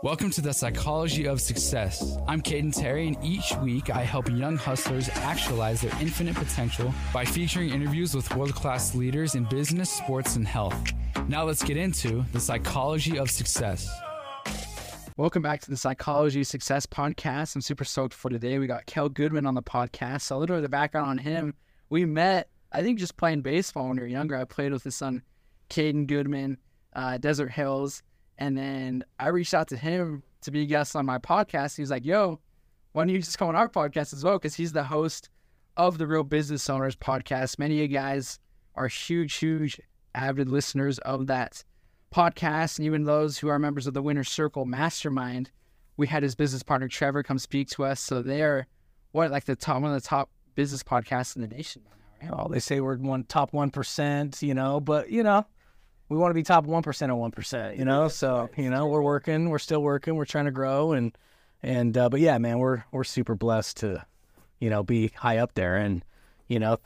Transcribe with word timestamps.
Welcome 0.00 0.30
to 0.30 0.40
the 0.40 0.52
Psychology 0.52 1.26
of 1.26 1.40
Success. 1.40 2.18
I'm 2.28 2.40
Kaden 2.40 2.72
Terry, 2.72 3.08
and 3.08 3.16
each 3.20 3.52
week 3.56 3.90
I 3.90 4.04
help 4.04 4.30
young 4.30 4.56
hustlers 4.56 5.08
actualize 5.08 5.80
their 5.80 5.90
infinite 6.00 6.36
potential 6.36 6.94
by 7.12 7.24
featuring 7.24 7.70
interviews 7.70 8.14
with 8.14 8.32
world 8.36 8.54
class 8.54 8.94
leaders 8.94 9.34
in 9.34 9.42
business, 9.46 9.90
sports, 9.90 10.36
and 10.36 10.46
health. 10.46 10.76
Now 11.26 11.42
let's 11.42 11.64
get 11.64 11.76
into 11.76 12.24
the 12.30 12.38
Psychology 12.38 13.18
of 13.18 13.28
Success. 13.28 13.90
Welcome 15.16 15.42
back 15.42 15.62
to 15.62 15.70
the 15.70 15.76
Psychology 15.76 16.44
Success 16.44 16.86
podcast. 16.86 17.56
I'm 17.56 17.60
super 17.60 17.82
stoked 17.82 18.14
for 18.14 18.30
today. 18.30 18.60
We 18.60 18.68
got 18.68 18.86
Kale 18.86 19.10
Greatman 19.10 19.48
on 19.48 19.56
the 19.56 19.62
podcast. 19.64 20.20
So, 20.20 20.36
a 20.36 20.38
little 20.38 20.54
bit 20.54 20.58
of 20.58 20.62
the 20.62 20.68
background 20.68 21.08
on 21.08 21.18
him. 21.18 21.54
We 21.90 22.04
met, 22.04 22.50
I 22.70 22.82
think, 22.82 23.00
just 23.00 23.16
playing 23.16 23.42
baseball 23.42 23.88
when 23.88 23.96
we 23.96 24.02
were 24.02 24.06
younger. 24.06 24.36
I 24.36 24.44
played 24.44 24.72
with 24.72 24.84
his 24.84 24.94
son, 24.94 25.22
Caden 25.70 26.06
Greatman, 26.06 26.58
uh, 26.92 27.18
Desert 27.18 27.50
Hills. 27.50 28.04
And 28.38 28.56
then 28.56 29.04
I 29.18 29.28
reached 29.28 29.54
out 29.54 29.68
to 29.68 29.76
him 29.76 30.22
to 30.42 30.50
be 30.50 30.62
a 30.62 30.66
guest 30.66 30.94
on 30.94 31.04
my 31.04 31.18
podcast. 31.18 31.76
He 31.76 31.82
was 31.82 31.90
like, 31.90 32.04
yo, 32.04 32.40
why 32.92 33.02
don't 33.02 33.08
you 33.10 33.18
just 33.18 33.38
come 33.38 33.48
on 33.48 33.56
our 33.56 33.68
podcast 33.68 34.12
as 34.12 34.24
well? 34.24 34.38
Because 34.38 34.54
he's 34.54 34.72
the 34.72 34.84
host 34.84 35.28
of 35.76 35.98
the 35.98 36.06
Real 36.06 36.24
Business 36.24 36.70
Owners 36.70 36.96
podcast. 36.96 37.58
Many 37.58 37.74
of 37.82 37.90
you 37.90 37.96
guys 37.96 38.38
are 38.74 38.88
huge, 38.88 39.34
huge 39.34 39.80
avid 40.14 40.48
listeners 40.48 40.98
of 41.00 41.26
that 41.26 41.64
podcast. 42.14 42.78
And 42.78 42.86
even 42.86 43.04
those 43.04 43.38
who 43.38 43.48
are 43.48 43.58
members 43.58 43.86
of 43.86 43.94
the 43.94 44.02
Winner 44.02 44.24
Circle 44.24 44.64
Mastermind, 44.64 45.50
we 45.96 46.06
had 46.06 46.22
his 46.22 46.34
business 46.34 46.62
partner, 46.62 46.88
Trevor, 46.88 47.22
come 47.22 47.38
speak 47.38 47.68
to 47.70 47.84
us. 47.84 48.00
So 48.00 48.22
they're 48.22 48.66
what, 49.12 49.30
like 49.30 49.44
the 49.44 49.56
top, 49.56 49.82
one 49.82 49.92
of 49.92 50.00
the 50.00 50.08
top 50.08 50.30
business 50.54 50.82
podcasts 50.82 51.34
in 51.34 51.42
the 51.42 51.48
nation. 51.48 51.82
Oh, 52.32 52.48
they 52.48 52.60
say 52.60 52.80
we're 52.80 52.96
one 52.96 53.24
top 53.24 53.52
1%, 53.52 54.42
you 54.42 54.54
know, 54.54 54.80
but, 54.80 55.10
you 55.10 55.22
know, 55.22 55.46
we 56.08 56.16
want 56.16 56.30
to 56.30 56.34
be 56.34 56.42
top 56.42 56.66
1% 56.66 56.78
of 56.78 57.34
1%, 57.34 57.78
you 57.78 57.84
know? 57.84 58.08
So, 58.08 58.50
you 58.56 58.70
know, 58.70 58.86
we're 58.86 59.02
working, 59.02 59.50
we're 59.50 59.58
still 59.58 59.82
working, 59.82 60.16
we're 60.16 60.24
trying 60.24 60.46
to 60.46 60.50
grow 60.50 60.92
and 60.92 61.16
and 61.60 61.98
uh, 61.98 62.08
but 62.08 62.20
yeah, 62.20 62.38
man, 62.38 62.58
we're 62.58 62.84
we're 62.92 63.02
super 63.02 63.34
blessed 63.34 63.78
to 63.78 64.06
you 64.60 64.70
know, 64.70 64.82
be 64.82 65.08
high 65.14 65.38
up 65.38 65.54
there 65.54 65.76
and 65.76 66.04
you 66.48 66.58
know, 66.58 66.78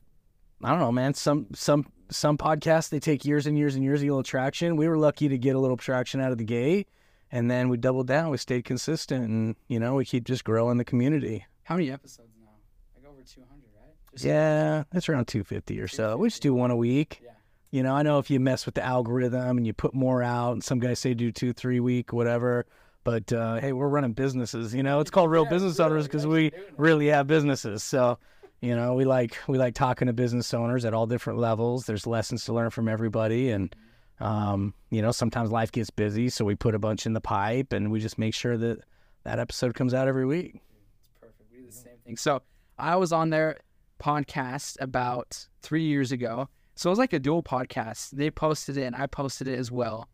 I 0.63 0.71
don't 0.71 0.79
know, 0.79 0.93
man, 0.93 1.15
some 1.15 1.47
some 1.55 1.87
some 2.11 2.37
podcasts 2.37 2.91
they 2.91 3.01
take 3.01 3.25
years 3.25 3.47
and 3.47 3.57
years 3.57 3.75
and 3.75 3.85
years 3.85 4.01
to 4.01 4.07
get 4.07 4.11
little 4.11 4.23
traction. 4.23 4.77
We 4.77 4.89
were 4.89 4.99
lucky 4.99 5.29
to 5.29 5.39
get 5.39 5.57
a 5.57 5.59
little 5.59 5.77
traction 5.77 6.21
out 6.21 6.33
of 6.33 6.39
the 6.39 6.45
gate 6.45 6.89
and 7.31 7.51
then 7.51 7.69
we 7.69 7.77
doubled 7.77 8.07
down, 8.07 8.31
we 8.31 8.37
stayed 8.37 8.65
consistent 8.65 9.29
and 9.29 9.57
you 9.69 9.81
know, 9.81 9.95
we 9.95 10.05
keep 10.05 10.25
just 10.25 10.45
growing 10.45 10.79
the 10.79 10.85
community. 10.85 11.47
How 11.65 11.77
many 11.77 11.91
episodes 11.91 12.33
now? 12.41 12.51
Like 12.95 13.11
over 13.11 13.23
200, 13.23 13.49
right? 13.77 13.95
Just 14.13 14.25
yeah, 14.25 14.85
it's 14.93 15.09
around 15.09 15.27
250 15.27 15.75
or 15.75 15.89
250. 15.89 15.97
so. 15.97 16.17
We 16.17 16.29
just 16.29 16.43
do 16.43 16.55
one 16.55 16.71
a 16.71 16.77
week. 16.77 17.21
Yeah. 17.23 17.31
You 17.73 17.83
know, 17.83 17.95
I 17.95 18.03
know 18.03 18.19
if 18.19 18.31
you 18.31 18.39
mess 18.39 18.67
with 18.67 18.75
the 18.75 18.85
algorithm 18.85 19.57
and 19.57 19.67
you 19.67 19.73
put 19.73 19.95
more 19.95 20.23
out, 20.23 20.53
and 20.53 20.63
some 20.63 20.79
guys 20.79 20.99
say 20.99 21.15
do 21.15 21.33
two, 21.33 21.55
three 21.55 21.81
week, 21.81 22.13
whatever. 22.13 22.67
But 23.03 23.33
uh, 23.33 23.57
hey, 23.61 23.73
we're 23.73 23.89
running 23.89 24.13
businesses. 24.13 24.75
You 24.75 24.83
know, 24.83 25.01
it's 25.01 25.11
called 25.11 25.31
real 25.31 25.45
yeah, 25.45 25.51
business 25.51 25.81
owners 25.81 26.05
because 26.07 26.27
we 26.27 26.53
really 26.77 27.07
have 27.07 27.27
businesses. 27.27 27.83
So, 27.83 28.19
you 28.61 28.77
know, 28.77 28.93
we 28.93 29.07
like 29.07 29.39
we 29.49 29.57
like 29.57 29.75
talking 29.75 30.07
to 30.07 30.13
business 30.13 30.53
owners 30.53 30.85
at 30.85 30.93
all 30.93 31.07
different 31.07 31.39
levels. 31.39 31.87
There's 31.87 32.07
lessons 32.07 32.45
to 32.45 32.53
learn 32.53 32.69
from 32.69 32.89
everybody, 32.89 33.51
and 33.51 33.75
um, 34.21 34.75
you 34.91 35.01
know, 35.01 35.11
sometimes 35.11 35.51
life 35.51 35.73
gets 35.73 35.89
busy, 35.89 36.29
so 36.29 36.45
we 36.45 36.55
put 36.55 36.75
a 36.75 36.79
bunch 36.79 37.07
in 37.07 37.15
the 37.15 37.23
pipe, 37.23 37.73
and 37.73 37.91
we 37.91 38.01
just 38.01 38.19
make 38.19 38.35
sure 38.35 38.59
that 38.59 38.81
that 39.25 39.39
episode 39.39 39.75
comes 39.75 39.95
out 39.95 40.09
every 40.09 40.27
week. 40.27 40.61
It's 41.01 41.09
perfect. 41.19 41.51
We 41.51 41.61
do 41.61 41.67
the 41.67 41.73
same 41.73 41.97
thing. 42.05 42.19
So 42.19 42.43
I 42.79 42.97
was 42.97 43.13
on 43.13 43.31
their 43.31 43.61
podcast 43.99 44.77
about 44.79 45.49
three 45.63 45.85
years 45.85 46.13
ago 46.13 46.51
so 46.83 46.91
it 46.91 46.93
was 46.93 46.99
like 46.99 47.13
a 47.13 47.21
dual 47.21 47.45
podcast. 47.45 48.11
They 48.11 48.29
posted 48.29 48.77
it 48.77 48.83
and 48.83 48.97
I 48.97 49.07
posted 49.07 49.47
it 49.47 49.57
as 49.57 49.71
well. 49.71 50.09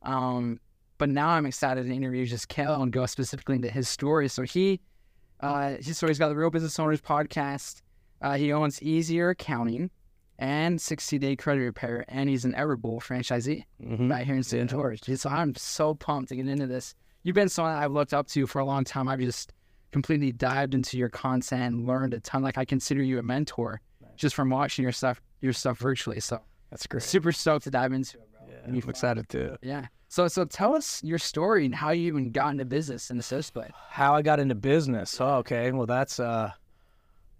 Um, 0.00 0.58
but 0.96 1.10
now 1.10 1.28
I'm 1.28 1.44
excited 1.44 1.84
to 1.84 1.92
interview 1.92 2.24
just 2.24 2.48
Kale 2.48 2.80
and 2.80 2.90
go 2.90 3.04
specifically 3.04 3.56
into 3.56 3.68
his 3.68 3.90
story. 3.90 4.28
So 4.28 4.42
he, 4.42 4.80
uh, 5.40 5.74
his 5.82 5.98
story's 5.98 6.18
got 6.18 6.30
the 6.30 6.36
Real 6.36 6.48
Business 6.48 6.78
Owners 6.78 7.02
podcast. 7.02 7.82
Uh, 8.22 8.36
he 8.36 8.54
owns 8.54 8.82
Easier 8.82 9.28
Accounting 9.28 9.90
and 10.38 10.80
60 10.80 11.18
Day 11.18 11.36
Credit 11.36 11.60
Repair, 11.60 12.06
and 12.08 12.30
he's 12.30 12.46
an 12.46 12.54
Everbowl 12.54 13.02
franchisee 13.02 13.64
mm-hmm. 13.82 14.10
right 14.10 14.24
here 14.24 14.36
in 14.36 14.42
St. 14.42 14.70
George. 14.70 15.02
So 15.02 15.28
I'm 15.28 15.54
so 15.56 15.92
pumped 15.92 16.30
to 16.30 16.36
get 16.36 16.48
into 16.48 16.66
this. 16.66 16.94
You've 17.22 17.34
been 17.34 17.50
someone 17.50 17.74
I've 17.74 17.92
looked 17.92 18.14
up 18.14 18.28
to 18.28 18.46
for 18.46 18.60
a 18.60 18.64
long 18.64 18.84
time. 18.84 19.08
I've 19.08 19.20
just 19.20 19.52
completely 19.92 20.32
dived 20.32 20.72
into 20.72 20.96
your 20.96 21.10
content 21.10 21.74
and 21.74 21.86
learned 21.86 22.14
a 22.14 22.20
ton. 22.20 22.42
Like 22.42 22.56
I 22.56 22.64
consider 22.64 23.02
you 23.02 23.18
a 23.18 23.22
mentor 23.22 23.82
just 24.16 24.34
from 24.34 24.48
watching 24.48 24.84
your 24.84 24.92
stuff 24.92 25.20
your 25.44 25.52
stuff 25.52 25.78
virtually. 25.78 26.18
So 26.20 26.40
that's 26.70 26.86
great. 26.86 27.02
Super 27.02 27.30
stoked 27.30 27.64
to 27.64 27.70
dive 27.70 27.92
into 27.92 28.18
it, 28.18 28.28
bro. 28.32 28.40
Yeah, 28.48 28.62
I'm 28.66 28.88
excited 28.88 29.28
to. 29.28 29.58
Yeah. 29.62 29.86
So 30.08 30.26
so 30.28 30.44
tell 30.44 30.74
us 30.74 31.02
your 31.04 31.18
story 31.18 31.66
and 31.66 31.74
how 31.74 31.90
you 31.90 32.06
even 32.06 32.30
got 32.30 32.52
into 32.52 32.64
business 32.64 33.10
in 33.10 33.16
the 33.16 33.22
first 33.22 33.52
place. 33.52 33.70
How 33.88 34.14
I 34.14 34.22
got 34.22 34.40
into 34.40 34.54
business. 34.54 35.20
Oh, 35.20 35.36
okay. 35.36 35.70
Well, 35.72 35.86
that's 35.86 36.18
uh, 36.18 36.52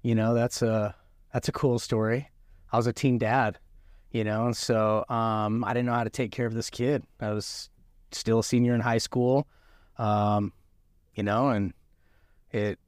you 0.03 0.15
know, 0.15 0.35
that's 0.35 0.63
a 0.63 0.95
that's 1.33 1.49
a 1.49 1.53
cool 1.53 1.79
story. 1.79 2.31
I 2.73 2.77
was 2.77 2.87
a 2.87 2.93
teen 2.93 3.19
dad, 3.19 3.59
you 4.11 4.25
know, 4.25 4.47
and 4.47 4.57
so 4.57 5.05
um, 5.09 5.65
I 5.65 5.73
didn't 5.73 5.87
know 5.87 5.95
how 5.95 6.05
to 6.05 6.11
take 6.11 6.31
care 6.31 6.47
of 6.47 6.55
this 6.55 6.71
kid. 6.71 7.05
I 7.21 7.31
was 7.31 7.71
still 8.13 8.41
a 8.41 8.45
senior 8.45 8.75
in 8.75 8.81
high 8.81 8.99
school, 8.99 9.47
um, 9.99 10.53
you 11.15 11.23
know, 11.23 11.49
and 11.49 11.73
it 12.51 12.79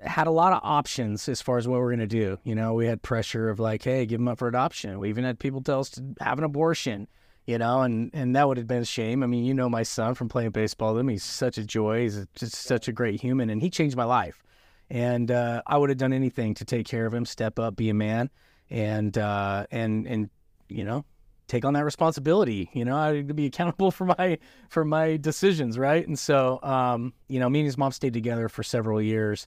had 0.00 0.26
a 0.26 0.30
lot 0.30 0.52
of 0.52 0.60
options 0.62 1.28
as 1.28 1.42
far 1.42 1.58
as 1.58 1.66
what 1.66 1.80
we're 1.80 1.94
going 1.94 1.98
to 1.98 2.06
do. 2.06 2.38
You 2.44 2.54
know, 2.54 2.74
we 2.74 2.86
had 2.86 3.02
pressure 3.02 3.48
of 3.48 3.58
like, 3.58 3.82
hey, 3.82 4.06
give 4.06 4.20
them 4.20 4.28
up 4.28 4.38
for 4.38 4.48
adoption. 4.48 4.98
We 4.98 5.08
even 5.08 5.24
had 5.24 5.38
people 5.38 5.60
tell 5.62 5.80
us 5.80 5.90
to 5.90 6.14
have 6.20 6.38
an 6.38 6.44
abortion, 6.44 7.08
you 7.46 7.58
know, 7.58 7.82
and, 7.82 8.10
and 8.12 8.36
that 8.36 8.46
would 8.46 8.58
have 8.58 8.66
been 8.66 8.82
a 8.82 8.86
shame. 8.86 9.22
I 9.22 9.26
mean, 9.26 9.44
you 9.44 9.54
know, 9.54 9.68
my 9.68 9.82
son 9.82 10.14
from 10.14 10.28
playing 10.28 10.50
baseball 10.50 10.96
him, 10.96 11.08
he's 11.08 11.24
such 11.24 11.58
a 11.58 11.64
joy. 11.64 12.02
He's 12.02 12.26
just 12.34 12.54
such 12.54 12.86
a 12.88 12.92
great 12.92 13.20
human, 13.20 13.50
and 13.50 13.60
he 13.60 13.70
changed 13.70 13.96
my 13.96 14.04
life. 14.04 14.42
And 14.90 15.30
uh, 15.30 15.62
I 15.66 15.76
would 15.76 15.90
have 15.90 15.98
done 15.98 16.12
anything 16.12 16.54
to 16.54 16.64
take 16.64 16.86
care 16.86 17.04
of 17.04 17.12
him, 17.12 17.26
step 17.26 17.58
up, 17.58 17.76
be 17.76 17.90
a 17.90 17.94
man, 17.94 18.30
and 18.70 19.18
uh, 19.18 19.66
and 19.70 20.06
and 20.06 20.30
you 20.68 20.84
know, 20.84 21.04
take 21.46 21.64
on 21.64 21.74
that 21.74 21.84
responsibility. 21.84 22.70
You 22.72 22.84
know, 22.84 22.96
I 22.96 23.22
to 23.22 23.34
be 23.34 23.46
accountable 23.46 23.90
for 23.90 24.06
my 24.06 24.38
for 24.70 24.84
my 24.84 25.16
decisions, 25.16 25.76
right? 25.78 26.06
And 26.06 26.18
so, 26.18 26.60
um, 26.62 27.12
you 27.28 27.40
know, 27.40 27.50
me 27.50 27.60
and 27.60 27.66
his 27.66 27.76
mom 27.76 27.92
stayed 27.92 28.14
together 28.14 28.48
for 28.48 28.62
several 28.62 29.02
years 29.02 29.46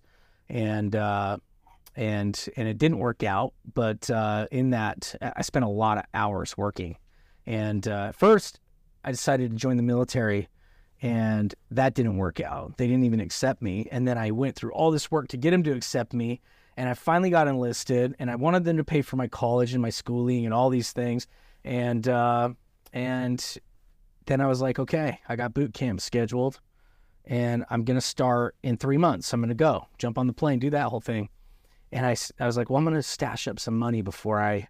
and 0.52 0.96
uh, 0.96 1.38
and 1.96 2.48
and 2.56 2.68
it 2.68 2.78
didn't 2.78 3.00
work 3.00 3.24
out. 3.24 3.54
But 3.74 4.10
uh, 4.10 4.48
in 4.52 4.70
that, 4.72 5.16
I 5.22 5.42
spent 5.42 5.66
a 5.66 5.70
lot 5.70 5.98
of 5.98 6.04
hours 6.14 6.56
working. 6.58 6.98
And 7.48 7.88
uh, 7.88 8.12
first, 8.12 8.60
I 9.04 9.12
decided 9.12 9.52
to 9.52 9.58
join 9.58 9.78
the 9.78 9.84
military, 9.84 10.48
and 11.02 11.56
that 11.72 11.96
didn't 11.96 12.18
work 12.18 12.40
out. 12.40 12.78
They 12.78 12.88
didn't 12.88 13.06
even 13.06 13.20
accept 13.20 13.62
me. 13.62 13.88
And 13.92 14.08
then 14.08 14.18
I 14.18 14.32
went 14.32 14.56
through 14.56 14.74
all 14.74 14.92
this 14.92 15.10
work 15.10 15.30
to 15.30 15.38
get 15.38 15.52
them 15.52 15.64
to 15.64 15.72
accept 15.72 16.14
me. 16.14 16.42
And 16.78 16.88
I 16.88 16.94
finally 16.94 17.30
got 17.30 17.48
enlisted, 17.48 18.16
and 18.20 18.30
I 18.30 18.36
wanted 18.36 18.64
them 18.64 18.78
to 18.78 18.84
pay 18.84 19.02
for 19.02 19.16
my 19.16 19.28
college 19.28 19.74
and 19.74 19.82
my 19.82 19.90
schooling 19.90 20.46
and 20.46 20.54
all 20.54 20.70
these 20.70 20.92
things. 20.92 21.28
And 21.64 22.08
uh, 22.08 22.50
and 22.94 23.58
then 24.26 24.42
I 24.42 24.48
was 24.48 24.62
like, 24.62 24.80
okay, 24.80 25.20
I 25.28 25.36
got 25.36 25.54
boot 25.54 25.74
camp 25.74 26.02
scheduled 26.02 26.60
and 27.26 27.66
I'm 27.70 27.84
going 27.84 27.98
to 27.98 28.02
start 28.02 28.56
in 28.64 28.78
three 28.78 28.98
months. 28.98 29.34
I'm 29.34 29.42
going 29.42 29.50
to 29.50 29.56
go 29.56 29.88
jump 29.98 30.18
on 30.18 30.28
the 30.28 30.34
plane, 30.34 30.60
do 30.60 30.70
that 30.72 30.88
whole 30.88 31.02
thing. 31.02 31.30
And 31.92 32.06
I, 32.06 32.16
I 32.40 32.46
was 32.46 32.58
like, 32.58 32.70
well, 32.70 32.78
I'm 32.78 32.86
going 32.86 32.96
to 32.96 33.04
stash 33.04 33.48
up 33.48 33.60
some 33.60 33.78
money 33.78 34.02
before 34.02 34.42
I, 34.42 34.68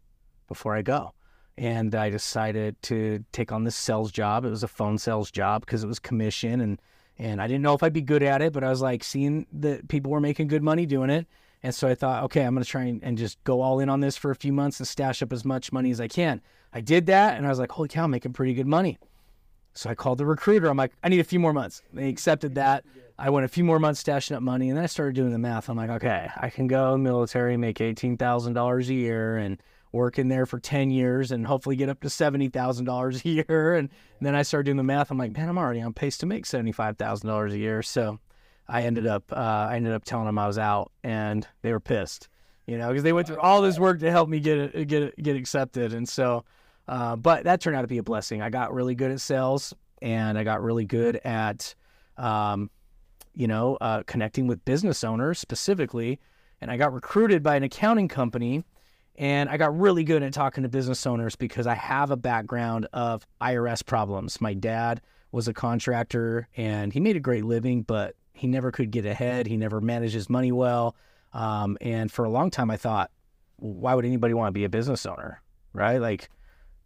before 0.47 0.75
I 0.75 0.81
go. 0.81 1.13
And 1.57 1.93
I 1.93 2.09
decided 2.09 2.81
to 2.83 3.23
take 3.31 3.51
on 3.51 3.63
this 3.63 3.75
sales 3.75 4.11
job. 4.11 4.45
It 4.45 4.49
was 4.49 4.63
a 4.63 4.67
phone 4.67 4.97
sales 4.97 5.29
job 5.29 5.61
because 5.61 5.83
it 5.83 5.87
was 5.87 5.99
commission 5.99 6.61
and, 6.61 6.81
and 7.19 7.41
I 7.41 7.47
didn't 7.47 7.61
know 7.61 7.75
if 7.75 7.83
I'd 7.83 7.93
be 7.93 8.01
good 8.01 8.23
at 8.23 8.41
it, 8.41 8.51
but 8.51 8.63
I 8.63 8.69
was 8.69 8.81
like 8.81 9.03
seeing 9.03 9.45
that 9.53 9.87
people 9.87 10.11
were 10.11 10.19
making 10.19 10.47
good 10.47 10.63
money 10.63 10.87
doing 10.87 11.11
it. 11.11 11.27
And 11.61 11.75
so 11.75 11.87
I 11.87 11.93
thought, 11.93 12.23
okay, 12.23 12.41
I'm 12.41 12.55
going 12.55 12.63
to 12.63 12.69
try 12.69 12.83
and, 12.85 13.03
and 13.03 13.17
just 13.17 13.43
go 13.43 13.61
all 13.61 13.79
in 13.79 13.89
on 13.89 13.99
this 13.99 14.17
for 14.17 14.31
a 14.31 14.35
few 14.35 14.51
months 14.51 14.79
and 14.79 14.87
stash 14.87 15.21
up 15.21 15.31
as 15.31 15.45
much 15.45 15.71
money 15.71 15.91
as 15.91 16.01
I 16.01 16.07
can. 16.07 16.41
I 16.73 16.81
did 16.81 17.05
that 17.05 17.37
and 17.37 17.45
I 17.45 17.49
was 17.49 17.59
like, 17.59 17.71
holy 17.71 17.89
cow, 17.89 18.05
I'm 18.05 18.11
making 18.11 18.33
pretty 18.33 18.55
good 18.55 18.65
money. 18.65 18.97
So 19.73 19.89
I 19.89 19.95
called 19.95 20.17
the 20.17 20.25
recruiter. 20.25 20.67
I'm 20.67 20.77
like, 20.77 20.91
I 21.03 21.09
need 21.09 21.19
a 21.19 21.23
few 21.25 21.39
more 21.39 21.53
months. 21.53 21.81
They 21.93 22.09
accepted 22.09 22.55
that. 22.55 22.83
I 23.17 23.29
went 23.29 23.45
a 23.45 23.49
few 23.49 23.63
more 23.63 23.79
months 23.79 24.03
stashing 24.03 24.35
up 24.35 24.41
money, 24.41 24.69
and 24.69 24.77
then 24.77 24.83
I 24.83 24.87
started 24.87 25.15
doing 25.15 25.31
the 25.31 25.37
math. 25.37 25.69
I'm 25.69 25.77
like, 25.77 25.89
okay, 25.91 26.29
I 26.35 26.49
can 26.49 26.67
go 26.67 26.97
military, 26.97 27.55
make 27.55 27.79
eighteen 27.79 28.17
thousand 28.17 28.53
dollars 28.53 28.89
a 28.89 28.93
year, 28.93 29.37
and 29.37 29.61
work 29.91 30.17
in 30.17 30.27
there 30.27 30.45
for 30.45 30.59
ten 30.59 30.89
years, 30.89 31.31
and 31.31 31.45
hopefully 31.45 31.75
get 31.75 31.87
up 31.87 32.01
to 32.01 32.09
seventy 32.09 32.49
thousand 32.49 32.85
dollars 32.85 33.23
a 33.23 33.29
year. 33.29 33.75
And, 33.75 33.89
then 34.21 34.35
I 34.35 34.41
started 34.43 34.65
doing 34.65 34.77
the 34.77 34.83
math. 34.83 35.09
I'm 35.09 35.17
like, 35.17 35.31
man, 35.31 35.49
I'm 35.49 35.57
already 35.57 35.81
on 35.81 35.93
pace 35.93 36.17
to 36.19 36.25
make 36.25 36.45
seventy 36.45 36.71
five 36.71 36.97
thousand 36.97 37.27
dollars 37.27 37.53
a 37.53 37.57
year. 37.57 37.81
So 37.81 38.19
I 38.67 38.83
ended 38.83 39.07
up, 39.07 39.31
uh, 39.31 39.67
I 39.69 39.75
ended 39.75 39.93
up 39.93 40.03
telling 40.03 40.25
them 40.25 40.37
I 40.37 40.47
was 40.47 40.57
out, 40.57 40.91
and 41.03 41.47
they 41.61 41.71
were 41.71 41.79
pissed, 41.79 42.27
you 42.67 42.77
know, 42.77 42.89
because 42.89 43.03
they 43.03 43.13
went 43.13 43.27
through 43.27 43.39
all 43.39 43.61
this 43.61 43.79
work 43.79 43.99
to 44.01 44.11
help 44.11 44.29
me 44.29 44.39
get 44.39 44.87
get 44.87 45.15
get 45.21 45.35
accepted, 45.35 45.93
and 45.93 46.09
so. 46.09 46.43
Uh, 46.91 47.15
but 47.15 47.45
that 47.45 47.61
turned 47.61 47.77
out 47.77 47.83
to 47.83 47.87
be 47.87 47.99
a 47.99 48.03
blessing. 48.03 48.41
I 48.41 48.49
got 48.49 48.73
really 48.73 48.95
good 48.95 49.11
at 49.11 49.21
sales 49.21 49.73
and 50.01 50.37
I 50.37 50.43
got 50.43 50.61
really 50.61 50.83
good 50.83 51.15
at, 51.23 51.73
um, 52.17 52.69
you 53.33 53.47
know, 53.47 53.77
uh, 53.79 54.03
connecting 54.03 54.45
with 54.45 54.65
business 54.65 55.01
owners 55.05 55.39
specifically. 55.39 56.19
And 56.59 56.69
I 56.69 56.75
got 56.75 56.93
recruited 56.93 57.43
by 57.43 57.55
an 57.55 57.63
accounting 57.63 58.09
company. 58.09 58.65
And 59.15 59.49
I 59.49 59.55
got 59.55 59.77
really 59.79 60.03
good 60.03 60.21
at 60.21 60.33
talking 60.33 60.63
to 60.63 60.69
business 60.69 61.07
owners 61.07 61.37
because 61.37 61.65
I 61.65 61.75
have 61.75 62.11
a 62.11 62.17
background 62.17 62.87
of 62.91 63.25
IRS 63.39 63.85
problems. 63.85 64.41
My 64.41 64.53
dad 64.53 64.99
was 65.31 65.47
a 65.47 65.53
contractor 65.53 66.49
and 66.57 66.91
he 66.91 66.99
made 66.99 67.15
a 67.15 67.21
great 67.21 67.45
living, 67.45 67.83
but 67.83 68.15
he 68.33 68.47
never 68.47 68.69
could 68.69 68.91
get 68.91 69.05
ahead. 69.05 69.47
He 69.47 69.55
never 69.55 69.79
managed 69.79 70.13
his 70.13 70.29
money 70.29 70.51
well. 70.51 70.97
Um, 71.31 71.77
and 71.79 72.11
for 72.11 72.25
a 72.25 72.29
long 72.29 72.51
time, 72.51 72.69
I 72.69 72.75
thought, 72.75 73.11
why 73.55 73.95
would 73.95 74.03
anybody 74.03 74.33
want 74.33 74.49
to 74.49 74.51
be 74.51 74.65
a 74.65 74.69
business 74.69 75.05
owner? 75.05 75.41
Right? 75.71 75.99
Like, 75.99 76.29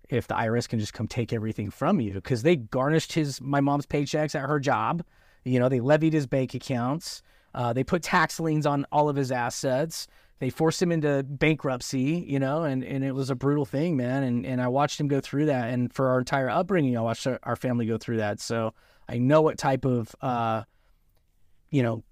if 0.09 0.27
the 0.27 0.35
IRS 0.35 0.67
can 0.67 0.79
just 0.79 0.93
come 0.93 1.07
take 1.07 1.33
everything 1.33 1.69
from 1.69 1.99
you 1.99 2.13
because 2.13 2.43
they 2.43 2.55
garnished 2.55 3.13
his 3.13 3.41
my 3.41 3.61
mom's 3.61 3.85
paychecks 3.85 4.35
at 4.35 4.47
her 4.47 4.59
job. 4.59 5.03
You 5.43 5.59
know, 5.59 5.69
they 5.69 5.79
levied 5.79 6.13
his 6.13 6.27
bank 6.27 6.53
accounts. 6.53 7.21
Uh, 7.53 7.71
they 7.71 7.83
put 7.83 8.01
tax 8.01 8.39
liens 8.39 8.65
on 8.65 8.85
all 8.91 9.09
of 9.09 9.15
his 9.15 9.31
assets. 9.31 10.07
They 10.39 10.49
forced 10.49 10.81
him 10.81 10.91
into 10.91 11.23
bankruptcy, 11.23 12.25
you 12.27 12.39
know, 12.39 12.63
and, 12.63 12.83
and 12.83 13.03
it 13.03 13.13
was 13.13 13.29
a 13.29 13.35
brutal 13.35 13.65
thing, 13.65 13.95
man. 13.95 14.23
And 14.23 14.45
and 14.45 14.61
I 14.61 14.67
watched 14.67 14.99
him 14.99 15.07
go 15.07 15.21
through 15.21 15.45
that. 15.45 15.69
And 15.69 15.93
for 15.93 16.09
our 16.09 16.19
entire 16.19 16.49
upbringing, 16.49 16.97
I 16.97 17.01
watched 17.01 17.25
our, 17.25 17.39
our 17.43 17.55
family 17.55 17.85
go 17.85 17.97
through 17.97 18.17
that. 18.17 18.39
So 18.39 18.73
I 19.07 19.17
know 19.17 19.41
what 19.41 19.57
type 19.57 19.85
of, 19.85 20.13
uh, 20.21 20.63
you 21.69 21.83
know, 21.83 22.03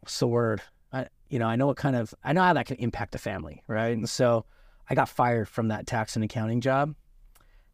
what's 0.00 0.18
the 0.18 0.28
word? 0.28 0.62
I, 0.92 1.06
you 1.30 1.38
know, 1.38 1.46
I 1.46 1.56
know 1.56 1.66
what 1.66 1.76
kind 1.76 1.96
of, 1.96 2.14
I 2.22 2.32
know 2.32 2.42
how 2.42 2.52
that 2.52 2.66
can 2.66 2.76
impact 2.76 3.14
a 3.14 3.18
family, 3.18 3.62
right? 3.66 3.96
And 3.96 4.08
so 4.08 4.44
I 4.88 4.94
got 4.94 5.08
fired 5.08 5.48
from 5.48 5.68
that 5.68 5.86
tax 5.86 6.16
and 6.16 6.24
accounting 6.24 6.60
job 6.60 6.94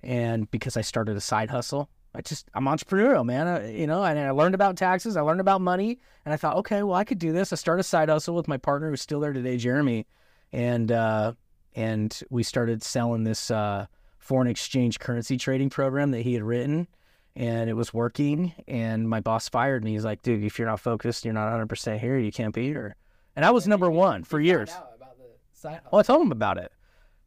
and 0.03 0.51
because 0.51 0.77
I 0.77 0.83
started 0.83 1.17
a 1.17 1.21
side 1.21 1.51
hustle. 1.51 1.89
I 2.15 2.23
just 2.23 2.49
I'm 2.55 2.65
entrepreneurial, 2.65 3.25
man. 3.25 3.47
I, 3.47 3.71
you 3.71 3.87
know, 3.87 4.03
and 4.03 4.19
I 4.19 4.31
learned 4.31 4.55
about 4.55 4.77
taxes. 4.77 5.17
I 5.17 5.21
learned 5.21 5.41
about 5.41 5.61
money, 5.61 5.99
and 6.25 6.33
I 6.33 6.37
thought, 6.37 6.57
okay, 6.57 6.83
well, 6.83 6.97
I 6.97 7.05
could 7.05 7.19
do 7.19 7.33
this. 7.33 7.53
I 7.53 7.57
started 7.57 7.81
a 7.81 7.85
side 7.85 8.09
hustle 8.09 8.35
with 8.35 8.49
my 8.49 8.57
partner, 8.57 8.91
who's 8.91 9.03
still 9.03 9.21
there 9.21 9.33
today, 9.33 9.57
Jeremy, 9.57 10.07
and 10.53 10.91
uh, 10.91 11.35
and 11.75 12.19
we 12.31 12.43
started 12.43 12.83
selling 12.83 13.25
this 13.25 13.51
uh, 13.51 13.87
foreign 14.19 14.49
exchange 14.49 14.99
currency 14.99 15.37
trading 15.37 15.71
program 15.71 16.11
that 16.13 16.23
he 16.23 16.35
had 16.35 16.43
written, 16.43 16.89
and 17.37 17.69
it 17.69 17.75
was 17.75 17.93
working. 17.93 18.55
And 18.67 19.09
my 19.09 19.21
boss 19.21 19.49
fired 19.49 19.85
me. 19.85 19.93
He's 19.93 20.05
like, 20.05 20.23
dude, 20.23 20.43
if 20.43 20.59
you're 20.59 20.69
not 20.69 20.81
focused, 20.81 21.25
you're 21.25 21.35
not 21.35 21.45
100 21.45 21.67
percent 21.67 22.01
here. 22.01 22.19
You 22.19 22.33
can't 22.33 22.55
be 22.55 22.65
here. 22.65 22.97
And 23.37 23.45
I 23.45 23.51
was 23.51 23.69
number 23.69 23.91
one 23.91 24.25
for 24.25 24.41
years. 24.41 24.71
Well, 25.93 26.01
I 26.01 26.03
told 26.03 26.23
him 26.23 26.33
about 26.33 26.59
it. 26.59 26.73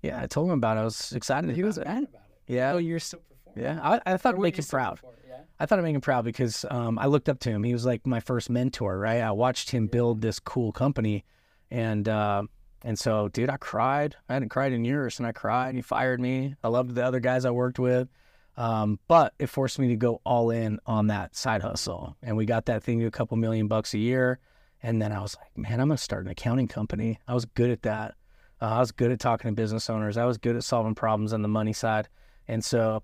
Yeah, 0.01 0.21
I 0.21 0.27
told 0.27 0.47
him 0.47 0.53
about 0.57 0.77
it. 0.77 0.81
I 0.81 0.83
was 0.83 1.11
excited. 1.13 1.55
He 1.55 1.63
was 1.63 1.77
it. 1.77 1.85
mad 1.85 2.03
about 2.03 2.23
it. 2.29 2.30
Yeah. 2.51 2.73
Oh, 2.73 2.77
you're 2.77 2.99
still 2.99 3.21
performing. 3.21 3.63
Yeah, 3.63 3.79
I, 3.81 4.13
I 4.13 4.17
thought 4.17 4.33
it'd 4.33 4.41
make 4.41 4.57
him 4.57 4.65
proud. 4.65 4.99
Yeah. 5.27 5.37
I 5.59 5.65
thought 5.65 5.79
it'd 5.79 5.85
make 5.85 5.95
him 5.95 6.01
proud 6.01 6.25
because 6.25 6.65
um, 6.69 6.99
I 6.99 7.05
looked 7.05 7.29
up 7.29 7.39
to 7.41 7.49
him. 7.49 7.63
He 7.63 7.73
was 7.73 7.85
like 7.85 8.05
my 8.05 8.19
first 8.19 8.49
mentor, 8.49 8.97
right? 8.97 9.21
I 9.21 9.31
watched 9.31 9.71
him 9.71 9.87
build 9.87 10.21
this 10.21 10.39
cool 10.39 10.71
company, 10.71 11.23
and 11.69 12.07
uh, 12.07 12.43
and 12.83 12.97
so, 12.99 13.29
dude, 13.29 13.49
I 13.49 13.57
cried. 13.57 14.15
I 14.27 14.33
hadn't 14.33 14.49
cried 14.49 14.73
in 14.73 14.83
years, 14.83 15.19
and 15.19 15.27
I 15.27 15.31
cried. 15.31 15.69
And 15.69 15.77
he 15.77 15.81
fired 15.81 16.19
me. 16.19 16.55
I 16.63 16.67
loved 16.67 16.95
the 16.95 17.05
other 17.05 17.19
guys 17.19 17.45
I 17.45 17.51
worked 17.51 17.79
with, 17.79 18.09
um, 18.57 18.99
but 19.07 19.33
it 19.39 19.47
forced 19.47 19.79
me 19.79 19.87
to 19.89 19.95
go 19.95 20.19
all 20.25 20.49
in 20.49 20.79
on 20.85 21.07
that 21.07 21.35
side 21.35 21.61
hustle, 21.61 22.17
and 22.21 22.35
we 22.35 22.45
got 22.45 22.65
that 22.65 22.83
thing 22.83 22.99
to 22.99 23.05
a 23.05 23.11
couple 23.11 23.37
million 23.37 23.67
bucks 23.67 23.93
a 23.93 23.97
year. 23.97 24.39
And 24.83 25.01
then 25.01 25.11
I 25.11 25.21
was 25.21 25.37
like, 25.37 25.55
man, 25.55 25.79
I'm 25.79 25.89
gonna 25.89 25.97
start 25.97 26.25
an 26.25 26.31
accounting 26.31 26.67
company. 26.67 27.19
I 27.27 27.33
was 27.33 27.45
good 27.45 27.69
at 27.69 27.83
that. 27.83 28.15
Uh, 28.59 28.65
I 28.65 28.79
was 28.79 28.91
good 28.91 29.11
at 29.11 29.19
talking 29.19 29.49
to 29.49 29.55
business 29.55 29.89
owners. 29.89 30.17
I 30.17 30.25
was 30.25 30.37
good 30.37 30.55
at 30.55 30.63
solving 30.63 30.95
problems 30.95 31.33
on 31.33 31.43
the 31.43 31.47
money 31.47 31.73
side. 31.73 32.07
And 32.47 32.63
so 32.63 33.03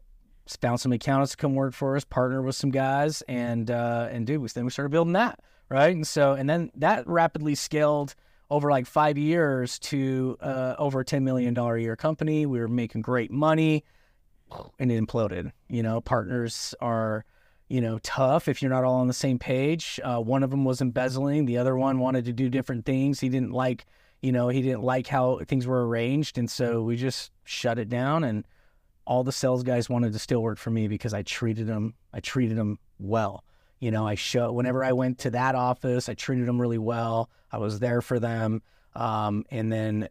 found 0.56 0.80
some 0.80 0.94
accountants 0.94 1.32
to 1.32 1.38
come 1.38 1.56
work 1.56 1.74
for 1.74 1.96
us, 1.96 2.06
partner 2.06 2.42
with 2.42 2.56
some 2.56 2.72
guys, 2.72 3.22
and 3.24 3.70
uh, 3.70 4.08
and 4.12 4.26
dude, 4.26 4.42
we 4.42 4.48
then 4.48 4.64
we 4.64 4.72
started 4.72 4.92
building 4.92 5.14
that, 5.14 5.40
right? 5.70 5.94
And 5.94 6.08
so 6.08 6.34
and 6.34 6.50
then 6.50 6.72
that 6.76 7.06
rapidly 7.08 7.56
scaled 7.56 8.16
over 8.50 8.72
like 8.72 8.86
five 8.86 9.18
years 9.18 9.78
to 9.80 10.38
uh, 10.40 10.76
over 10.78 11.02
a 11.02 11.06
ten 11.06 11.24
million 11.24 11.54
dollar 11.54 11.76
a 11.76 11.82
year 11.82 11.96
company. 11.96 12.46
We 12.46 12.60
were 12.60 12.68
making 12.68 13.02
great 13.02 13.32
money, 13.32 13.84
and 14.80 14.92
it 14.92 15.04
imploded. 15.04 15.52
You 15.68 15.84
know, 15.84 16.00
partners 16.00 16.74
are 16.80 17.26
you 17.68 17.82
know 17.82 18.00
tough 18.00 18.48
if 18.48 18.62
you're 18.62 18.72
not 18.72 18.86
all 18.86 19.02
on 19.02 19.08
the 19.08 19.14
same 19.14 19.40
page. 19.40 20.00
Uh, 20.04 20.20
one 20.20 20.44
of 20.44 20.52
them 20.52 20.64
was 20.64 20.80
embezzling, 20.80 21.46
the 21.46 21.58
other 21.58 21.76
one 21.76 22.00
wanted 22.00 22.26
to 22.26 22.34
do 22.34 22.50
different 22.50 22.86
things. 22.86 23.20
He 23.20 23.30
didn't 23.30 23.52
like 23.52 23.86
you 24.22 24.32
know 24.32 24.48
he 24.48 24.62
didn't 24.62 24.84
like 24.84 25.08
how 25.08 25.40
things 25.48 25.68
were 25.68 25.86
arranged, 25.88 26.38
and 26.38 26.50
so 26.50 26.82
we 26.82 26.96
just 26.96 27.32
shut 27.44 27.78
it 27.78 27.90
down 27.90 28.24
and 28.24 28.46
all 29.08 29.24
the 29.24 29.32
sales 29.32 29.64
guys 29.64 29.90
wanted 29.90 30.12
to 30.14 30.20
still 30.20 30.44
work 30.44 30.60
for 30.60 30.70
me 30.70 30.88
because 30.88 31.14
I 31.14 31.24
treated 31.24 31.66
them 31.66 31.96
I 32.14 32.20
treated 32.20 32.58
them 32.58 32.78
well. 33.00 33.44
You 33.80 33.90
know, 33.92 34.06
I 34.08 34.16
show 34.16 34.52
whenever 34.52 34.84
I 34.84 34.92
went 34.92 35.20
to 35.20 35.30
that 35.32 35.56
office, 35.56 36.10
I 36.10 36.14
treated 36.14 36.48
them 36.48 36.60
really 36.60 36.78
well. 36.78 37.30
I 37.52 37.58
was 37.58 37.80
there 37.80 38.02
for 38.02 38.20
them, 38.20 38.62
um, 38.96 39.46
and 39.50 39.72
then 39.72 40.10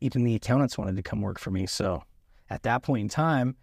even 0.00 0.24
the 0.24 0.34
accountants 0.34 0.78
wanted 0.78 0.96
to 0.96 1.02
come 1.02 1.20
work 1.20 1.38
for 1.38 1.50
me. 1.50 1.66
So 1.66 2.04
at 2.48 2.62
that 2.62 2.82
point 2.82 3.02
in 3.02 3.08
time, 3.08 3.56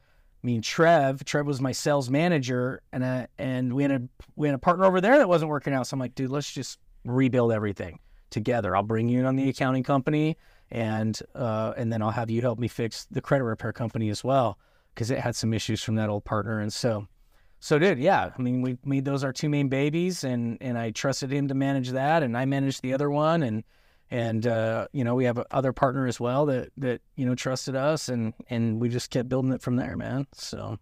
me 0.43 0.55
and 0.55 0.63
Trev, 0.63 1.23
Trev 1.23 1.47
was 1.47 1.61
my 1.61 1.71
sales 1.71 2.09
manager, 2.09 2.81
and 2.91 3.03
I, 3.03 3.27
and 3.39 3.73
we 3.73 3.81
had 3.81 3.91
a 3.91 4.01
we 4.35 4.47
had 4.47 4.55
a 4.55 4.59
partner 4.59 4.85
over 4.85 5.01
there 5.01 5.17
that 5.17 5.27
wasn't 5.27 5.49
working 5.49 5.73
out. 5.73 5.87
So 5.87 5.95
I'm 5.95 5.99
like, 5.99 6.13
dude, 6.13 6.29
let's 6.29 6.51
just 6.51 6.77
rebuild 7.05 7.51
everything 7.51 7.99
together. 8.29 8.75
I'll 8.75 8.83
bring 8.83 9.09
you 9.09 9.19
in 9.21 9.25
on 9.25 9.35
the 9.35 9.49
accounting 9.49 9.83
company, 9.83 10.37
and 10.69 11.17
uh, 11.33 11.73
and 11.75 11.91
then 11.91 12.03
I'll 12.03 12.11
have 12.11 12.29
you 12.29 12.41
help 12.41 12.59
me 12.59 12.67
fix 12.67 13.07
the 13.09 13.21
credit 13.21 13.45
repair 13.45 13.73
company 13.73 14.09
as 14.09 14.23
well 14.23 14.59
because 14.95 15.11
it 15.11 15.19
had 15.19 15.35
some 15.35 15.53
issues 15.53 15.83
from 15.83 15.95
that 15.95 16.09
old 16.09 16.23
partner. 16.23 16.59
And 16.59 16.73
so, 16.73 17.07
so 17.59 17.77
did 17.77 17.99
yeah. 17.99 18.31
I 18.37 18.41
mean, 18.41 18.61
we 18.61 18.77
made 18.85 19.05
those 19.05 19.23
our 19.23 19.33
two 19.33 19.49
main 19.49 19.67
babies, 19.67 20.23
and 20.23 20.57
and 20.61 20.77
I 20.77 20.91
trusted 20.91 21.31
him 21.31 21.49
to 21.49 21.53
manage 21.53 21.89
that, 21.91 22.23
and 22.23 22.37
I 22.37 22.45
managed 22.45 22.81
the 22.81 22.93
other 22.93 23.09
one, 23.11 23.43
and 23.43 23.63
and 24.09 24.47
uh, 24.47 24.87
you 24.93 25.03
know 25.03 25.15
we 25.15 25.25
have 25.25 25.37
a 25.37 25.45
other 25.51 25.73
partner 25.73 26.07
as 26.07 26.19
well 26.19 26.45
that 26.47 26.71
that 26.77 27.01
you 27.15 27.25
know 27.25 27.35
trusted 27.35 27.75
us, 27.75 28.09
and 28.09 28.33
and 28.49 28.79
we 28.79 28.89
just 28.89 29.11
kept 29.11 29.29
building 29.29 29.51
it 29.51 29.61
from 29.61 29.75
there, 29.75 29.97
man. 29.97 30.27
So 30.33 30.79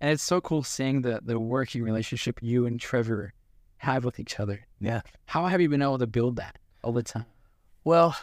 And 0.00 0.10
it's 0.10 0.22
so 0.22 0.40
cool 0.40 0.62
seeing 0.62 1.02
the 1.02 1.20
the 1.22 1.38
working 1.38 1.82
relationship 1.82 2.40
you 2.42 2.66
and 2.66 2.80
Trevor 2.80 3.32
have 3.78 4.04
with 4.04 4.18
each 4.18 4.40
other. 4.40 4.66
yeah. 4.80 5.02
How 5.26 5.46
have 5.46 5.60
you 5.60 5.68
been 5.68 5.82
able 5.82 5.98
to 5.98 6.06
build 6.06 6.36
that 6.36 6.58
all 6.82 6.92
the 6.92 7.02
time? 7.02 7.26
Well, 7.84 8.16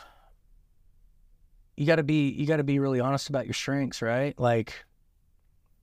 you 1.76 1.86
got 1.86 1.96
to 1.98 2.04
be 2.04 2.30
you 2.30 2.46
got 2.46 2.58
to 2.58 2.64
be 2.64 2.80
really 2.80 3.00
honest 3.00 3.30
about 3.30 3.46
your 3.46 3.54
strengths, 3.54 4.02
right? 4.02 4.38
Like 4.40 4.86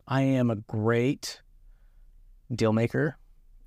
I 0.07 0.23
am 0.23 0.51
a 0.51 0.57
great 0.57 1.41
deal 2.55 2.73
maker. 2.73 3.17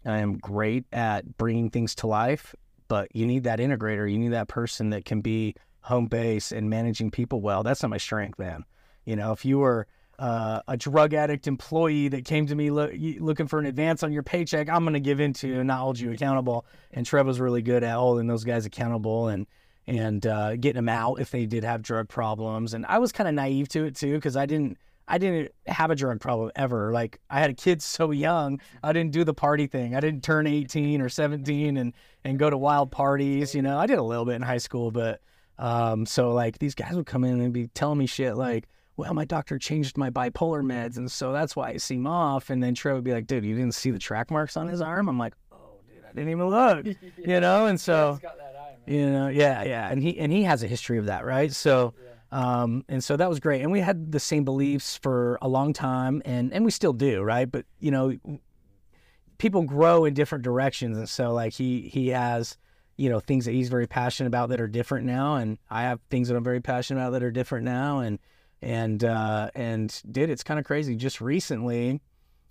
I 0.06 0.20
am 0.20 0.38
great 0.38 0.86
at 0.92 1.38
bringing 1.38 1.70
things 1.70 1.94
to 1.96 2.08
life, 2.08 2.56
but 2.88 3.16
you 3.16 3.28
need 3.28 3.44
that 3.44 3.60
integrator. 3.60 4.12
You 4.12 4.18
need 4.18 4.34
that 4.34 4.48
person 4.48 4.90
that 4.92 5.06
can 5.06 5.22
be 5.22 5.56
home 5.82 6.08
base 6.08 6.52
and 6.52 6.70
managing 6.70 7.12
people 7.12 7.42
well. 7.42 7.64
That's 7.64 7.84
not 7.84 7.90
my 7.90 7.98
strength, 7.98 8.40
man. 8.40 8.66
You 9.06 9.16
know, 9.16 9.32
if 9.32 9.46
you 9.46 9.60
were 9.60 9.88
uh, 10.18 10.62
a 10.68 10.78
drug 10.78 11.14
addict 11.14 11.48
employee 11.48 12.08
that 12.10 12.26
came 12.26 12.46
to 12.48 12.56
me 12.56 12.70
lo- 12.70 12.92
looking 13.20 13.48
for 13.48 13.60
an 13.60 13.66
advance 13.66 14.04
on 14.04 14.12
your 14.12 14.24
paycheck, 14.24 14.70
I'm 14.70 14.84
going 14.84 14.94
to 14.94 15.00
give 15.00 15.20
in 15.20 15.34
to 15.34 15.60
and 15.60 15.68
not 15.68 15.80
hold 15.80 16.00
you 16.00 16.12
accountable. 16.12 16.66
And 16.92 17.06
Trevor's 17.06 17.40
really 17.40 17.62
good 17.62 17.84
at 17.84 17.96
holding 17.96 18.28
those 18.28 18.44
guys 18.44 18.66
accountable 18.66 19.28
and 19.28 19.48
and 19.92 20.26
uh, 20.26 20.56
getting 20.56 20.78
them 20.78 20.88
out 20.88 21.20
if 21.20 21.32
they 21.32 21.46
did 21.46 21.66
have 21.66 21.82
drug 21.82 22.08
problems. 22.08 22.74
And 22.74 22.86
I 22.86 22.98
was 23.00 23.12
kind 23.12 23.28
of 23.28 23.36
naive 23.36 23.68
to 23.70 23.84
it 23.84 23.96
too 23.96 24.14
because 24.14 24.38
I 24.38 24.46
didn't 24.46 24.78
I 25.06 25.18
didn't 25.18 25.52
have 25.68 25.92
a 25.92 25.96
drug 25.96 26.22
problem 26.22 26.50
ever. 26.56 26.94
Like 26.94 27.20
I 27.30 27.42
had 27.42 27.50
a 27.50 27.54
kids 27.54 27.84
so 27.98 28.12
young, 28.12 28.62
I 28.82 28.94
didn't 28.94 29.12
do 29.12 29.26
the 29.26 29.34
party 29.34 29.68
thing. 29.68 29.94
I 29.94 30.00
didn't 30.00 30.24
turn 30.24 30.48
18 30.48 31.02
or 31.02 31.10
17 31.10 31.76
and 31.76 31.94
and 32.24 32.40
go 32.40 32.50
to 32.50 32.58
wild 32.58 32.92
parties. 32.92 33.54
You 33.54 33.62
know, 33.62 33.78
I 33.78 33.86
did 33.86 34.00
a 34.00 34.04
little 34.04 34.24
bit 34.24 34.36
in 34.36 34.42
high 34.42 34.60
school, 34.60 34.92
but 34.92 35.20
um, 35.60 36.06
so 36.06 36.32
like 36.32 36.60
these 36.60 36.74
guys 36.74 36.94
would 36.94 37.06
come 37.06 37.26
in 37.26 37.42
and 37.42 37.52
be 37.52 37.68
telling 37.68 37.98
me 37.98 38.06
shit 38.06 38.38
like, 38.38 38.70
well, 38.96 39.14
my 39.14 39.26
doctor 39.26 39.60
changed 39.60 39.98
my 39.98 40.10
bipolar 40.10 40.64
meds, 40.64 40.98
and 40.98 41.12
so 41.12 41.34
that's 41.34 41.56
why 41.56 41.70
I 41.70 41.78
seem 41.78 42.08
off. 42.08 42.50
And 42.50 42.62
then 42.64 42.76
Trev 42.76 42.96
would 42.96 43.04
be 43.04 43.12
like, 43.14 43.26
dude, 43.26 43.44
you 43.44 43.56
didn't 43.56 43.74
see 43.74 43.90
the 43.90 44.00
track 44.00 44.32
marks 44.32 44.56
on 44.56 44.68
his 44.68 44.80
arm? 44.80 45.10
I'm 45.10 45.18
like, 45.18 45.34
oh, 45.52 45.80
dude, 45.88 46.04
I 46.06 46.14
didn't 46.14 46.30
even 46.30 46.48
look. 46.48 46.86
You 47.18 47.40
know, 47.40 47.66
and 47.68 47.80
so 47.80 48.20
you 48.86 49.10
know, 49.10 49.28
yeah, 49.28 49.64
yeah, 49.64 49.90
and 49.90 50.02
he 50.02 50.18
and 50.18 50.32
he 50.32 50.44
has 50.44 50.64
a 50.64 50.68
history 50.68 50.98
of 50.98 51.06
that, 51.06 51.26
right? 51.26 51.52
So, 51.52 51.94
um, 52.32 52.84
and 52.90 53.04
so 53.04 53.16
that 53.18 53.30
was 53.30 53.40
great, 53.40 53.62
and 53.62 53.72
we 53.72 53.80
had 53.80 54.12
the 54.12 54.20
same 54.20 54.44
beliefs 54.44 54.98
for 54.98 55.38
a 55.42 55.48
long 55.48 55.74
time, 55.74 56.22
and 56.26 56.54
and 56.54 56.66
we 56.66 56.72
still 56.72 56.94
do, 56.94 57.22
right? 57.22 57.50
But 57.50 57.66
you 57.80 57.92
know, 57.92 58.14
people 59.38 59.64
grow 59.64 60.06
in 60.06 60.14
different 60.14 60.44
directions, 60.44 60.98
and 60.98 61.08
so 61.08 61.34
like 61.34 61.54
he 61.54 61.82
he 61.82 62.10
has 62.10 62.58
you 62.98 63.10
know 63.10 63.20
things 63.20 63.46
that 63.46 63.52
he's 63.52 63.70
very 63.70 63.88
passionate 63.88 64.28
about 64.28 64.50
that 64.50 64.60
are 64.60 64.68
different 64.68 65.06
now, 65.06 65.36
and 65.36 65.58
I 65.70 65.84
have 65.84 66.00
things 66.10 66.28
that 66.28 66.36
I'm 66.36 66.44
very 66.44 66.62
passionate 66.62 67.02
about 67.02 67.12
that 67.12 67.24
are 67.24 67.32
different 67.32 67.66
now, 67.66 68.00
and 68.00 68.20
and 68.62 69.04
uh, 69.04 69.50
and 69.56 70.02
did 70.12 70.30
it's 70.30 70.44
kind 70.44 70.60
of 70.60 70.66
crazy. 70.66 70.96
Just 70.96 71.22
recently, 71.22 72.02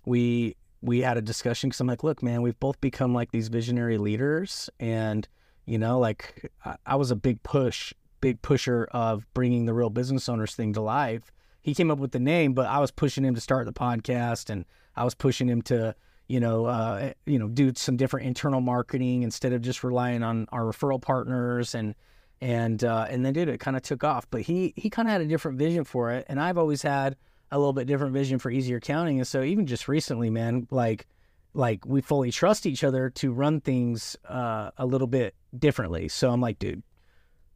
we 0.05 0.55
we 0.81 1.01
had 1.01 1.17
a 1.17 1.21
discussion 1.21 1.69
because 1.69 1.79
I'm 1.79 1.87
like, 1.87 2.03
look, 2.03 2.23
man, 2.23 2.41
we've 2.41 2.59
both 2.59 2.79
become 2.81 3.13
like 3.13 3.31
these 3.31 3.47
visionary 3.47 3.97
leaders, 3.97 4.69
and 4.79 5.27
you 5.71 5.77
know, 5.77 5.99
like 5.99 6.51
I, 6.85 6.97
was 6.97 7.11
a 7.11 7.15
big 7.15 7.41
push, 7.43 7.93
big 8.19 8.41
pusher 8.41 8.89
of 8.91 9.25
bringing 9.33 9.65
the 9.65 9.73
real 9.73 9.89
business 9.89 10.27
owners 10.27 10.53
thing 10.53 10.73
to 10.73 10.81
life. 10.81 11.31
He 11.61 11.73
came 11.73 11.89
up 11.89 11.97
with 11.97 12.11
the 12.11 12.19
name, 12.19 12.51
but 12.53 12.65
I 12.65 12.79
was 12.79 12.91
pushing 12.91 13.23
him 13.23 13.35
to 13.35 13.41
start 13.41 13.65
the 13.65 13.71
podcast, 13.71 14.49
and 14.49 14.65
I 14.97 15.05
was 15.05 15.15
pushing 15.15 15.47
him 15.47 15.61
to, 15.63 15.95
you 16.27 16.41
know, 16.41 16.65
uh, 16.65 17.13
you 17.25 17.39
know, 17.39 17.47
do 17.47 17.71
some 17.73 17.95
different 17.95 18.27
internal 18.27 18.59
marketing 18.59 19.23
instead 19.23 19.53
of 19.53 19.61
just 19.61 19.81
relying 19.81 20.23
on 20.23 20.45
our 20.51 20.63
referral 20.63 21.01
partners, 21.01 21.73
and 21.73 21.95
and 22.41 22.83
uh, 22.83 23.07
and 23.09 23.25
then 23.25 23.31
did 23.31 23.47
it 23.47 23.61
kind 23.61 23.77
of 23.77 23.83
took 23.83 24.03
off. 24.03 24.29
But 24.29 24.41
he 24.41 24.73
he 24.75 24.89
kind 24.89 25.07
of 25.07 25.13
had 25.13 25.21
a 25.21 25.25
different 25.25 25.57
vision 25.57 25.85
for 25.85 26.11
it, 26.11 26.25
and 26.27 26.37
I've 26.37 26.57
always 26.57 26.81
had 26.81 27.15
a 27.49 27.57
little 27.57 27.71
bit 27.71 27.87
different 27.87 28.11
vision 28.11 28.39
for 28.39 28.51
easier 28.51 28.77
accounting. 28.77 29.19
And 29.19 29.27
so 29.27 29.41
even 29.41 29.65
just 29.67 29.87
recently, 29.87 30.29
man, 30.29 30.67
like 30.69 31.07
like 31.53 31.85
we 31.85 32.01
fully 32.01 32.31
trust 32.31 32.65
each 32.65 32.83
other 32.83 33.09
to 33.09 33.31
run 33.31 33.61
things 33.61 34.15
uh, 34.27 34.71
a 34.77 34.85
little 34.85 35.07
bit 35.07 35.35
differently. 35.57 36.07
So 36.07 36.29
I'm 36.31 36.41
like, 36.41 36.59
dude, 36.59 36.83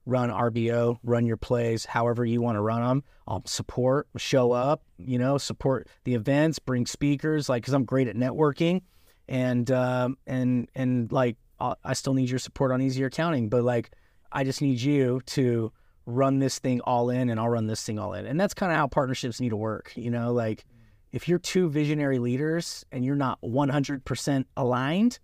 run 0.05 0.29
RBO, 0.29 0.97
run 1.03 1.25
your 1.25 1.37
plays 1.37 1.85
however 1.85 2.25
you 2.25 2.41
want 2.41 2.55
to 2.57 2.61
run 2.61 2.81
them. 2.81 3.03
I'll 3.27 3.43
support, 3.45 4.07
show 4.17 4.51
up, 4.51 4.83
you 4.97 5.17
know, 5.17 5.37
support 5.37 5.87
the 6.03 6.13
events, 6.13 6.59
bring 6.59 6.85
speakers, 6.85 7.49
like 7.49 7.63
because 7.63 7.73
I'm 7.73 7.85
great 7.85 8.07
at 8.07 8.15
networking, 8.15 8.81
and 9.27 9.69
um, 9.71 10.17
and 10.27 10.69
and 10.75 11.11
like 11.11 11.37
I'll, 11.59 11.77
I 11.83 11.93
still 11.93 12.13
need 12.13 12.29
your 12.29 12.39
support 12.39 12.71
on 12.71 12.81
easier 12.81 13.07
accounting, 13.07 13.49
but 13.49 13.63
like 13.63 13.91
I 14.31 14.43
just 14.43 14.61
need 14.61 14.79
you 14.79 15.21
to 15.27 15.71
run 16.05 16.39
this 16.39 16.59
thing 16.59 16.81
all 16.81 17.09
in, 17.09 17.29
and 17.29 17.39
I'll 17.39 17.49
run 17.49 17.67
this 17.67 17.83
thing 17.83 17.97
all 17.97 18.13
in, 18.13 18.25
and 18.25 18.39
that's 18.39 18.53
kind 18.53 18.71
of 18.71 18.77
how 18.77 18.87
partnerships 18.87 19.39
need 19.41 19.49
to 19.49 19.57
work, 19.57 19.93
you 19.95 20.11
know, 20.11 20.33
like. 20.33 20.65
If 21.15 21.29
you're 21.29 21.39
two 21.39 21.69
visionary 21.69 22.19
leaders 22.19 22.85
and 22.91 23.05
you're 23.05 23.15
not 23.15 23.39
100% 23.41 24.45
aligned, 24.57 25.19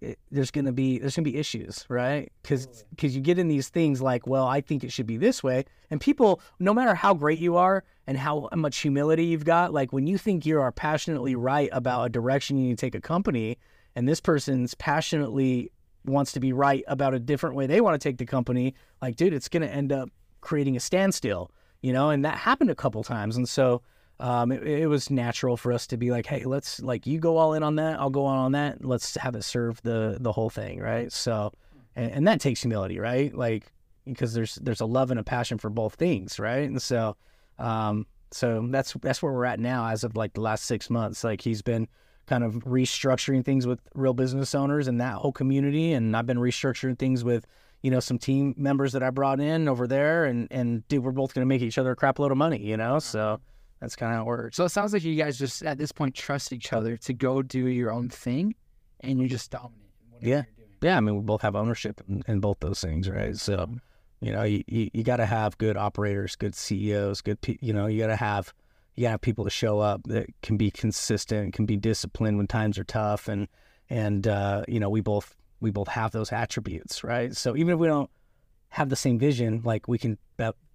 it, 0.00 0.20
there's 0.30 0.52
gonna 0.52 0.70
be 0.70 1.00
there's 1.00 1.16
gonna 1.16 1.24
be 1.24 1.36
issues, 1.36 1.84
right? 1.88 2.30
Because 2.40 2.84
because 2.90 3.16
you 3.16 3.20
get 3.20 3.40
in 3.40 3.48
these 3.48 3.70
things 3.70 4.00
like, 4.00 4.28
well, 4.28 4.46
I 4.46 4.60
think 4.60 4.84
it 4.84 4.92
should 4.92 5.08
be 5.08 5.16
this 5.16 5.42
way, 5.42 5.64
and 5.90 6.00
people, 6.00 6.40
no 6.60 6.72
matter 6.72 6.94
how 6.94 7.12
great 7.12 7.40
you 7.40 7.56
are 7.56 7.82
and 8.06 8.16
how 8.16 8.48
much 8.54 8.78
humility 8.78 9.24
you've 9.24 9.44
got, 9.44 9.72
like 9.72 9.92
when 9.92 10.06
you 10.06 10.16
think 10.16 10.46
you 10.46 10.60
are 10.60 10.70
passionately 10.70 11.34
right 11.34 11.68
about 11.72 12.04
a 12.04 12.08
direction 12.08 12.56
you 12.56 12.68
need 12.68 12.78
to 12.78 12.86
take 12.86 12.94
a 12.94 13.00
company, 13.00 13.58
and 13.96 14.08
this 14.08 14.20
person's 14.20 14.74
passionately 14.74 15.72
wants 16.04 16.30
to 16.30 16.38
be 16.38 16.52
right 16.52 16.84
about 16.86 17.14
a 17.14 17.18
different 17.18 17.56
way 17.56 17.66
they 17.66 17.80
want 17.80 18.00
to 18.00 18.08
take 18.08 18.18
the 18.18 18.26
company, 18.26 18.76
like, 19.02 19.16
dude, 19.16 19.34
it's 19.34 19.48
gonna 19.48 19.66
end 19.66 19.90
up 19.90 20.08
creating 20.40 20.76
a 20.76 20.80
standstill, 20.80 21.50
you 21.82 21.92
know, 21.92 22.10
and 22.10 22.24
that 22.24 22.38
happened 22.38 22.70
a 22.70 22.76
couple 22.76 23.02
times, 23.02 23.36
and 23.36 23.48
so 23.48 23.82
um, 24.20 24.50
it, 24.50 24.62
it, 24.66 24.86
was 24.88 25.10
natural 25.10 25.56
for 25.56 25.72
us 25.72 25.86
to 25.88 25.96
be 25.96 26.10
like, 26.10 26.26
hey, 26.26 26.44
let's 26.44 26.80
like 26.80 27.06
you 27.06 27.18
go 27.20 27.36
all 27.36 27.54
in 27.54 27.62
on 27.62 27.76
that, 27.76 28.00
I'll 28.00 28.10
go 28.10 28.24
on 28.24 28.38
on 28.38 28.52
that. 28.52 28.84
Let's 28.84 29.16
have 29.16 29.36
it 29.36 29.44
serve 29.44 29.80
the 29.82 30.16
the 30.20 30.32
whole 30.32 30.50
thing, 30.50 30.80
right? 30.80 31.12
So, 31.12 31.52
and, 31.94 32.10
and 32.10 32.28
that 32.28 32.40
takes 32.40 32.62
humility, 32.62 32.98
right? 32.98 33.32
Like 33.32 33.72
because 34.04 34.34
there's 34.34 34.56
there's 34.56 34.80
a 34.80 34.86
love 34.86 35.10
and 35.10 35.20
a 35.20 35.24
passion 35.24 35.58
for 35.58 35.70
both 35.70 35.94
things, 35.94 36.40
right? 36.40 36.68
And 36.68 36.82
so, 36.82 37.16
um, 37.58 38.06
so 38.32 38.66
that's 38.70 38.94
that's 38.94 39.22
where 39.22 39.32
we're 39.32 39.44
at 39.44 39.60
now 39.60 39.86
as 39.86 40.02
of 40.02 40.16
like 40.16 40.32
the 40.32 40.40
last 40.40 40.64
six 40.64 40.90
months. 40.90 41.22
Like 41.22 41.40
he's 41.40 41.62
been 41.62 41.86
kind 42.26 42.42
of 42.42 42.54
restructuring 42.64 43.44
things 43.44 43.66
with 43.66 43.80
real 43.94 44.14
business 44.14 44.54
owners 44.54 44.88
and 44.88 45.00
that 45.00 45.14
whole 45.14 45.32
community, 45.32 45.92
and 45.92 46.16
I've 46.16 46.26
been 46.26 46.38
restructuring 46.38 46.98
things 46.98 47.22
with 47.22 47.46
you 47.82 47.92
know 47.92 48.00
some 48.00 48.18
team 48.18 48.52
members 48.58 48.92
that 48.92 49.04
I 49.04 49.10
brought 49.10 49.38
in 49.38 49.68
over 49.68 49.86
there, 49.86 50.24
and 50.24 50.48
and 50.50 50.86
dude, 50.88 51.04
we're 51.04 51.12
both 51.12 51.34
gonna 51.34 51.46
make 51.46 51.62
each 51.62 51.78
other 51.78 51.92
a 51.92 51.96
crap 51.96 52.18
load 52.18 52.32
of 52.32 52.38
money, 52.38 52.58
you 52.58 52.76
know, 52.76 52.98
so 52.98 53.40
that's 53.80 53.96
kind 53.96 54.12
of 54.12 54.16
how 54.16 54.22
it 54.22 54.26
works. 54.26 54.56
So 54.56 54.64
it 54.64 54.70
sounds 54.70 54.92
like 54.92 55.04
you 55.04 55.14
guys 55.14 55.38
just 55.38 55.62
at 55.62 55.78
this 55.78 55.92
point 55.92 56.14
trust 56.14 56.52
each 56.52 56.72
other 56.72 56.96
to 56.98 57.12
go 57.12 57.42
do 57.42 57.66
your 57.66 57.92
own 57.92 58.08
thing, 58.08 58.54
and 59.00 59.18
you're 59.18 59.28
just 59.28 59.50
dominant. 59.50 59.82
yeah, 60.20 60.42
yeah. 60.80 60.96
I 60.96 61.00
mean, 61.00 61.16
we 61.16 61.22
both 61.22 61.42
have 61.42 61.54
ownership 61.54 62.00
in, 62.08 62.22
in 62.26 62.40
both 62.40 62.58
those 62.60 62.80
things, 62.80 63.08
right? 63.08 63.36
So, 63.36 63.56
mm-hmm. 63.56 63.76
you 64.20 64.32
know, 64.32 64.42
you 64.42 64.64
you, 64.66 64.90
you 64.92 65.02
got 65.04 65.16
to 65.16 65.26
have 65.26 65.56
good 65.58 65.76
operators, 65.76 66.36
good 66.36 66.54
CEOs, 66.54 67.20
good 67.20 67.40
pe- 67.40 67.58
you 67.60 67.72
know, 67.72 67.86
you 67.86 67.98
got 68.00 68.08
to 68.08 68.16
have 68.16 68.52
you 68.94 69.02
got 69.02 69.08
to 69.08 69.12
have 69.12 69.20
people 69.20 69.44
to 69.44 69.50
show 69.50 69.78
up 69.78 70.02
that 70.04 70.26
can 70.42 70.56
be 70.56 70.70
consistent, 70.70 71.54
can 71.54 71.66
be 71.66 71.76
disciplined 71.76 72.36
when 72.36 72.46
times 72.46 72.78
are 72.78 72.84
tough, 72.84 73.28
and 73.28 73.48
and 73.88 74.26
uh, 74.26 74.64
you 74.66 74.80
know, 74.80 74.90
we 74.90 75.00
both 75.00 75.36
we 75.60 75.70
both 75.70 75.88
have 75.88 76.10
those 76.10 76.32
attributes, 76.32 77.04
right? 77.04 77.34
So 77.36 77.56
even 77.56 77.74
if 77.74 77.78
we 77.78 77.86
don't 77.86 78.10
have 78.70 78.88
the 78.88 78.96
same 78.96 79.18
vision, 79.18 79.62
like 79.64 79.88
we 79.88 79.98
can 79.98 80.18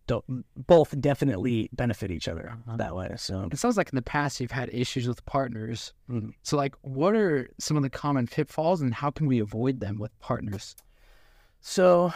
both 0.08 1.00
definitely 1.00 1.70
benefit 1.74 2.12
each 2.12 2.28
other 2.28 2.58
uh-huh. 2.68 2.78
that 2.78 2.96
way. 2.96 3.14
So 3.18 3.48
it 3.52 3.58
sounds 3.58 3.78
like 3.78 3.90
in 3.90 3.96
the 3.96 4.02
past 4.02 4.40
you've 4.40 4.52
had 4.52 4.70
issues 4.74 5.08
with 5.08 5.26
partners. 5.26 5.94
Mm-hmm. 6.10 6.30
So 6.44 6.58
like, 6.58 6.76
what 6.82 7.16
are 7.16 7.50
some 7.58 7.78
of 7.78 7.84
the 7.84 7.90
common 7.90 8.28
pitfalls, 8.28 8.82
and 8.82 8.94
how 8.94 9.12
can 9.12 9.28
we 9.28 9.40
avoid 9.40 9.80
them 9.80 10.00
with 10.00 10.18
partners? 10.20 10.76
So 11.62 12.14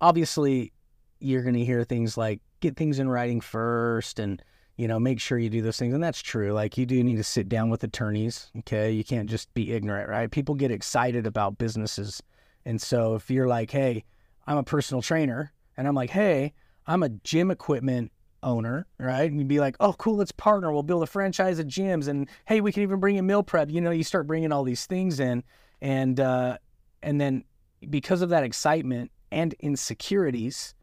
obviously, 0.00 0.72
you're 1.20 1.42
going 1.42 1.54
to 1.54 1.64
hear 1.64 1.84
things 1.84 2.16
like 2.16 2.40
get 2.60 2.76
things 2.76 2.98
in 2.98 3.08
writing 3.08 3.40
first, 3.40 4.18
and 4.18 4.42
you 4.76 4.88
know 4.88 4.98
make 4.98 5.20
sure 5.20 5.38
you 5.38 5.50
do 5.50 5.60
those 5.60 5.76
things, 5.76 5.92
and 5.92 6.02
that's 6.02 6.22
true. 6.22 6.52
Like 6.52 6.78
you 6.78 6.86
do 6.86 7.04
need 7.04 7.16
to 7.16 7.24
sit 7.24 7.50
down 7.50 7.68
with 7.68 7.84
attorneys. 7.84 8.50
Okay, 8.60 8.92
you 8.92 9.04
can't 9.04 9.28
just 9.28 9.52
be 9.52 9.72
ignorant, 9.72 10.08
right? 10.08 10.30
People 10.30 10.54
get 10.54 10.70
excited 10.70 11.26
about 11.26 11.58
businesses, 11.58 12.22
and 12.64 12.80
so 12.80 13.14
if 13.14 13.30
you're 13.30 13.48
like, 13.48 13.70
hey 13.70 14.04
I'm 14.46 14.56
a 14.56 14.62
personal 14.62 15.02
trainer 15.02 15.52
and 15.76 15.88
I'm 15.88 15.94
like, 15.94 16.10
hey, 16.10 16.52
I'm 16.86 17.02
a 17.02 17.08
gym 17.08 17.50
equipment 17.50 18.12
owner, 18.42 18.86
right? 18.98 19.30
And 19.30 19.38
you'd 19.38 19.48
be 19.48 19.60
like, 19.60 19.76
oh, 19.80 19.94
cool, 19.94 20.16
let's 20.16 20.32
partner. 20.32 20.72
We'll 20.72 20.82
build 20.82 21.02
a 21.02 21.06
franchise 21.06 21.58
of 21.58 21.66
gyms. 21.66 22.08
And 22.08 22.28
hey, 22.46 22.60
we 22.60 22.72
can 22.72 22.82
even 22.82 23.00
bring 23.00 23.16
in 23.16 23.26
meal 23.26 23.42
prep. 23.42 23.70
You 23.70 23.80
know, 23.80 23.90
you 23.90 24.04
start 24.04 24.26
bringing 24.26 24.52
all 24.52 24.64
these 24.64 24.86
things 24.86 25.18
in. 25.18 25.42
And, 25.80 26.20
uh, 26.20 26.58
and 27.02 27.20
then 27.20 27.44
because 27.88 28.22
of 28.22 28.28
that 28.30 28.44
excitement 28.44 29.10
and 29.32 29.54
insecurities, 29.60 30.74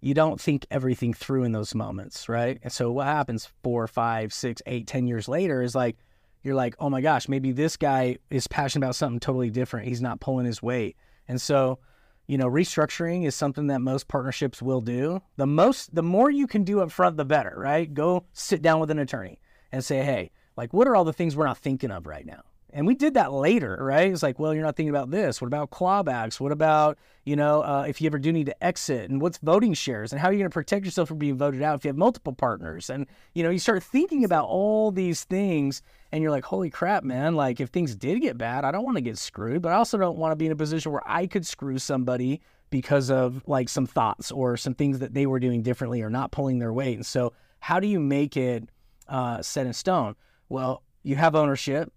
you 0.00 0.14
don't 0.14 0.40
think 0.40 0.66
everything 0.70 1.14
through 1.14 1.44
in 1.44 1.52
those 1.52 1.74
moments, 1.74 2.28
right? 2.28 2.58
And 2.62 2.72
so 2.72 2.92
what 2.92 3.06
happens 3.06 3.48
four, 3.62 3.86
five, 3.86 4.32
six, 4.32 4.60
eight, 4.66 4.86
ten 4.86 5.06
years 5.06 5.28
later 5.28 5.62
is 5.62 5.74
like, 5.74 5.96
you're 6.42 6.54
like, 6.54 6.76
oh 6.78 6.90
my 6.90 7.00
gosh, 7.00 7.28
maybe 7.28 7.50
this 7.50 7.76
guy 7.76 8.18
is 8.30 8.46
passionate 8.46 8.84
about 8.84 8.94
something 8.94 9.18
totally 9.18 9.50
different. 9.50 9.88
He's 9.88 10.02
not 10.02 10.20
pulling 10.20 10.46
his 10.46 10.62
weight. 10.62 10.96
And 11.26 11.40
so, 11.40 11.80
you 12.26 12.38
know, 12.38 12.46
restructuring 12.46 13.26
is 13.26 13.34
something 13.34 13.68
that 13.68 13.80
most 13.80 14.08
partnerships 14.08 14.60
will 14.60 14.80
do. 14.80 15.22
The 15.36 15.46
most, 15.46 15.94
the 15.94 16.02
more 16.02 16.30
you 16.30 16.46
can 16.46 16.64
do 16.64 16.80
up 16.80 16.90
front, 16.90 17.16
the 17.16 17.24
better, 17.24 17.54
right? 17.56 17.92
Go 17.92 18.24
sit 18.32 18.62
down 18.62 18.80
with 18.80 18.90
an 18.90 18.98
attorney 18.98 19.38
and 19.70 19.84
say, 19.84 20.02
hey, 20.02 20.30
like, 20.56 20.72
what 20.72 20.88
are 20.88 20.96
all 20.96 21.04
the 21.04 21.12
things 21.12 21.36
we're 21.36 21.46
not 21.46 21.58
thinking 21.58 21.90
of 21.90 22.06
right 22.06 22.26
now? 22.26 22.42
And 22.76 22.86
we 22.86 22.94
did 22.94 23.14
that 23.14 23.32
later, 23.32 23.78
right? 23.80 24.12
It's 24.12 24.22
like, 24.22 24.38
well, 24.38 24.52
you're 24.52 24.62
not 24.62 24.76
thinking 24.76 24.90
about 24.90 25.10
this. 25.10 25.40
What 25.40 25.46
about 25.46 25.70
clawbacks? 25.70 26.38
What 26.38 26.52
about, 26.52 26.98
you 27.24 27.34
know, 27.34 27.62
uh, 27.62 27.86
if 27.88 28.02
you 28.02 28.06
ever 28.06 28.18
do 28.18 28.30
need 28.30 28.44
to 28.46 28.62
exit 28.64 29.08
and 29.08 29.18
what's 29.18 29.38
voting 29.38 29.72
shares 29.72 30.12
and 30.12 30.20
how 30.20 30.28
are 30.28 30.32
you 30.32 30.40
going 30.40 30.50
to 30.50 30.52
protect 30.52 30.84
yourself 30.84 31.08
from 31.08 31.16
being 31.16 31.38
voted 31.38 31.62
out 31.62 31.76
if 31.76 31.86
you 31.86 31.88
have 31.88 31.96
multiple 31.96 32.34
partners? 32.34 32.90
And, 32.90 33.06
you 33.32 33.42
know, 33.42 33.48
you 33.48 33.58
start 33.58 33.82
thinking 33.82 34.24
about 34.24 34.44
all 34.44 34.90
these 34.90 35.24
things 35.24 35.80
and 36.12 36.22
you're 36.22 36.30
like, 36.30 36.44
holy 36.44 36.68
crap, 36.68 37.02
man. 37.02 37.34
Like, 37.34 37.60
if 37.60 37.70
things 37.70 37.96
did 37.96 38.20
get 38.20 38.36
bad, 38.36 38.62
I 38.66 38.72
don't 38.72 38.84
want 38.84 38.98
to 38.98 39.02
get 39.02 39.16
screwed, 39.16 39.62
but 39.62 39.72
I 39.72 39.76
also 39.76 39.96
don't 39.96 40.18
want 40.18 40.32
to 40.32 40.36
be 40.36 40.44
in 40.44 40.52
a 40.52 40.56
position 40.56 40.92
where 40.92 41.08
I 41.08 41.26
could 41.26 41.46
screw 41.46 41.78
somebody 41.78 42.42
because 42.68 43.10
of 43.10 43.42
like 43.46 43.70
some 43.70 43.86
thoughts 43.86 44.30
or 44.30 44.58
some 44.58 44.74
things 44.74 44.98
that 44.98 45.14
they 45.14 45.24
were 45.24 45.40
doing 45.40 45.62
differently 45.62 46.02
or 46.02 46.10
not 46.10 46.30
pulling 46.30 46.58
their 46.58 46.74
weight. 46.74 46.96
And 46.96 47.06
so, 47.06 47.32
how 47.58 47.80
do 47.80 47.86
you 47.86 48.00
make 48.00 48.36
it 48.36 48.68
uh, 49.08 49.40
set 49.40 49.64
in 49.64 49.72
stone? 49.72 50.14
Well, 50.50 50.82
you 51.02 51.16
have 51.16 51.34
ownership 51.34 51.90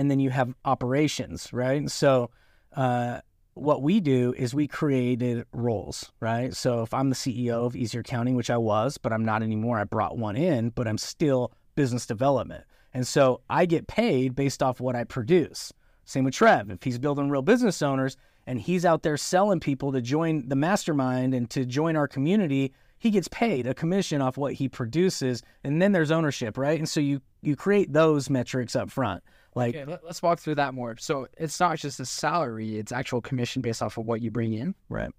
and 0.00 0.10
then 0.10 0.18
you 0.18 0.30
have 0.30 0.54
operations, 0.64 1.52
right? 1.52 1.90
So, 1.90 2.30
uh, 2.74 3.20
what 3.52 3.82
we 3.82 4.00
do 4.00 4.32
is 4.34 4.54
we 4.54 4.66
created 4.66 5.44
roles, 5.52 6.10
right? 6.20 6.56
So 6.56 6.82
if 6.82 6.94
I'm 6.94 7.10
the 7.10 7.14
CEO 7.14 7.66
of 7.66 7.76
Easier 7.76 8.00
Accounting, 8.00 8.34
which 8.34 8.48
I 8.48 8.56
was, 8.56 8.96
but 8.96 9.12
I'm 9.12 9.26
not 9.26 9.42
anymore, 9.42 9.78
I 9.78 9.84
brought 9.84 10.16
one 10.16 10.36
in, 10.36 10.70
but 10.70 10.88
I'm 10.88 10.96
still 10.96 11.52
business 11.74 12.06
development. 12.06 12.64
And 12.94 13.06
so 13.06 13.42
I 13.50 13.66
get 13.66 13.88
paid 13.88 14.34
based 14.34 14.62
off 14.62 14.80
what 14.80 14.96
I 14.96 15.04
produce. 15.04 15.70
Same 16.06 16.24
with 16.24 16.32
Trev. 16.32 16.70
If 16.70 16.82
he's 16.82 16.98
building 16.98 17.28
real 17.28 17.42
business 17.42 17.82
owners 17.82 18.16
and 18.46 18.58
he's 18.58 18.86
out 18.86 19.02
there 19.02 19.18
selling 19.18 19.60
people 19.60 19.92
to 19.92 20.00
join 20.00 20.48
the 20.48 20.56
mastermind 20.56 21.34
and 21.34 21.50
to 21.50 21.66
join 21.66 21.94
our 21.94 22.08
community, 22.08 22.72
he 22.98 23.10
gets 23.10 23.28
paid 23.28 23.66
a 23.66 23.74
commission 23.74 24.22
off 24.22 24.38
what 24.38 24.54
he 24.54 24.66
produces. 24.66 25.42
And 25.62 25.82
then 25.82 25.92
there's 25.92 26.10
ownership, 26.10 26.56
right? 26.56 26.78
And 26.78 26.88
so 26.88 27.00
you 27.00 27.20
you 27.42 27.54
create 27.54 27.92
those 27.92 28.30
metrics 28.30 28.74
up 28.74 28.90
front. 28.90 29.22
Like, 29.54 29.74
okay, 29.74 29.90
let, 29.90 30.04
us 30.04 30.22
walk 30.22 30.38
through 30.38 30.56
that 30.56 30.74
more. 30.74 30.96
So 30.98 31.26
it's 31.36 31.58
not 31.58 31.78
just 31.78 32.00
a 32.00 32.06
salary; 32.06 32.78
it's 32.78 32.92
actual 32.92 33.20
commission 33.20 33.62
based 33.62 33.82
off 33.82 33.98
of 33.98 34.06
what 34.06 34.20
you 34.20 34.30
bring 34.30 34.52
in. 34.52 34.74
Right. 34.88 35.10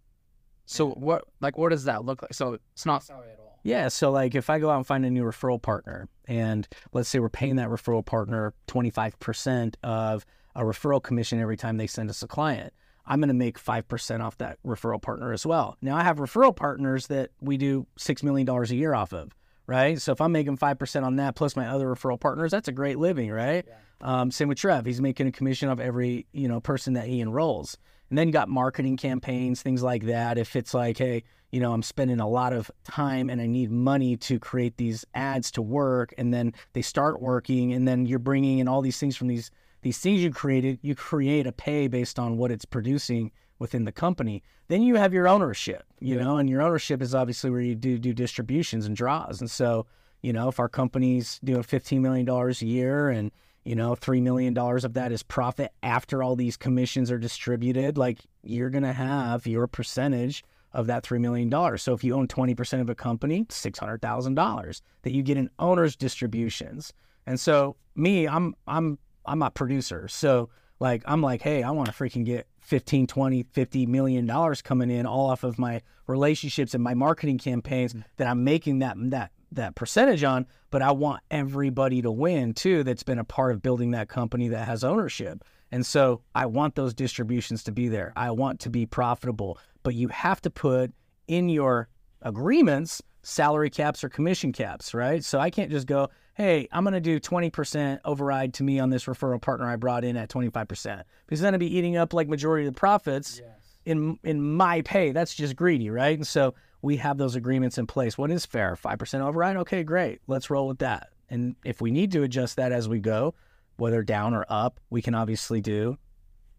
So 0.66 0.92
what, 0.92 1.26
like, 1.42 1.58
what 1.58 1.70
does 1.70 1.84
that 1.86 2.06
look 2.06 2.22
like? 2.22 2.34
So 2.34 2.58
it's 2.74 2.86
not 2.86 3.04
salary 3.04 3.32
at 3.32 3.40
all. 3.40 3.60
Yeah. 3.64 3.90
So 3.90 4.12
like, 4.12 4.36
if 4.36 4.50
I 4.50 4.60
go 4.60 4.70
out 4.70 4.78
and 4.78 4.88
find 4.88 5.06
a 5.06 5.10
new 5.10 5.24
referral 5.24 5.62
partner, 5.62 6.08
and 6.28 6.68
let's 6.94 7.10
say 7.10 7.20
we're 7.20 7.30
paying 7.30 7.58
that 7.58 7.70
referral 7.70 8.06
partner 8.06 8.54
twenty 8.68 8.90
five 8.90 9.20
percent 9.20 9.78
of 9.84 10.26
a 10.56 10.64
referral 10.64 11.02
commission 11.02 11.40
every 11.40 11.58
time 11.58 11.78
they 11.78 11.88
send 11.88 12.10
us 12.10 12.24
a 12.24 12.28
client. 12.28 12.74
I'm 13.06 13.20
going 13.20 13.30
to 13.30 13.34
make 13.34 13.62
5% 13.62 14.22
off 14.22 14.38
that 14.38 14.58
referral 14.66 15.02
partner 15.02 15.34
as 15.34 15.46
well. 15.46 15.76
Now, 15.82 15.98
I 15.98 16.04
have 16.04 16.18
referral 16.18 16.56
partners 16.56 17.08
that 17.08 17.32
we 17.42 17.58
do 17.58 17.88
$6 18.00 18.24
million 18.24 18.48
a 18.48 18.66
year 18.68 18.94
off 18.94 19.12
of, 19.12 19.36
right? 19.66 20.00
So 20.00 20.12
if 20.12 20.22
I'm 20.22 20.32
making 20.32 20.58
5% 20.58 21.04
on 21.04 21.16
that 21.16 21.36
plus 21.36 21.56
my 21.56 21.68
other 21.68 21.88
referral 21.88 22.20
partners, 22.20 22.52
that's 22.52 22.68
a 22.68 22.72
great 22.72 23.00
living, 23.00 23.32
right? 23.32 23.66
Yeah. 23.68 23.74
Um, 24.02 24.32
same 24.32 24.48
with 24.48 24.58
Trev. 24.58 24.86
He's 24.86 25.02
making 25.02 25.28
a 25.28 25.32
commission 25.32 25.70
of 25.70 25.80
every 25.80 26.26
you 26.32 26.48
know 26.48 26.60
person 26.60 26.94
that 26.94 27.08
he 27.08 27.22
enrolls. 27.22 27.78
And 28.10 28.18
then 28.18 28.32
got 28.32 28.50
marketing 28.50 28.98
campaigns, 28.98 29.62
things 29.62 29.82
like 29.82 30.04
that. 30.08 30.38
If 30.38 30.58
it's 30.58 30.74
like, 30.74 30.98
hey, 30.98 31.24
you 31.52 31.62
know, 31.62 31.72
I'm 31.72 31.82
spending 31.82 32.20
a 32.20 32.28
lot 32.28 32.52
of 32.52 32.70
time 32.84 33.30
and 33.30 33.42
I 33.42 33.46
need 33.46 33.72
money 33.72 34.18
to 34.18 34.38
create 34.38 34.76
these 34.76 35.06
ads 35.14 35.50
to 35.52 35.62
work, 35.62 36.14
and 36.18 36.34
then 36.34 36.54
they 36.74 36.82
start 36.82 37.22
working, 37.22 37.72
and 37.72 37.88
then 37.88 38.06
you're 38.06 38.20
bringing 38.20 38.60
in 38.60 38.68
all 38.68 38.82
these 38.82 38.98
things 38.98 39.16
from 39.16 39.28
these 39.28 39.52
these 39.82 39.98
things 39.98 40.22
you 40.22 40.32
created. 40.32 40.80
You 40.82 40.94
create 40.96 41.48
a 41.48 41.52
pay 41.52 41.88
based 41.88 42.20
on 42.20 42.38
what 42.38 42.52
it's 42.52 42.66
producing 42.66 43.32
within 43.60 43.86
the 43.86 43.92
company. 43.92 44.44
Then 44.68 44.82
you 44.82 44.96
have 44.96 45.14
your 45.14 45.28
ownership, 45.28 45.84
you 46.00 46.18
know, 46.18 46.38
and 46.38 46.50
your 46.50 46.62
ownership 46.62 47.02
is 47.02 47.14
obviously 47.14 47.50
where 47.50 47.62
you 47.62 47.76
do 47.76 47.98
do 47.98 48.14
distributions 48.14 48.86
and 48.86 48.96
draws. 48.96 49.40
And 49.40 49.50
so, 49.50 49.86
you 50.22 50.34
know, 50.34 50.50
if 50.50 50.60
our 50.60 50.70
company's 50.70 51.40
doing 51.44 51.64
fifteen 51.64 52.02
million 52.02 52.26
dollars 52.26 52.62
a 52.62 52.66
year 52.66 53.10
and 53.10 53.32
you 53.64 53.76
know, 53.76 53.96
$3 53.96 54.22
million 54.22 54.58
of 54.58 54.94
that 54.94 55.12
is 55.12 55.24
profit 55.24 55.72
after 55.84 56.24
all 56.24 56.36
these 56.36 56.58
commissions 56.58 57.12
are 57.12 57.20
distributed. 57.20 57.98
Like 57.98 58.20
you're 58.44 58.70
going 58.70 58.84
to 58.84 58.94
have 58.94 59.46
your 59.46 59.68
percentage 59.68 60.44
of 60.74 60.88
that 60.88 61.04
$3 61.04 61.20
million. 61.20 61.78
So 61.78 61.94
if 61.94 62.04
you 62.04 62.16
own 62.16 62.28
20% 62.28 62.82
of 62.82 62.90
a 62.90 62.96
company, 62.96 63.46
$600,000 63.46 64.82
that 65.04 65.12
you 65.12 65.22
get 65.22 65.38
in 65.38 65.50
owner's 65.60 65.96
distributions. 65.96 66.94
And 67.28 67.40
so 67.40 67.76
me, 67.96 68.28
I'm, 68.28 68.56
I'm, 68.68 68.98
I'm 69.26 69.42
a 69.44 69.52
producer. 69.52 70.08
So 70.08 70.50
like, 70.80 71.04
I'm 71.06 71.22
like, 71.22 71.42
hey, 71.42 71.62
I 71.62 71.72
want 71.72 71.88
to 71.88 71.94
freaking 71.94 72.26
get 72.26 72.48
15, 72.62 73.06
20, 73.06 73.44
50 73.44 73.86
million 73.86 74.26
dollars 74.26 74.62
coming 74.62 74.90
in 74.90 75.06
all 75.06 75.30
off 75.30 75.44
of 75.44 75.60
my 75.60 75.82
relationships 76.08 76.74
and 76.74 76.84
my 76.84 76.94
marketing 76.96 77.38
campaigns 77.38 77.94
mm-hmm. 77.94 78.02
that 78.18 78.28
I'm 78.28 78.44
making 78.44 78.80
that, 78.80 78.96
that 79.12 79.32
that 79.52 79.76
percentage 79.76 80.24
on, 80.24 80.46
but 80.70 80.82
I 80.82 80.92
want 80.92 81.22
everybody 81.30 82.02
to 82.02 82.12
win 82.12 82.54
too 82.54 82.84
that's 82.84 83.04
been 83.04 83.20
a 83.20 83.24
part 83.24 83.52
of 83.52 83.62
building 83.62 83.92
that 83.92 84.10
company 84.10 84.48
that 84.50 84.68
has 84.68 84.84
ownership. 84.84 85.44
And 85.72 85.86
so 85.86 86.22
I 86.36 86.46
want 86.46 86.76
those 86.76 86.94
distributions 86.94 87.64
to 87.64 87.72
be 87.72 87.88
there. 87.88 88.14
I 88.16 88.32
want 88.32 88.60
to 88.62 88.70
be 88.70 88.86
profitable, 88.86 89.58
but 89.84 89.96
you 89.96 90.10
have 90.10 90.42
to 90.42 90.50
put 90.50 90.92
in 91.28 91.50
your 91.50 91.90
agreements 92.22 93.02
salary 93.24 93.70
caps 93.70 94.04
or 94.04 94.10
commission 94.10 94.52
caps, 94.52 94.94
right? 94.94 95.24
So 95.24 95.40
I 95.40 95.50
can't 95.50 95.70
just 95.70 95.88
go, 95.88 96.10
hey, 96.34 96.68
I'm 96.72 96.84
going 96.84 96.94
to 96.94 97.00
do 97.00 97.20
20% 97.20 98.00
override 98.06 98.54
to 98.56 98.64
me 98.64 98.80
on 98.80 98.90
this 98.90 99.06
referral 99.06 99.42
partner 99.42 99.70
I 99.70 99.76
brought 99.76 100.04
in 100.04 100.18
at 100.18 100.30
25%, 100.30 101.04
because 101.26 101.40
then 101.42 101.54
I'd 101.54 101.60
be 101.60 101.78
eating 101.78 101.98
up 101.98 102.14
like 102.14 102.28
majority 102.28 102.68
of 102.68 102.74
the 102.74 102.80
profits 102.80 103.42
yes. 103.44 103.50
in 103.86 104.18
in 104.24 104.56
my 104.56 104.82
pay. 104.82 105.12
That's 105.12 105.36
just 105.36 105.56
greedy, 105.56 105.90
right? 105.90 106.18
And 106.18 106.26
so 106.26 106.56
we 106.82 106.98
have 106.98 107.18
those 107.18 107.36
agreements 107.36 107.78
in 107.78 107.88
place. 107.88 108.18
What 108.18 108.32
is 108.32 108.46
fair? 108.46 108.76
5% 108.76 109.22
override? 109.22 109.58
Okay, 109.58 109.84
great. 109.84 110.20
Let's 110.28 110.50
roll 110.50 110.68
with 110.68 110.80
that. 110.80 111.10
And 111.30 111.56
if 111.64 111.82
we 111.82 111.92
need 111.92 112.12
to 112.14 112.24
adjust 112.24 112.56
that 112.58 112.72
as 112.72 112.90
we 112.90 113.00
go, 113.00 113.34
whether 113.78 114.04
down 114.04 114.34
or 114.34 114.46
up, 114.50 114.80
we 114.90 115.02
can 115.02 115.16
obviously 115.16 115.62
do 115.62 115.98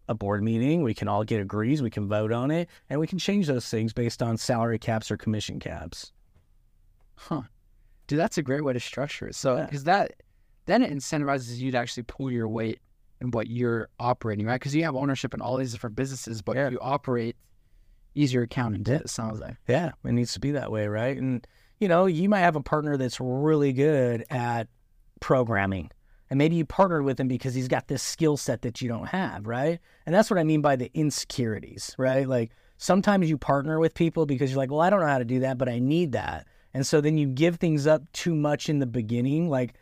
a 0.09 0.13
board 0.15 0.43
meeting. 0.43 0.81
We 0.81 0.93
can 0.93 1.07
all 1.07 1.23
get 1.23 1.41
agrees. 1.41 1.81
We 1.81 1.89
can 1.89 2.07
vote 2.07 2.31
on 2.31 2.51
it, 2.51 2.69
and 2.89 2.99
we 2.99 3.07
can 3.07 3.19
change 3.19 3.47
those 3.47 3.69
things 3.69 3.93
based 3.93 4.21
on 4.21 4.37
salary 4.37 4.79
caps 4.79 5.11
or 5.11 5.17
commission 5.17 5.59
caps. 5.59 6.11
Huh, 7.15 7.43
dude, 8.07 8.19
that's 8.19 8.37
a 8.37 8.41
great 8.41 8.63
way 8.63 8.73
to 8.73 8.79
structure 8.79 9.27
it. 9.27 9.35
So, 9.35 9.63
because 9.63 9.85
yeah. 9.85 9.99
that 9.99 10.13
then 10.65 10.81
it 10.81 10.91
incentivizes 10.91 11.57
you 11.57 11.71
to 11.71 11.77
actually 11.77 12.03
pull 12.03 12.31
your 12.31 12.47
weight 12.47 12.79
in 13.21 13.31
what 13.31 13.47
you're 13.47 13.89
operating, 13.99 14.45
right? 14.45 14.59
Because 14.59 14.75
you 14.75 14.83
have 14.83 14.95
ownership 14.95 15.33
in 15.33 15.41
all 15.41 15.57
these 15.57 15.71
different 15.71 15.95
businesses, 15.95 16.41
but 16.41 16.55
yeah. 16.55 16.69
you 16.69 16.79
operate 16.81 17.35
easier 18.15 18.43
accounting. 18.43 18.85
It 18.85 19.09
sounds 19.09 19.39
like. 19.39 19.57
Yeah, 19.67 19.91
it 20.03 20.11
needs 20.11 20.33
to 20.33 20.39
be 20.39 20.51
that 20.51 20.71
way, 20.71 20.87
right? 20.87 21.17
And 21.17 21.45
you 21.79 21.87
know, 21.87 22.05
you 22.05 22.29
might 22.29 22.39
have 22.39 22.55
a 22.55 22.61
partner 22.61 22.97
that's 22.97 23.19
really 23.19 23.73
good 23.73 24.25
at 24.29 24.67
programming. 25.19 25.91
And 26.29 26.37
maybe 26.37 26.55
you 26.55 26.65
partnered 26.65 27.03
with 27.03 27.19
him 27.19 27.27
because 27.27 27.53
he's 27.53 27.67
got 27.67 27.87
this 27.87 28.01
skill 28.01 28.37
set 28.37 28.61
that 28.63 28.81
you 28.81 28.87
don't 28.87 29.07
have, 29.07 29.45
right? 29.45 29.79
And 30.05 30.15
that's 30.15 30.29
what 30.29 30.39
I 30.39 30.43
mean 30.43 30.61
by 30.61 30.75
the 30.75 30.89
insecurities, 30.93 31.93
right? 31.97 32.27
Like 32.27 32.51
sometimes 32.77 33.29
you 33.29 33.37
partner 33.37 33.79
with 33.79 33.93
people 33.93 34.25
because 34.25 34.49
you're 34.49 34.57
like, 34.57 34.71
well, 34.71 34.81
I 34.81 34.89
don't 34.89 35.01
know 35.01 35.07
how 35.07 35.19
to 35.19 35.25
do 35.25 35.41
that, 35.41 35.57
but 35.57 35.69
I 35.69 35.79
need 35.79 36.13
that. 36.13 36.47
And 36.73 36.87
so 36.87 37.01
then 37.01 37.17
you 37.17 37.27
give 37.27 37.57
things 37.57 37.85
up 37.85 38.01
too 38.13 38.33
much 38.33 38.69
in 38.69 38.79
the 38.79 38.87
beginning. 38.87 39.49
Like 39.49 39.75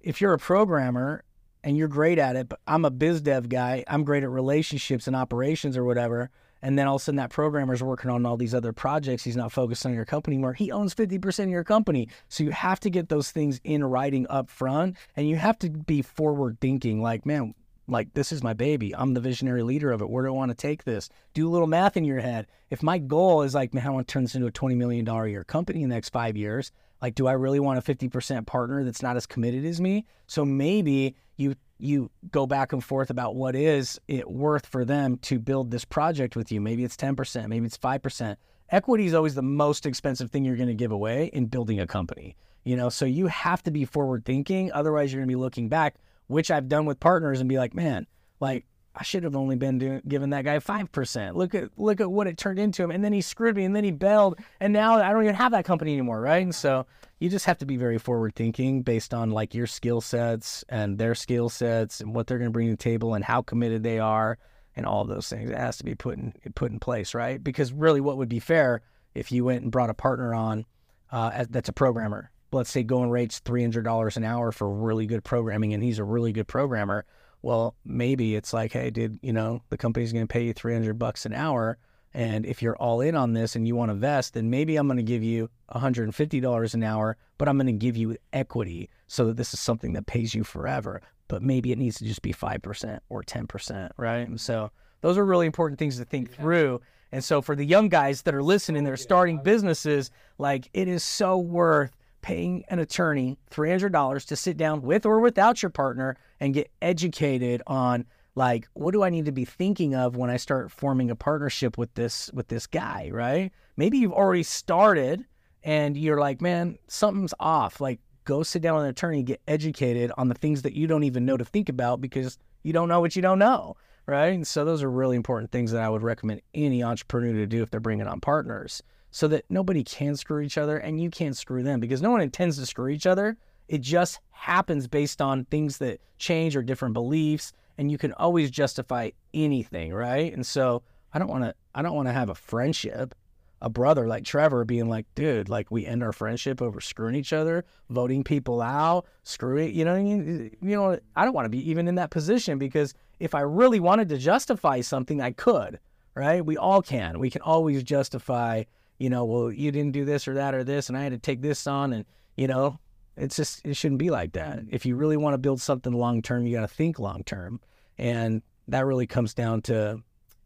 if 0.00 0.20
you're 0.20 0.32
a 0.32 0.38
programmer 0.38 1.24
and 1.62 1.76
you're 1.76 1.88
great 1.88 2.18
at 2.18 2.36
it, 2.36 2.48
but 2.48 2.60
I'm 2.66 2.84
a 2.84 2.90
biz 2.90 3.20
dev 3.20 3.48
guy, 3.48 3.84
I'm 3.86 4.04
great 4.04 4.22
at 4.22 4.30
relationships 4.30 5.06
and 5.06 5.14
operations 5.14 5.76
or 5.76 5.84
whatever 5.84 6.30
and 6.62 6.78
then 6.78 6.86
all 6.86 6.96
of 6.96 7.02
a 7.02 7.04
sudden 7.04 7.16
that 7.16 7.30
programmer's 7.30 7.82
working 7.82 8.10
on 8.10 8.26
all 8.26 8.36
these 8.36 8.54
other 8.54 8.72
projects 8.72 9.24
he's 9.24 9.36
not 9.36 9.52
focused 9.52 9.86
on 9.86 9.94
your 9.94 10.04
company 10.04 10.38
where 10.38 10.52
he 10.52 10.70
owns 10.70 10.94
50% 10.94 11.44
of 11.44 11.50
your 11.50 11.64
company. 11.64 12.08
So 12.28 12.44
you 12.44 12.50
have 12.50 12.80
to 12.80 12.90
get 12.90 13.08
those 13.08 13.30
things 13.30 13.60
in 13.64 13.84
writing 13.84 14.26
up 14.28 14.50
front 14.50 14.96
and 15.16 15.28
you 15.28 15.36
have 15.36 15.58
to 15.60 15.70
be 15.70 16.02
forward 16.02 16.58
thinking 16.60 17.00
like 17.00 17.26
man 17.26 17.54
like 17.88 18.14
this 18.14 18.30
is 18.30 18.42
my 18.42 18.52
baby. 18.52 18.94
I'm 18.94 19.14
the 19.14 19.20
visionary 19.20 19.64
leader 19.64 19.90
of 19.90 20.00
it. 20.00 20.08
Where 20.08 20.22
do 20.22 20.28
i 20.28 20.32
want 20.32 20.50
to 20.50 20.54
take 20.54 20.84
this? 20.84 21.08
Do 21.34 21.48
a 21.48 21.50
little 21.50 21.66
math 21.66 21.96
in 21.96 22.04
your 22.04 22.20
head. 22.20 22.46
If 22.70 22.84
my 22.84 22.98
goal 22.98 23.42
is 23.42 23.54
like 23.54 23.74
man 23.74 23.86
i 23.86 23.90
want 23.90 24.06
to 24.06 24.12
turn 24.12 24.22
this 24.24 24.34
into 24.34 24.46
a 24.46 24.52
$20 24.52 24.76
million 24.76 25.06
a 25.08 25.26
year 25.26 25.44
company 25.44 25.82
in 25.82 25.88
the 25.88 25.94
next 25.94 26.10
five 26.10 26.36
years 26.36 26.72
like 27.02 27.14
do 27.14 27.26
i 27.26 27.32
really 27.32 27.60
want 27.60 27.78
a 27.78 27.94
50% 27.94 28.46
partner 28.46 28.84
that's 28.84 29.02
not 29.02 29.16
as 29.16 29.26
committed 29.26 29.64
as 29.64 29.80
me? 29.80 30.06
So 30.26 30.44
maybe 30.44 31.16
you 31.36 31.54
you 31.82 32.10
go 32.30 32.46
back 32.46 32.72
and 32.72 32.82
forth 32.82 33.10
about 33.10 33.34
what 33.34 33.54
is 33.54 34.00
it 34.08 34.30
worth 34.30 34.66
for 34.66 34.84
them 34.84 35.18
to 35.18 35.38
build 35.38 35.70
this 35.70 35.84
project 35.84 36.36
with 36.36 36.52
you. 36.52 36.60
Maybe 36.60 36.84
it's 36.84 36.96
10%, 36.96 37.48
maybe 37.48 37.66
it's 37.66 37.78
5%. 37.78 38.36
Equity 38.70 39.06
is 39.06 39.14
always 39.14 39.34
the 39.34 39.42
most 39.42 39.86
expensive 39.86 40.30
thing 40.30 40.44
you're 40.44 40.56
going 40.56 40.68
to 40.68 40.74
give 40.74 40.92
away 40.92 41.26
in 41.32 41.46
building 41.46 41.80
a 41.80 41.86
company. 41.86 42.36
You 42.64 42.76
know, 42.76 42.88
so 42.88 43.04
you 43.04 43.26
have 43.26 43.62
to 43.64 43.70
be 43.70 43.84
forward 43.84 44.24
thinking. 44.24 44.70
Otherwise, 44.72 45.12
you're 45.12 45.20
going 45.20 45.28
to 45.28 45.34
be 45.34 45.40
looking 45.40 45.68
back, 45.68 45.96
which 46.26 46.50
I've 46.50 46.68
done 46.68 46.84
with 46.84 47.00
partners 47.00 47.40
and 47.40 47.48
be 47.48 47.58
like, 47.58 47.74
man, 47.74 48.06
like 48.38 48.66
I 48.94 49.04
should 49.04 49.22
have 49.22 49.36
only 49.36 49.56
been 49.56 49.78
doing, 49.78 50.02
giving 50.06 50.30
that 50.30 50.44
guy 50.44 50.58
five 50.58 50.90
percent. 50.90 51.36
Look 51.36 51.54
at 51.54 51.70
look 51.76 52.00
at 52.00 52.10
what 52.10 52.26
it 52.26 52.36
turned 52.36 52.58
into 52.58 52.82
him, 52.82 52.90
and 52.90 53.04
then 53.04 53.12
he 53.12 53.20
screwed 53.20 53.56
me, 53.56 53.64
and 53.64 53.74
then 53.74 53.84
he 53.84 53.92
bailed, 53.92 54.38
and 54.58 54.72
now 54.72 54.96
I 54.96 55.12
don't 55.12 55.22
even 55.22 55.36
have 55.36 55.52
that 55.52 55.64
company 55.64 55.92
anymore, 55.92 56.20
right? 56.20 56.42
And 56.42 56.54
so 56.54 56.86
you 57.20 57.28
just 57.28 57.46
have 57.46 57.58
to 57.58 57.66
be 57.66 57.76
very 57.76 57.98
forward 57.98 58.34
thinking 58.34 58.82
based 58.82 59.14
on 59.14 59.30
like 59.30 59.54
your 59.54 59.66
skill 59.66 60.00
sets 60.00 60.64
and 60.68 60.98
their 60.98 61.14
skill 61.14 61.48
sets 61.48 62.00
and 62.00 62.14
what 62.14 62.26
they're 62.26 62.38
going 62.38 62.50
to 62.50 62.52
bring 62.52 62.66
to 62.66 62.72
the 62.72 62.76
table 62.76 63.14
and 63.14 63.24
how 63.24 63.42
committed 63.42 63.82
they 63.82 63.98
are 63.98 64.38
and 64.74 64.86
all 64.86 65.04
those 65.04 65.28
things. 65.28 65.50
It 65.50 65.56
has 65.56 65.76
to 65.78 65.84
be 65.84 65.94
put 65.94 66.18
in 66.18 66.32
put 66.54 66.72
in 66.72 66.80
place, 66.80 67.14
right? 67.14 67.42
Because 67.42 67.72
really, 67.72 68.00
what 68.00 68.16
would 68.16 68.28
be 68.28 68.40
fair 68.40 68.82
if 69.14 69.30
you 69.30 69.44
went 69.44 69.62
and 69.62 69.70
brought 69.70 69.90
a 69.90 69.94
partner 69.94 70.34
on 70.34 70.66
uh, 71.12 71.44
that's 71.48 71.68
a 71.68 71.72
programmer. 71.72 72.30
Let's 72.52 72.70
say 72.70 72.82
going 72.82 73.10
rates 73.10 73.38
three 73.38 73.62
hundred 73.62 73.84
dollars 73.84 74.16
an 74.16 74.24
hour 74.24 74.50
for 74.50 74.68
really 74.68 75.06
good 75.06 75.22
programming, 75.22 75.74
and 75.74 75.82
he's 75.82 76.00
a 76.00 76.04
really 76.04 76.32
good 76.32 76.48
programmer 76.48 77.04
well, 77.42 77.74
maybe 77.84 78.34
it's 78.34 78.52
like, 78.52 78.72
hey, 78.72 78.90
dude, 78.90 79.18
you 79.22 79.32
know, 79.32 79.62
the 79.70 79.76
company's 79.76 80.12
going 80.12 80.26
to 80.26 80.32
pay 80.32 80.44
you 80.44 80.52
300 80.52 80.98
bucks 80.98 81.26
an 81.26 81.32
hour. 81.32 81.78
And 82.12 82.44
if 82.44 82.60
you're 82.60 82.76
all 82.76 83.00
in 83.00 83.14
on 83.14 83.34
this 83.34 83.54
and 83.54 83.66
you 83.66 83.76
want 83.76 83.90
to 83.90 83.94
vest, 83.94 84.34
then 84.34 84.50
maybe 84.50 84.76
I'm 84.76 84.88
going 84.88 84.96
to 84.96 85.02
give 85.02 85.22
you 85.22 85.48
$150 85.72 86.74
an 86.74 86.82
hour, 86.82 87.16
but 87.38 87.48
I'm 87.48 87.56
going 87.56 87.66
to 87.66 87.72
give 87.72 87.96
you 87.96 88.16
equity 88.32 88.90
so 89.06 89.26
that 89.26 89.36
this 89.36 89.54
is 89.54 89.60
something 89.60 89.92
that 89.92 90.06
pays 90.06 90.34
you 90.34 90.42
forever. 90.42 91.00
But 91.28 91.42
maybe 91.42 91.70
it 91.70 91.78
needs 91.78 91.98
to 91.98 92.04
just 92.04 92.22
be 92.22 92.32
5% 92.32 92.98
or 93.08 93.22
10%, 93.22 93.90
right? 93.96 94.26
And 94.26 94.40
so 94.40 94.72
those 95.00 95.16
are 95.16 95.24
really 95.24 95.46
important 95.46 95.78
things 95.78 95.98
to 95.98 96.04
think 96.04 96.32
through. 96.32 96.80
And 97.12 97.22
so 97.22 97.40
for 97.40 97.54
the 97.54 97.64
young 97.64 97.88
guys 97.88 98.22
that 98.22 98.34
are 98.34 98.42
listening, 98.42 98.84
they're 98.84 98.96
starting 98.96 99.42
businesses, 99.42 100.10
like 100.38 100.68
it 100.72 100.88
is 100.88 101.04
so 101.04 101.38
worth 101.38 101.92
paying 102.22 102.64
an 102.68 102.78
attorney 102.78 103.38
$300 103.50 104.26
to 104.26 104.36
sit 104.36 104.56
down 104.56 104.82
with 104.82 105.06
or 105.06 105.20
without 105.20 105.62
your 105.62 105.70
partner 105.70 106.16
and 106.38 106.54
get 106.54 106.70
educated 106.82 107.62
on 107.66 108.04
like 108.34 108.68
what 108.74 108.92
do 108.92 109.02
I 109.02 109.10
need 109.10 109.24
to 109.26 109.32
be 109.32 109.44
thinking 109.44 109.94
of 109.94 110.16
when 110.16 110.30
I 110.30 110.36
start 110.36 110.70
forming 110.70 111.10
a 111.10 111.16
partnership 111.16 111.76
with 111.76 111.92
this 111.94 112.30
with 112.32 112.48
this 112.48 112.66
guy, 112.66 113.10
right? 113.12 113.52
Maybe 113.76 113.98
you've 113.98 114.12
already 114.12 114.44
started 114.44 115.24
and 115.62 115.96
you're 115.96 116.20
like, 116.20 116.40
"Man, 116.40 116.78
something's 116.86 117.34
off." 117.40 117.80
Like 117.80 118.00
go 118.24 118.42
sit 118.42 118.62
down 118.62 118.76
with 118.76 118.84
an 118.84 118.90
attorney, 118.90 119.22
get 119.22 119.42
educated 119.48 120.12
on 120.16 120.28
the 120.28 120.34
things 120.34 120.62
that 120.62 120.74
you 120.74 120.86
don't 120.86 121.04
even 121.04 121.24
know 121.24 121.36
to 121.36 121.44
think 121.44 121.68
about 121.68 122.00
because 122.00 122.38
you 122.62 122.72
don't 122.72 122.88
know 122.88 123.00
what 123.00 123.16
you 123.16 123.22
don't 123.22 123.38
know, 123.38 123.76
right? 124.06 124.32
And 124.32 124.46
so 124.46 124.64
those 124.64 124.82
are 124.82 124.90
really 124.90 125.16
important 125.16 125.50
things 125.50 125.72
that 125.72 125.82
I 125.82 125.88
would 125.88 126.02
recommend 126.02 126.42
any 126.54 126.82
entrepreneur 126.82 127.32
to 127.32 127.46
do 127.46 127.62
if 127.62 127.70
they're 127.70 127.80
bringing 127.80 128.06
on 128.06 128.20
partners 128.20 128.82
so 129.10 129.28
that 129.28 129.44
nobody 129.48 129.82
can 129.82 130.16
screw 130.16 130.40
each 130.40 130.58
other 130.58 130.76
and 130.78 131.00
you 131.00 131.10
can't 131.10 131.36
screw 131.36 131.62
them 131.62 131.80
because 131.80 132.02
no 132.02 132.10
one 132.10 132.20
intends 132.20 132.56
to 132.58 132.66
screw 132.66 132.88
each 132.88 133.06
other. 133.06 133.36
It 133.68 133.80
just 133.80 134.20
happens 134.30 134.86
based 134.86 135.20
on 135.20 135.44
things 135.46 135.78
that 135.78 136.00
change 136.18 136.56
or 136.56 136.62
different 136.62 136.94
beliefs 136.94 137.52
and 137.78 137.90
you 137.90 137.98
can 137.98 138.12
always 138.12 138.50
justify 138.50 139.10
anything, 139.32 139.92
right? 139.92 140.32
And 140.32 140.44
so 140.44 140.82
I 141.14 141.18
don't 141.18 141.28
want 141.28 141.44
to 141.44 141.54
I 141.74 141.82
don't 141.82 141.94
want 141.94 142.08
to 142.08 142.12
have 142.12 142.28
a 142.28 142.34
friendship, 142.34 143.14
a 143.62 143.70
brother 143.70 144.06
like 144.06 144.24
Trevor 144.24 144.64
being 144.64 144.88
like, 144.88 145.06
dude, 145.14 145.48
like 145.48 145.70
we 145.70 145.86
end 145.86 146.02
our 146.02 146.12
friendship 146.12 146.60
over 146.60 146.80
screwing 146.80 147.14
each 147.14 147.32
other, 147.32 147.64
voting 147.88 148.22
people 148.22 148.60
out, 148.60 149.06
screwing, 149.22 149.74
you 149.74 149.84
know, 149.84 149.92
what 149.92 150.00
I 150.00 150.02
mean? 150.02 150.56
you 150.60 150.76
know, 150.76 150.98
I 151.16 151.24
don't 151.24 151.34
want 151.34 151.46
to 151.46 151.50
be 151.50 151.70
even 151.70 151.88
in 151.88 151.94
that 151.96 152.10
position 152.10 152.58
because 152.58 152.94
if 153.18 153.34
I 153.34 153.40
really 153.40 153.80
wanted 153.80 154.08
to 154.10 154.18
justify 154.18 154.80
something, 154.80 155.20
I 155.20 155.30
could, 155.32 155.78
right? 156.14 156.44
We 156.44 156.56
all 156.56 156.82
can. 156.82 157.18
We 157.18 157.30
can 157.30 157.42
always 157.42 157.82
justify 157.82 158.64
you 159.00 159.08
know, 159.08 159.24
well, 159.24 159.50
you 159.50 159.72
didn't 159.72 159.92
do 159.92 160.04
this 160.04 160.28
or 160.28 160.34
that 160.34 160.54
or 160.54 160.62
this, 160.62 160.88
and 160.88 160.96
I 160.96 161.02
had 161.02 161.12
to 161.12 161.18
take 161.18 161.40
this 161.40 161.66
on, 161.66 161.94
and 161.94 162.04
you 162.36 162.46
know, 162.46 162.78
it's 163.16 163.34
just 163.34 163.64
it 163.64 163.74
shouldn't 163.74 163.98
be 163.98 164.10
like 164.10 164.32
that. 164.32 164.60
Mm. 164.60 164.68
If 164.70 164.84
you 164.84 164.94
really 164.94 165.16
want 165.16 165.34
to 165.34 165.38
build 165.38 165.60
something 165.60 165.92
long 165.92 166.20
term, 166.20 166.46
you 166.46 166.54
got 166.54 166.68
to 166.68 166.68
think 166.68 166.98
long 166.98 167.24
term, 167.24 167.60
and 167.96 168.42
that 168.68 168.84
really 168.84 169.06
comes 169.06 169.32
down 169.32 169.62
to 169.62 170.02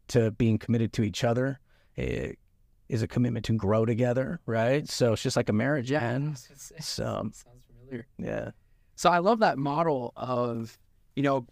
to 0.07 0.31
being 0.31 0.57
committed 0.57 0.93
to 0.93 1.03
each 1.03 1.25
other. 1.25 1.59
It 1.97 2.39
is 2.87 3.01
a 3.01 3.07
commitment 3.07 3.45
to 3.45 3.53
grow 3.53 3.85
together, 3.85 4.39
right? 4.45 4.87
So 4.87 5.13
it's 5.13 5.21
just 5.21 5.35
like 5.35 5.49
a 5.49 5.53
marriage, 5.53 5.91
yeah. 5.91 6.17
So 6.33 6.55
sounds 6.79 7.43
familiar. 7.67 8.07
Yeah. 8.17 8.51
So 8.95 9.09
I 9.09 9.17
love 9.17 9.39
that 9.39 9.57
model 9.57 10.13
of, 10.15 10.77
you 11.15 11.23
know, 11.23 11.45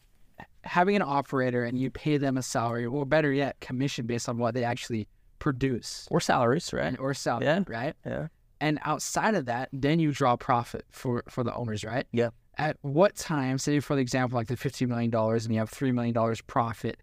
having 0.63 0.95
an 0.95 1.01
operator 1.01 1.65
and 1.65 1.77
you 1.77 1.89
pay 1.89 2.17
them 2.17 2.37
a 2.37 2.43
salary, 2.43 2.85
or 2.85 3.05
better 3.05 3.33
yet, 3.33 3.59
commission 3.59 4.05
based 4.05 4.29
on 4.29 4.37
what 4.37 4.53
they 4.53 4.63
actually 4.63 5.07
produce 5.43 6.07
Or 6.09 6.19
salaries, 6.21 6.71
right? 6.73 6.85
and 6.87 6.97
or 6.97 7.13
salary, 7.13 7.45
Yeah. 7.45 7.63
right? 7.67 7.95
Yeah. 8.05 8.27
And 8.61 8.79
outside 8.83 9.35
of 9.35 9.45
that, 9.47 9.67
then 9.73 9.99
you 9.99 10.11
draw 10.13 10.37
profit 10.37 10.85
for 10.89 11.23
for 11.29 11.43
the 11.43 11.53
owners, 11.53 11.83
right? 11.83 12.07
Yeah. 12.13 12.29
At 12.57 12.77
what 12.81 13.15
time, 13.15 13.57
say 13.57 13.79
for 13.81 13.95
the 13.95 14.01
example, 14.01 14.37
like 14.37 14.47
the 14.47 14.55
fifteen 14.55 14.87
million 14.89 15.09
dollars, 15.11 15.45
and 15.45 15.53
you 15.53 15.59
have 15.59 15.69
three 15.69 15.91
million 15.91 16.13
dollars 16.13 16.39
profit, 16.41 16.97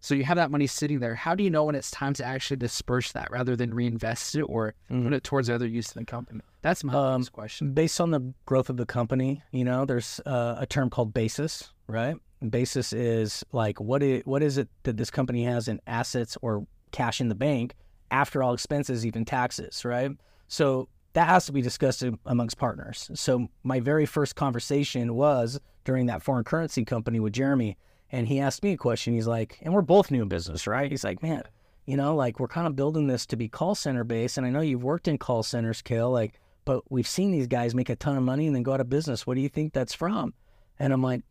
so 0.00 0.14
you 0.14 0.24
have 0.24 0.36
that 0.36 0.50
money 0.50 0.66
sitting 0.66 1.00
there. 1.00 1.14
How 1.14 1.34
do 1.34 1.42
you 1.42 1.50
know 1.50 1.64
when 1.64 1.74
it's 1.74 1.90
time 1.90 2.12
to 2.14 2.24
actually 2.24 2.58
disperse 2.58 3.12
that 3.12 3.30
rather 3.30 3.56
than 3.56 3.72
reinvest 3.72 4.34
it 4.34 4.42
or 4.42 4.74
Mhm. 4.90 5.04
put 5.04 5.12
it 5.14 5.24
towards 5.24 5.48
other 5.48 5.66
use 5.66 5.92
in 5.96 6.02
the 6.02 6.06
company? 6.06 6.40
That's 6.60 6.84
my 6.84 6.92
Um, 6.92 7.24
question. 7.24 7.72
Based 7.72 7.98
on 8.00 8.10
the 8.10 8.34
growth 8.44 8.68
of 8.68 8.76
the 8.76 8.86
company, 8.86 9.42
you 9.50 9.64
know, 9.64 9.84
there's 9.86 10.20
uh, 10.26 10.56
a 10.58 10.66
term 10.66 10.90
called 10.90 11.14
basis, 11.14 11.72
right? 11.86 12.16
Basis 12.58 12.92
is 12.92 13.44
like 13.52 13.80
what 13.80 14.02
is, 14.02 14.22
what 14.26 14.42
is 14.42 14.58
it 14.58 14.68
that 14.82 14.96
this 14.98 15.10
company 15.10 15.44
has 15.44 15.68
in 15.68 15.80
assets 15.86 16.36
or 16.42 16.66
cash 16.92 17.20
in 17.20 17.28
the 17.28 17.34
bank 17.34 17.74
after 18.10 18.42
all 18.42 18.54
expenses, 18.54 19.04
even 19.04 19.24
taxes, 19.24 19.84
right? 19.84 20.10
So 20.48 20.88
that 21.14 21.28
has 21.28 21.46
to 21.46 21.52
be 21.52 21.62
discussed 21.62 22.04
amongst 22.26 22.58
partners. 22.58 23.10
So 23.14 23.48
my 23.64 23.80
very 23.80 24.06
first 24.06 24.36
conversation 24.36 25.14
was 25.14 25.60
during 25.84 26.06
that 26.06 26.22
foreign 26.22 26.44
currency 26.44 26.84
company 26.84 27.20
with 27.20 27.32
Jeremy, 27.32 27.76
and 28.10 28.28
he 28.28 28.40
asked 28.40 28.62
me 28.62 28.72
a 28.72 28.76
question. 28.76 29.14
He's 29.14 29.26
like, 29.26 29.58
and 29.62 29.74
we're 29.74 29.82
both 29.82 30.10
new 30.10 30.22
in 30.22 30.28
business, 30.28 30.66
right? 30.66 30.90
He's 30.90 31.04
like, 31.04 31.22
man, 31.22 31.42
you 31.86 31.96
know, 31.96 32.14
like 32.14 32.38
we're 32.38 32.48
kind 32.48 32.66
of 32.66 32.76
building 32.76 33.06
this 33.06 33.26
to 33.26 33.36
be 33.36 33.48
call 33.48 33.74
center 33.74 34.04
based, 34.04 34.38
and 34.38 34.46
I 34.46 34.50
know 34.50 34.60
you've 34.60 34.84
worked 34.84 35.08
in 35.08 35.18
call 35.18 35.42
centers, 35.42 35.82
Kale, 35.82 36.10
like, 36.10 36.38
but 36.64 36.90
we've 36.90 37.08
seen 37.08 37.32
these 37.32 37.48
guys 37.48 37.74
make 37.74 37.88
a 37.88 37.96
ton 37.96 38.16
of 38.16 38.22
money 38.22 38.46
and 38.46 38.54
then 38.54 38.62
go 38.62 38.72
out 38.72 38.80
of 38.80 38.88
business. 38.88 39.26
What 39.26 39.34
do 39.34 39.40
you 39.40 39.48
think 39.48 39.72
that's 39.72 39.94
from? 39.94 40.32
And 40.78 40.92
I'm 40.92 41.02
like, 41.02 41.22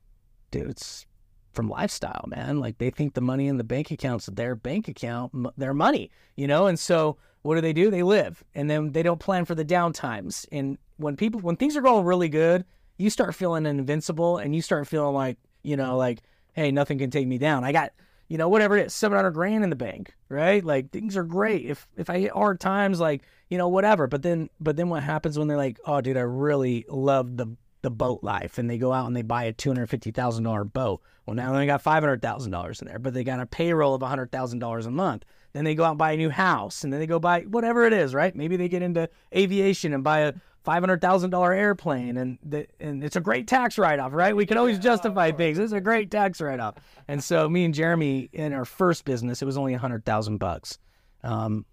dude, 0.51 0.69
it's 0.69 1.05
from 1.51 1.69
lifestyle, 1.69 2.25
man. 2.27 2.59
Like 2.59 2.77
they 2.77 2.89
think 2.89 3.13
the 3.13 3.21
money 3.21 3.47
in 3.47 3.57
the 3.57 3.63
bank 3.63 3.91
account's 3.91 4.27
their 4.27 4.55
bank 4.55 4.87
account, 4.87 5.31
m- 5.33 5.51
their 5.57 5.73
money, 5.73 6.11
you 6.35 6.47
know. 6.47 6.67
And 6.67 6.79
so 6.79 7.17
what 7.41 7.55
do 7.55 7.61
they 7.61 7.73
do? 7.73 7.89
They 7.89 8.03
live, 8.03 8.43
and 8.55 8.69
then 8.69 8.91
they 8.91 9.03
don't 9.03 9.19
plan 9.19 9.45
for 9.45 9.55
the 9.55 9.65
downtimes. 9.65 10.45
And 10.51 10.77
when 10.97 11.15
people, 11.15 11.39
when 11.39 11.55
things 11.55 11.75
are 11.75 11.81
going 11.81 12.05
really 12.05 12.29
good, 12.29 12.65
you 12.97 13.09
start 13.09 13.35
feeling 13.35 13.65
invincible, 13.65 14.37
and 14.37 14.55
you 14.55 14.61
start 14.61 14.87
feeling 14.87 15.15
like, 15.15 15.37
you 15.63 15.75
know, 15.75 15.97
like, 15.97 16.21
hey, 16.53 16.71
nothing 16.71 16.97
can 16.97 17.09
take 17.09 17.27
me 17.27 17.37
down. 17.37 17.63
I 17.63 17.71
got, 17.71 17.91
you 18.27 18.37
know, 18.37 18.49
whatever 18.49 18.77
it 18.77 18.87
is, 18.87 18.93
seven 18.93 19.15
hundred 19.15 19.31
grand 19.31 19.63
in 19.63 19.69
the 19.69 19.75
bank, 19.75 20.13
right? 20.29 20.63
Like 20.63 20.91
things 20.91 21.17
are 21.17 21.23
great. 21.23 21.65
If 21.65 21.87
if 21.97 22.09
I 22.09 22.19
hit 22.19 22.31
hard 22.31 22.59
times, 22.59 22.99
like 22.99 23.23
you 23.49 23.57
know, 23.57 23.67
whatever. 23.67 24.07
But 24.07 24.21
then, 24.21 24.49
but 24.61 24.77
then 24.77 24.87
what 24.87 25.03
happens 25.03 25.37
when 25.37 25.49
they're 25.49 25.57
like, 25.57 25.77
oh, 25.85 25.99
dude, 25.99 26.15
I 26.15 26.21
really 26.21 26.85
love 26.87 27.35
the 27.35 27.47
the 27.81 27.91
boat 27.91 28.23
life, 28.23 28.57
and 28.57 28.69
they 28.69 28.77
go 28.77 28.93
out 28.93 29.07
and 29.07 29.15
they 29.15 29.21
buy 29.21 29.43
a 29.45 29.53
two 29.53 29.69
hundred 29.69 29.87
fifty 29.87 30.11
thousand 30.11 30.43
dollar 30.43 30.63
boat. 30.63 31.01
Well, 31.25 31.35
now 31.35 31.53
they 31.53 31.65
got 31.65 31.81
five 31.81 32.03
hundred 32.03 32.21
thousand 32.21 32.51
dollars 32.51 32.81
in 32.81 32.87
there, 32.87 32.99
but 32.99 33.13
they 33.13 33.23
got 33.23 33.39
a 33.39 33.45
payroll 33.45 33.95
of 33.95 34.01
hundred 34.01 34.31
thousand 34.31 34.59
dollars 34.59 34.85
a 34.85 34.91
month. 34.91 35.25
Then 35.53 35.65
they 35.65 35.75
go 35.75 35.83
out 35.83 35.91
and 35.91 35.97
buy 35.97 36.13
a 36.13 36.17
new 36.17 36.29
house, 36.29 36.83
and 36.83 36.93
then 36.93 36.99
they 36.99 37.07
go 37.07 37.19
buy 37.19 37.41
whatever 37.41 37.85
it 37.85 37.93
is, 37.93 38.13
right? 38.13 38.35
Maybe 38.35 38.55
they 38.55 38.69
get 38.69 38.81
into 38.81 39.09
aviation 39.35 39.93
and 39.93 40.03
buy 40.03 40.19
a 40.19 40.33
five 40.63 40.81
hundred 40.81 41.01
thousand 41.01 41.31
dollar 41.31 41.53
airplane, 41.53 42.17
and 42.17 42.37
the, 42.43 42.67
and 42.79 43.03
it's 43.03 43.15
a 43.15 43.21
great 43.21 43.47
tax 43.47 43.77
write 43.77 43.99
off, 43.99 44.13
right? 44.13 44.35
We 44.35 44.45
can 44.45 44.57
always 44.57 44.79
justify 44.79 45.31
things. 45.31 45.57
It's 45.57 45.73
a 45.73 45.81
great 45.81 46.11
tax 46.11 46.39
write 46.39 46.59
off. 46.59 46.75
And 47.07 47.23
so 47.23 47.49
me 47.49 47.65
and 47.65 47.73
Jeremy 47.73 48.29
in 48.31 48.53
our 48.53 48.65
first 48.65 49.05
business, 49.05 49.41
it 49.41 49.45
was 49.45 49.57
only 49.57 49.73
a 49.73 49.79
hundred 49.79 50.05
thousand 50.05 50.37
bucks. 50.37 50.77
Um, 51.23 51.65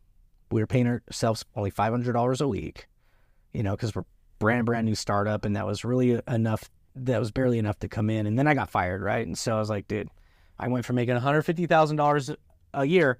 we 0.50 0.62
were 0.62 0.66
paying 0.66 0.86
ourselves 0.86 1.44
only 1.54 1.70
five 1.70 1.92
hundred 1.92 2.12
dollars 2.12 2.40
a 2.40 2.48
week, 2.48 2.88
you 3.52 3.62
know, 3.62 3.72
because 3.72 3.94
we're 3.94 4.04
brand 4.38 4.66
brand 4.66 4.86
new 4.86 4.94
startup, 4.94 5.44
and 5.44 5.56
that 5.56 5.66
was 5.66 5.84
really 5.84 6.20
enough. 6.28 6.70
That 6.94 7.20
was 7.20 7.30
barely 7.30 7.58
enough 7.58 7.78
to 7.80 7.88
come 7.88 8.10
in, 8.10 8.26
and 8.26 8.38
then 8.38 8.46
I 8.46 8.54
got 8.54 8.70
fired, 8.70 9.02
right? 9.02 9.26
And 9.26 9.38
so 9.38 9.56
I 9.56 9.58
was 9.58 9.70
like, 9.70 9.88
dude, 9.88 10.08
I 10.58 10.68
went 10.68 10.84
from 10.84 10.96
making 10.96 11.14
one 11.14 11.22
hundred 11.22 11.42
fifty 11.42 11.66
thousand 11.66 11.96
dollars 11.96 12.30
a 12.74 12.84
year 12.84 13.18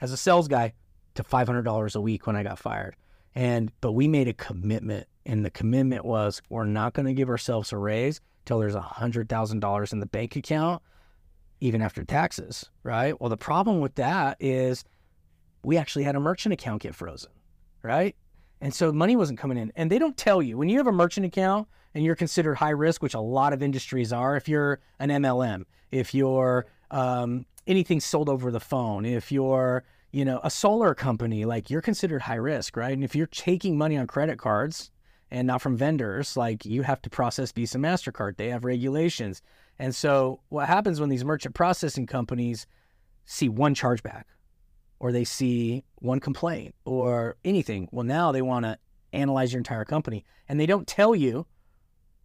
as 0.00 0.12
a 0.12 0.16
sales 0.16 0.48
guy 0.48 0.74
to 1.14 1.24
five 1.24 1.46
hundred 1.46 1.62
dollars 1.62 1.94
a 1.94 2.00
week 2.00 2.26
when 2.26 2.36
I 2.36 2.42
got 2.42 2.58
fired. 2.58 2.96
And 3.34 3.72
but 3.80 3.92
we 3.92 4.08
made 4.08 4.28
a 4.28 4.34
commitment, 4.34 5.06
and 5.26 5.44
the 5.44 5.50
commitment 5.50 6.04
was 6.04 6.42
we're 6.48 6.64
not 6.64 6.92
going 6.92 7.06
to 7.06 7.14
give 7.14 7.28
ourselves 7.28 7.72
a 7.72 7.76
raise 7.76 8.20
till 8.44 8.58
there's 8.58 8.74
a 8.74 8.80
hundred 8.80 9.28
thousand 9.28 9.60
dollars 9.60 9.92
in 9.92 10.00
the 10.00 10.06
bank 10.06 10.36
account, 10.36 10.82
even 11.60 11.80
after 11.80 12.04
taxes, 12.04 12.70
right? 12.82 13.18
Well, 13.20 13.30
the 13.30 13.36
problem 13.36 13.80
with 13.80 13.94
that 13.96 14.36
is 14.38 14.84
we 15.64 15.78
actually 15.78 16.04
had 16.04 16.14
a 16.14 16.20
merchant 16.20 16.52
account 16.52 16.82
get 16.82 16.94
frozen, 16.94 17.32
right? 17.82 18.14
And 18.64 18.72
so 18.72 18.90
money 18.92 19.14
wasn't 19.14 19.38
coming 19.38 19.58
in. 19.58 19.70
And 19.76 19.90
they 19.90 19.98
don't 19.98 20.16
tell 20.16 20.40
you 20.40 20.56
when 20.56 20.70
you 20.70 20.78
have 20.78 20.86
a 20.86 20.92
merchant 20.92 21.26
account 21.26 21.68
and 21.94 22.02
you're 22.02 22.14
considered 22.14 22.54
high 22.54 22.70
risk, 22.70 23.02
which 23.02 23.12
a 23.12 23.20
lot 23.20 23.52
of 23.52 23.62
industries 23.62 24.10
are. 24.10 24.36
If 24.36 24.48
you're 24.48 24.80
an 24.98 25.10
MLM, 25.10 25.64
if 25.90 26.14
you're 26.14 26.64
um, 26.90 27.44
anything 27.66 28.00
sold 28.00 28.30
over 28.30 28.50
the 28.50 28.60
phone, 28.60 29.04
if 29.04 29.30
you're 29.30 29.84
you 30.12 30.24
know 30.24 30.40
a 30.42 30.50
solar 30.50 30.94
company, 30.94 31.44
like 31.44 31.68
you're 31.68 31.82
considered 31.82 32.22
high 32.22 32.36
risk, 32.36 32.74
right? 32.74 32.94
And 32.94 33.04
if 33.04 33.14
you're 33.14 33.26
taking 33.26 33.76
money 33.76 33.98
on 33.98 34.06
credit 34.06 34.38
cards 34.38 34.90
and 35.30 35.46
not 35.46 35.60
from 35.60 35.76
vendors, 35.76 36.34
like 36.34 36.64
you 36.64 36.84
have 36.84 37.02
to 37.02 37.10
process 37.10 37.52
Visa, 37.52 37.76
Mastercard. 37.76 38.38
They 38.38 38.48
have 38.48 38.64
regulations. 38.64 39.42
And 39.78 39.94
so 39.94 40.40
what 40.48 40.68
happens 40.68 41.00
when 41.00 41.10
these 41.10 41.24
merchant 41.24 41.54
processing 41.54 42.06
companies 42.06 42.66
see 43.26 43.50
one 43.50 43.74
chargeback 43.74 44.24
or 44.98 45.12
they 45.12 45.24
see 45.24 45.84
one 45.96 46.20
complaint 46.20 46.74
or 46.84 47.36
anything. 47.44 47.88
Well, 47.92 48.04
now 48.04 48.32
they 48.32 48.42
want 48.42 48.64
to 48.64 48.78
analyze 49.12 49.52
your 49.52 49.58
entire 49.58 49.84
company 49.84 50.24
and 50.48 50.58
they 50.58 50.66
don't 50.66 50.86
tell 50.86 51.14
you. 51.14 51.46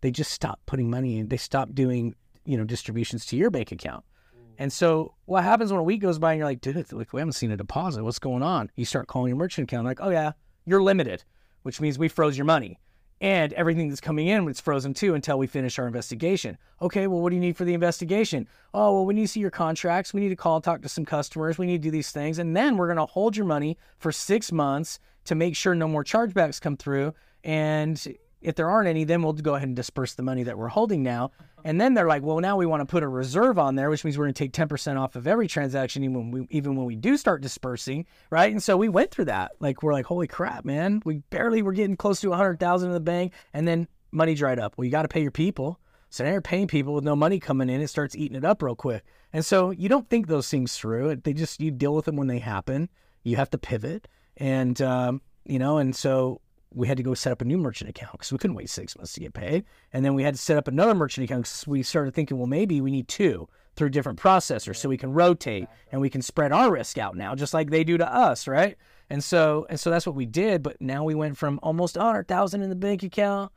They 0.01 0.11
just 0.11 0.31
stop 0.31 0.61
putting 0.65 0.89
money 0.89 1.17
in. 1.17 1.27
They 1.27 1.37
stop 1.37 1.73
doing, 1.73 2.15
you 2.45 2.57
know, 2.57 2.63
distributions 2.63 3.25
to 3.27 3.35
your 3.35 3.49
bank 3.49 3.71
account. 3.71 4.05
Mm. 4.33 4.53
And 4.57 4.73
so 4.73 5.13
what 5.25 5.43
happens 5.43 5.71
when 5.71 5.79
a 5.79 5.83
week 5.83 6.01
goes 6.01 6.19
by 6.19 6.31
and 6.31 6.39
you're 6.39 6.47
like, 6.47 6.61
dude, 6.61 6.91
like 6.93 7.11
we 7.11 7.19
haven't 7.19 7.33
seen 7.33 7.51
a 7.51 7.57
deposit. 7.57 8.03
What's 8.03 8.19
going 8.19 8.43
on? 8.43 8.71
You 8.75 8.85
start 8.85 9.07
calling 9.07 9.27
your 9.29 9.37
merchant 9.37 9.69
account 9.69 9.85
like, 9.85 9.99
oh 10.01 10.09
yeah, 10.09 10.31
you're 10.65 10.81
limited, 10.81 11.25
which 11.63 11.81
means 11.81 11.99
we 11.99 12.07
froze 12.07 12.37
your 12.37 12.45
money. 12.45 12.79
And 13.21 13.51
everything 13.53 13.89
that's 13.89 13.99
coming 13.99 14.27
in, 14.27 14.47
it's 14.47 14.61
frozen 14.61 14.93
too 14.93 15.13
until 15.13 15.37
we 15.37 15.45
finish 15.45 15.77
our 15.77 15.87
investigation. 15.87 16.57
Okay, 16.81 17.07
well, 17.07 17.19
what 17.19 17.31
do 17.31 17.35
you 17.35 17.41
need 17.41 17.57
for 17.57 17.65
the 17.65 17.73
investigation? 17.73 18.47
Oh, 18.73 18.93
well, 18.93 19.05
we 19.05 19.13
need 19.13 19.23
to 19.23 19.27
see 19.27 19.41
your 19.41 19.49
contracts. 19.49 20.13
We 20.13 20.21
need 20.21 20.29
to 20.29 20.37
call 20.37 20.55
and 20.55 20.63
talk 20.63 20.81
to 20.83 20.89
some 20.89 21.03
customers. 21.03 21.57
We 21.57 21.65
need 21.65 21.81
to 21.81 21.87
do 21.87 21.91
these 21.91 22.11
things. 22.11 22.39
And 22.39 22.55
then 22.55 22.77
we're 22.77 22.87
going 22.87 22.97
to 22.97 23.05
hold 23.05 23.35
your 23.35 23.45
money 23.45 23.77
for 23.97 24.13
six 24.13 24.53
months 24.53 24.99
to 25.25 25.35
make 25.35 25.55
sure 25.55 25.75
no 25.75 25.87
more 25.87 26.03
chargebacks 26.03 26.61
come 26.61 26.77
through. 26.77 27.13
And 27.43 28.01
if 28.41 28.55
there 28.55 28.69
aren't 28.69 28.87
any, 28.87 29.03
then 29.03 29.21
we'll 29.21 29.33
go 29.33 29.55
ahead 29.55 29.67
and 29.67 29.75
disperse 29.75 30.13
the 30.13 30.23
money 30.23 30.43
that 30.43 30.57
we're 30.57 30.69
holding 30.69 31.03
now. 31.03 31.31
And 31.65 31.79
then 31.79 31.93
they're 31.93 32.07
like, 32.07 32.23
well, 32.23 32.39
now 32.39 32.55
we 32.55 32.65
want 32.65 32.81
to 32.81 32.85
put 32.85 33.03
a 33.03 33.07
reserve 33.07 33.59
on 33.59 33.75
there, 33.75 33.89
which 33.89 34.05
means 34.05 34.17
we're 34.17 34.25
going 34.25 34.33
to 34.33 34.43
take 34.43 34.53
10% 34.53 34.97
off 34.97 35.15
of 35.15 35.27
every 35.27 35.47
transaction, 35.47 36.03
even 36.03 36.15
when 36.15 36.31
we, 36.31 36.47
even 36.49 36.75
when 36.75 36.85
we 36.85 36.95
do 36.95 37.17
start 37.17 37.41
dispersing, 37.41 38.05
right? 38.29 38.51
And 38.51 38.63
so 38.63 38.77
we 38.77 38.87
went 38.87 39.11
through 39.11 39.25
that. 39.25 39.51
Like, 39.59 39.83
we're 39.83 39.91
like, 39.91 40.05
holy 40.05 40.27
crap, 40.27 40.63
man. 40.63 41.01
We 41.03 41.17
barely 41.29 41.61
were 41.61 41.73
getting 41.73 41.97
close 41.97 42.21
to 42.21 42.29
100000 42.29 42.87
in 42.87 42.93
the 42.93 42.99
bank. 43.01 43.33
And 43.53 43.67
then 43.67 43.87
money 44.11 44.35
dried 44.35 44.59
up. 44.59 44.77
Well, 44.77 44.85
you 44.85 44.91
got 44.91 45.01
to 45.01 45.09
pay 45.09 45.21
your 45.21 45.31
people. 45.31 45.79
So 46.09 46.23
now 46.23 46.31
you're 46.31 46.41
paying 46.41 46.67
people 46.67 46.93
with 46.93 47.03
no 47.03 47.15
money 47.15 47.39
coming 47.39 47.69
in. 47.69 47.81
It 47.81 47.89
starts 47.89 48.15
eating 48.15 48.37
it 48.37 48.45
up 48.45 48.63
real 48.63 48.75
quick. 48.75 49.03
And 49.33 49.45
so 49.45 49.71
you 49.71 49.89
don't 49.89 50.09
think 50.09 50.27
those 50.27 50.49
things 50.49 50.75
through. 50.75 51.17
They 51.17 51.33
just, 51.33 51.61
you 51.61 51.71
deal 51.71 51.93
with 51.93 52.05
them 52.05 52.15
when 52.15 52.27
they 52.27 52.39
happen. 52.39 52.89
You 53.23 53.35
have 53.35 53.49
to 53.51 53.57
pivot. 53.57 54.07
And, 54.37 54.81
um, 54.81 55.21
you 55.45 55.59
know, 55.59 55.77
and 55.77 55.95
so 55.95 56.41
we 56.71 56.87
had 56.87 56.97
to 56.97 57.03
go 57.03 57.13
set 57.13 57.31
up 57.31 57.41
a 57.41 57.45
new 57.45 57.57
merchant 57.57 57.89
account 57.89 58.13
because 58.13 58.31
we 58.31 58.37
couldn't 58.37 58.55
wait 58.55 58.69
six 58.69 58.95
months 58.95 59.13
to 59.13 59.19
get 59.19 59.33
paid. 59.33 59.65
And 59.91 60.05
then 60.05 60.13
we 60.13 60.23
had 60.23 60.35
to 60.35 60.39
set 60.39 60.57
up 60.57 60.67
another 60.67 60.93
merchant 60.93 61.25
account 61.25 61.43
because 61.43 61.67
we 61.67 61.83
started 61.83 62.13
thinking, 62.13 62.37
well, 62.37 62.47
maybe 62.47 62.79
we 62.81 62.91
need 62.91 63.07
two 63.07 63.47
through 63.75 63.89
different 63.89 64.19
processors 64.19 64.75
so 64.75 64.89
we 64.89 64.97
can 64.97 65.13
rotate 65.13 65.67
and 65.91 66.01
we 66.01 66.09
can 66.09 66.21
spread 66.21 66.51
our 66.51 66.71
risk 66.71 66.97
out 66.97 67.15
now, 67.15 67.33
just 67.33 67.53
like 67.53 67.69
they 67.69 67.83
do 67.83 67.97
to 67.97 68.13
us, 68.13 68.47
right? 68.47 68.77
And 69.09 69.23
so, 69.23 69.65
and 69.69 69.79
so 69.79 69.89
that's 69.89 70.05
what 70.05 70.15
we 70.15 70.25
did. 70.25 70.61
But 70.61 70.79
now 70.81 71.03
we 71.03 71.15
went 71.15 71.37
from 71.37 71.59
almost 71.63 71.97
a 71.97 72.01
hundred 72.01 72.27
thousand 72.27 72.61
in 72.61 72.69
the 72.69 72.75
bank 72.75 73.01
account 73.01 73.51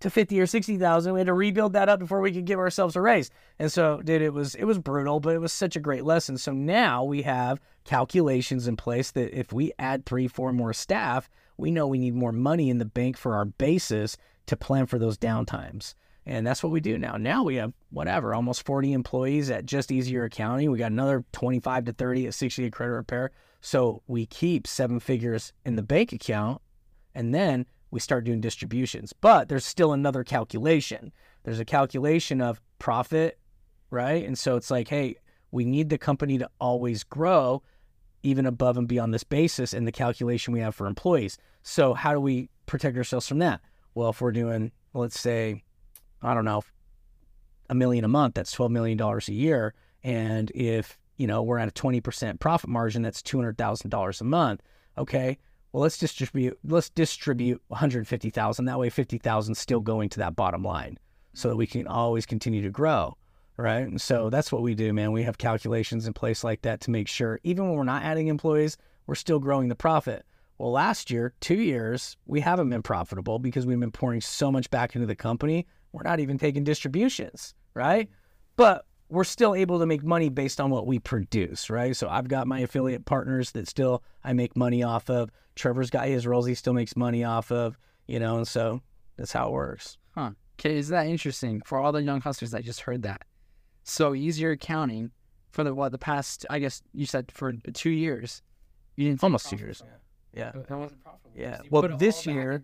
to 0.00 0.10
fifty 0.10 0.38
or 0.38 0.46
sixty 0.46 0.76
thousand. 0.76 1.14
We 1.14 1.20
had 1.20 1.26
to 1.26 1.34
rebuild 1.34 1.72
that 1.72 1.88
up 1.88 1.98
before 1.98 2.20
we 2.20 2.32
could 2.32 2.44
give 2.44 2.58
ourselves 2.58 2.96
a 2.96 3.00
raise. 3.00 3.30
And 3.58 3.72
so, 3.72 4.02
dude, 4.02 4.20
it 4.20 4.34
was 4.34 4.54
it 4.54 4.64
was 4.64 4.78
brutal, 4.78 5.20
but 5.20 5.34
it 5.34 5.40
was 5.40 5.52
such 5.52 5.76
a 5.76 5.80
great 5.80 6.04
lesson. 6.04 6.36
So 6.36 6.52
now 6.52 7.04
we 7.04 7.22
have 7.22 7.60
calculations 7.84 8.68
in 8.68 8.76
place 8.76 9.10
that 9.12 9.36
if 9.36 9.52
we 9.52 9.72
add 9.78 10.04
three, 10.04 10.28
four 10.28 10.52
more 10.52 10.74
staff, 10.74 11.30
we 11.58 11.70
know 11.70 11.86
we 11.86 11.98
need 11.98 12.14
more 12.14 12.32
money 12.32 12.70
in 12.70 12.78
the 12.78 12.84
bank 12.86 13.18
for 13.18 13.34
our 13.34 13.44
basis 13.44 14.16
to 14.46 14.56
plan 14.56 14.86
for 14.86 14.98
those 14.98 15.18
downtimes. 15.18 15.94
And 16.24 16.46
that's 16.46 16.62
what 16.62 16.72
we 16.72 16.80
do 16.80 16.98
now. 16.98 17.16
Now 17.16 17.42
we 17.42 17.56
have 17.56 17.72
whatever, 17.90 18.34
almost 18.34 18.64
40 18.64 18.92
employees 18.92 19.50
at 19.50 19.66
just 19.66 19.90
easier 19.90 20.24
accounting. 20.24 20.70
We 20.70 20.78
got 20.78 20.92
another 20.92 21.24
25 21.32 21.86
to 21.86 21.92
30 21.92 22.26
at 22.28 22.34
60 22.34 22.62
Day 22.62 22.70
credit 22.70 22.92
repair. 22.92 23.30
So 23.60 24.02
we 24.06 24.26
keep 24.26 24.66
seven 24.66 25.00
figures 25.00 25.52
in 25.64 25.76
the 25.76 25.82
bank 25.82 26.12
account 26.12 26.62
and 27.14 27.34
then 27.34 27.66
we 27.90 27.98
start 27.98 28.24
doing 28.24 28.40
distributions. 28.40 29.12
But 29.12 29.48
there's 29.48 29.64
still 29.64 29.92
another 29.92 30.22
calculation. 30.22 31.12
There's 31.42 31.60
a 31.60 31.64
calculation 31.64 32.40
of 32.40 32.60
profit, 32.78 33.38
right? 33.90 34.24
And 34.24 34.38
so 34.38 34.56
it's 34.56 34.70
like, 34.70 34.88
hey, 34.88 35.16
we 35.50 35.64
need 35.64 35.88
the 35.88 35.98
company 35.98 36.36
to 36.38 36.50
always 36.60 37.04
grow 37.04 37.62
even 38.22 38.46
above 38.46 38.76
and 38.76 38.88
beyond 38.88 39.12
this 39.12 39.24
basis 39.24 39.74
in 39.74 39.84
the 39.84 39.92
calculation 39.92 40.52
we 40.52 40.60
have 40.60 40.74
for 40.74 40.86
employees. 40.86 41.38
So 41.62 41.94
how 41.94 42.12
do 42.12 42.20
we 42.20 42.48
protect 42.66 42.96
ourselves 42.96 43.28
from 43.28 43.38
that? 43.40 43.60
Well, 43.94 44.10
if 44.10 44.20
we're 44.20 44.32
doing, 44.32 44.72
let's 44.94 45.20
say, 45.20 45.64
I 46.22 46.34
don't 46.34 46.44
know, 46.44 46.62
a 47.68 47.74
million 47.74 48.04
a 48.04 48.08
month, 48.08 48.34
that's 48.34 48.52
twelve 48.52 48.70
million 48.70 48.96
dollars 48.96 49.28
a 49.28 49.34
year. 49.34 49.74
And 50.02 50.50
if 50.52 50.96
you 51.16 51.26
know 51.26 51.42
we're 51.42 51.58
at 51.58 51.68
a 51.68 51.72
twenty 51.72 52.00
percent 52.00 52.40
profit 52.40 52.70
margin, 52.70 53.02
that's 53.02 53.22
two 53.22 53.36
hundred 53.36 53.58
thousand 53.58 53.90
dollars 53.90 54.20
a 54.20 54.24
month. 54.24 54.62
Okay, 54.96 55.36
well 55.72 55.82
let's 55.82 55.98
distribute 55.98 56.58
let's 56.64 56.88
distribute 56.88 57.60
one 57.68 57.78
hundred 57.78 58.08
fifty 58.08 58.30
thousand. 58.30 58.64
That 58.64 58.78
way, 58.78 58.88
fifty 58.88 59.18
thousand 59.18 59.56
still 59.56 59.80
going 59.80 60.08
to 60.10 60.18
that 60.20 60.36
bottom 60.36 60.62
line, 60.62 60.98
so 61.34 61.50
that 61.50 61.56
we 61.56 61.66
can 61.66 61.86
always 61.86 62.24
continue 62.24 62.62
to 62.62 62.70
grow. 62.70 63.17
Right. 63.60 63.80
And 63.80 64.00
so 64.00 64.30
that's 64.30 64.52
what 64.52 64.62
we 64.62 64.76
do, 64.76 64.92
man. 64.92 65.10
We 65.10 65.24
have 65.24 65.36
calculations 65.36 66.06
in 66.06 66.12
place 66.12 66.44
like 66.44 66.62
that 66.62 66.80
to 66.82 66.92
make 66.92 67.08
sure, 67.08 67.40
even 67.42 67.66
when 67.66 67.76
we're 67.76 67.82
not 67.82 68.04
adding 68.04 68.28
employees, 68.28 68.76
we're 69.08 69.16
still 69.16 69.40
growing 69.40 69.68
the 69.68 69.74
profit. 69.74 70.24
Well, 70.58 70.70
last 70.70 71.10
year, 71.10 71.34
two 71.40 71.60
years, 71.60 72.16
we 72.26 72.38
haven't 72.38 72.70
been 72.70 72.82
profitable 72.82 73.40
because 73.40 73.66
we've 73.66 73.80
been 73.80 73.90
pouring 73.90 74.20
so 74.20 74.52
much 74.52 74.70
back 74.70 74.94
into 74.94 75.08
the 75.08 75.16
company. 75.16 75.66
We're 75.90 76.04
not 76.04 76.20
even 76.20 76.38
taking 76.38 76.62
distributions, 76.62 77.54
right? 77.74 78.08
But 78.54 78.84
we're 79.08 79.24
still 79.24 79.56
able 79.56 79.80
to 79.80 79.86
make 79.86 80.04
money 80.04 80.28
based 80.28 80.60
on 80.60 80.70
what 80.70 80.86
we 80.86 81.00
produce, 81.00 81.68
right? 81.68 81.96
So 81.96 82.08
I've 82.08 82.28
got 82.28 82.46
my 82.46 82.60
affiliate 82.60 83.06
partners 83.06 83.52
that 83.52 83.66
still 83.66 84.04
I 84.22 84.34
make 84.34 84.56
money 84.56 84.84
off 84.84 85.10
of. 85.10 85.30
Trevor's 85.56 85.90
got 85.90 86.06
his 86.06 86.28
roles 86.28 86.46
he 86.46 86.54
still 86.54 86.74
makes 86.74 86.96
money 86.96 87.24
off 87.24 87.50
of, 87.50 87.76
you 88.06 88.20
know, 88.20 88.36
and 88.36 88.46
so 88.46 88.82
that's 89.16 89.32
how 89.32 89.48
it 89.48 89.52
works. 89.52 89.96
Huh. 90.14 90.30
Okay, 90.60 90.76
is 90.76 90.88
that 90.88 91.06
interesting 91.06 91.62
for 91.64 91.78
all 91.78 91.90
the 91.90 92.02
young 92.02 92.20
hustlers 92.20 92.50
that 92.52 92.64
just 92.64 92.80
heard 92.80 93.02
that? 93.02 93.22
So 93.88 94.14
easier 94.14 94.50
accounting 94.52 95.10
for 95.50 95.64
the 95.64 95.74
what 95.74 95.92
the 95.92 95.98
past 95.98 96.44
I 96.50 96.58
guess 96.58 96.82
you 96.92 97.06
said 97.06 97.32
for 97.32 97.52
two 97.72 97.90
years. 97.90 98.42
You 98.96 99.08
didn't 99.08 99.22
Almost 99.22 99.48
two 99.48 99.56
years. 99.56 99.78
from 99.78 99.88
it. 99.88 99.94
Yeah. 100.34 100.52
That 100.54 100.70
wasn't 100.78 101.02
profitable. 101.02 101.32
Yeah. 101.40 101.60
Well, 101.70 101.88
this 101.96 102.26
year- 102.26 102.62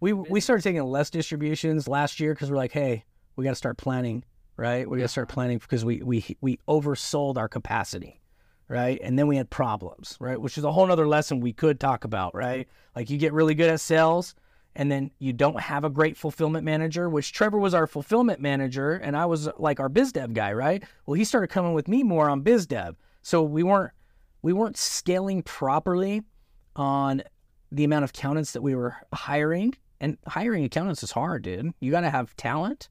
We 0.00 0.12
we 0.12 0.40
started 0.40 0.62
taking 0.62 0.82
less 0.84 1.10
distributions 1.10 1.88
last 1.88 2.20
year 2.20 2.34
because 2.34 2.50
we're 2.50 2.56
like, 2.56 2.72
hey, 2.72 3.04
we 3.36 3.44
got 3.44 3.50
to 3.50 3.56
start 3.56 3.78
planning, 3.78 4.24
right? 4.56 4.88
We 4.88 4.98
got 4.98 5.04
to 5.04 5.08
start 5.08 5.28
planning 5.28 5.58
because 5.58 5.84
we 5.84 6.02
we 6.02 6.36
we 6.40 6.58
oversold 6.68 7.36
our 7.38 7.48
capacity, 7.48 8.20
right? 8.68 9.00
And 9.02 9.18
then 9.18 9.26
we 9.26 9.36
had 9.36 9.50
problems, 9.50 10.16
right? 10.20 10.40
Which 10.40 10.58
is 10.58 10.64
a 10.64 10.70
whole 10.70 10.86
nother 10.86 11.08
lesson 11.08 11.40
we 11.40 11.52
could 11.52 11.80
talk 11.80 12.04
about, 12.04 12.34
right? 12.34 12.68
Like 12.94 13.10
you 13.10 13.16
get 13.18 13.32
really 13.32 13.54
good 13.54 13.70
at 13.70 13.80
sales, 13.80 14.34
and 14.78 14.92
then 14.92 15.10
you 15.18 15.32
don't 15.32 15.60
have 15.60 15.82
a 15.82 15.90
great 15.90 16.16
fulfillment 16.16 16.64
manager. 16.64 17.10
Which 17.10 17.32
Trevor 17.32 17.58
was 17.58 17.74
our 17.74 17.86
fulfillment 17.86 18.40
manager, 18.40 18.92
and 18.92 19.16
I 19.16 19.26
was 19.26 19.48
like 19.58 19.80
our 19.80 19.88
biz 19.88 20.12
dev 20.12 20.32
guy, 20.32 20.52
right? 20.52 20.82
Well, 21.04 21.14
he 21.14 21.24
started 21.24 21.48
coming 21.48 21.74
with 21.74 21.88
me 21.88 22.04
more 22.04 22.30
on 22.30 22.40
biz 22.40 22.66
dev, 22.66 22.96
so 23.20 23.42
we 23.42 23.64
weren't 23.64 23.90
we 24.40 24.52
weren't 24.52 24.78
scaling 24.78 25.42
properly 25.42 26.22
on 26.76 27.22
the 27.72 27.84
amount 27.84 28.04
of 28.04 28.10
accountants 28.10 28.52
that 28.52 28.62
we 28.62 28.74
were 28.74 28.96
hiring. 29.12 29.74
And 30.00 30.16
hiring 30.28 30.64
accountants 30.64 31.02
is 31.02 31.10
hard, 31.10 31.42
dude. 31.42 31.74
You 31.80 31.90
got 31.90 32.02
to 32.02 32.10
have 32.10 32.36
talent, 32.36 32.88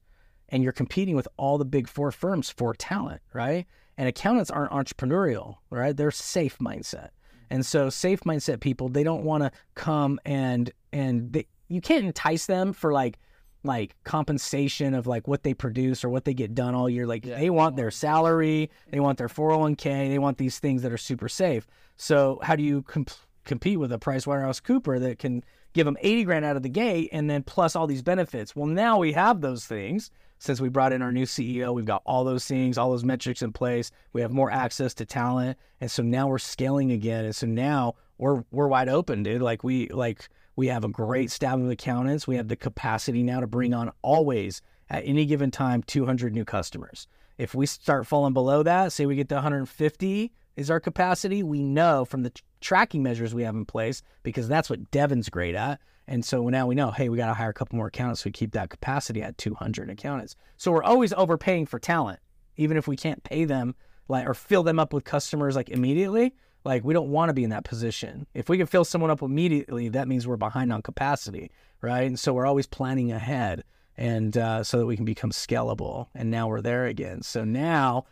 and 0.50 0.62
you're 0.62 0.72
competing 0.72 1.16
with 1.16 1.26
all 1.38 1.56
the 1.56 1.64
big 1.64 1.88
four 1.88 2.12
firms 2.12 2.50
for 2.50 2.74
talent, 2.74 3.22
right? 3.32 3.66
And 3.96 4.06
accountants 4.06 4.50
aren't 4.50 4.72
entrepreneurial, 4.72 5.56
right? 5.70 5.96
They're 5.96 6.10
safe 6.10 6.58
mindset. 6.58 7.08
And 7.48 7.64
so 7.64 7.88
safe 7.88 8.20
mindset 8.20 8.60
people, 8.60 8.90
they 8.90 9.02
don't 9.02 9.24
want 9.24 9.42
to 9.42 9.50
come 9.74 10.20
and 10.26 10.70
and 10.92 11.32
they, 11.32 11.46
you 11.68 11.80
can't 11.80 12.04
entice 12.04 12.46
them 12.46 12.72
for 12.72 12.92
like 12.92 13.18
like 13.64 13.96
compensation 14.04 14.94
of 14.94 15.06
like 15.06 15.26
what 15.26 15.42
they 15.42 15.52
produce 15.52 16.04
or 16.04 16.08
what 16.08 16.24
they 16.24 16.32
get 16.32 16.54
done 16.54 16.74
all 16.74 16.88
year. 16.88 17.06
Like 17.06 17.24
Yeah. 17.26 17.38
they 17.38 17.50
want 17.50 17.74
their 17.76 17.90
salary, 17.90 18.70
they 18.90 19.00
want 19.00 19.18
their 19.18 19.28
401k, 19.28 20.08
they 20.08 20.18
want 20.18 20.38
these 20.38 20.58
things 20.60 20.82
that 20.82 20.92
are 20.92 20.96
super 20.98 21.28
safe. 21.28 21.66
So 21.96 22.38
how 22.42 22.54
do 22.54 22.62
you 22.62 22.82
comp- 22.82 23.10
compete 23.44 23.80
with 23.80 23.90
a 23.92 23.98
Price 23.98 24.26
Waterhouse 24.26 24.60
Cooper 24.60 24.98
that 25.00 25.18
can 25.18 25.42
give 25.72 25.86
them 25.86 25.96
80 26.00 26.24
grand 26.24 26.44
out 26.44 26.56
of 26.56 26.62
the 26.62 26.68
gate 26.68 27.08
and 27.12 27.28
then 27.28 27.42
plus 27.42 27.74
all 27.74 27.88
these 27.88 28.02
benefits? 28.02 28.54
Well, 28.54 28.66
now 28.66 28.98
we 28.98 29.12
have 29.12 29.40
those 29.40 29.66
things. 29.66 30.10
Since 30.40 30.60
we 30.60 30.68
brought 30.68 30.92
in 30.92 31.02
our 31.02 31.10
new 31.10 31.24
CEO, 31.26 31.74
we've 31.74 31.84
got 31.84 32.02
all 32.06 32.22
those 32.22 32.44
things, 32.46 32.78
all 32.78 32.92
those 32.92 33.02
metrics 33.04 33.42
in 33.42 33.52
place. 33.52 33.90
We 34.12 34.20
have 34.20 34.30
more 34.30 34.52
access 34.52 34.94
to 34.94 35.04
talent, 35.04 35.58
and 35.80 35.90
so 35.90 36.04
now 36.04 36.28
we're 36.28 36.38
scaling 36.38 36.92
again. 36.92 37.24
And 37.24 37.34
so 37.34 37.48
now 37.48 37.96
we're 38.18 38.44
we're 38.52 38.68
wide 38.68 38.88
open, 38.88 39.24
dude. 39.24 39.42
Like 39.42 39.64
we 39.64 39.88
like 39.88 40.28
we 40.58 40.66
have 40.66 40.82
a 40.82 40.88
great 40.88 41.30
staff 41.30 41.54
of 41.54 41.70
accountants. 41.70 42.26
We 42.26 42.34
have 42.34 42.48
the 42.48 42.56
capacity 42.56 43.22
now 43.22 43.38
to 43.38 43.46
bring 43.46 43.72
on 43.72 43.92
always 44.02 44.60
at 44.90 45.04
any 45.06 45.24
given 45.24 45.52
time 45.52 45.84
200 45.84 46.34
new 46.34 46.44
customers. 46.44 47.06
If 47.38 47.54
we 47.54 47.64
start 47.64 48.08
falling 48.08 48.32
below 48.32 48.64
that, 48.64 48.92
say 48.92 49.06
we 49.06 49.14
get 49.14 49.28
to 49.28 49.36
150 49.36 50.32
is 50.56 50.68
our 50.68 50.80
capacity, 50.80 51.44
we 51.44 51.62
know 51.62 52.04
from 52.04 52.24
the 52.24 52.30
t- 52.30 52.42
tracking 52.60 53.04
measures 53.04 53.32
we 53.32 53.44
have 53.44 53.54
in 53.54 53.66
place 53.66 54.02
because 54.24 54.48
that's 54.48 54.68
what 54.68 54.90
Devin's 54.90 55.28
great 55.28 55.54
at. 55.54 55.78
And 56.08 56.24
so 56.24 56.48
now 56.48 56.66
we 56.66 56.74
know, 56.74 56.90
hey, 56.90 57.08
we 57.08 57.18
got 57.18 57.28
to 57.28 57.34
hire 57.34 57.50
a 57.50 57.54
couple 57.54 57.76
more 57.76 57.86
accountants 57.86 58.22
so 58.22 58.26
we 58.26 58.32
keep 58.32 58.50
that 58.54 58.68
capacity 58.68 59.22
at 59.22 59.38
200 59.38 59.88
accountants. 59.88 60.34
So 60.56 60.72
we're 60.72 60.82
always 60.82 61.12
overpaying 61.12 61.66
for 61.66 61.78
talent, 61.78 62.18
even 62.56 62.76
if 62.76 62.88
we 62.88 62.96
can't 62.96 63.22
pay 63.22 63.44
them 63.44 63.76
like 64.08 64.26
or 64.26 64.34
fill 64.34 64.64
them 64.64 64.80
up 64.80 64.92
with 64.92 65.04
customers 65.04 65.54
like 65.54 65.68
immediately. 65.68 66.34
Like 66.64 66.84
we 66.84 66.92
don't 66.94 67.10
want 67.10 67.30
to 67.30 67.32
be 67.34 67.44
in 67.44 67.50
that 67.50 67.64
position. 67.64 68.26
If 68.34 68.48
we 68.48 68.58
can 68.58 68.66
fill 68.66 68.84
someone 68.84 69.10
up 69.10 69.22
immediately, 69.22 69.88
that 69.90 70.08
means 70.08 70.26
we're 70.26 70.36
behind 70.36 70.72
on 70.72 70.82
capacity, 70.82 71.50
right? 71.80 72.02
And 72.02 72.18
so 72.18 72.32
we're 72.34 72.46
always 72.46 72.66
planning 72.66 73.12
ahead, 73.12 73.64
and 73.96 74.36
uh, 74.36 74.62
so 74.64 74.78
that 74.78 74.86
we 74.86 74.96
can 74.96 75.04
become 75.04 75.30
scalable. 75.30 76.08
And 76.14 76.30
now 76.30 76.48
we're 76.48 76.60
there 76.60 76.86
again. 76.86 77.22
So 77.22 77.44
now 77.44 78.06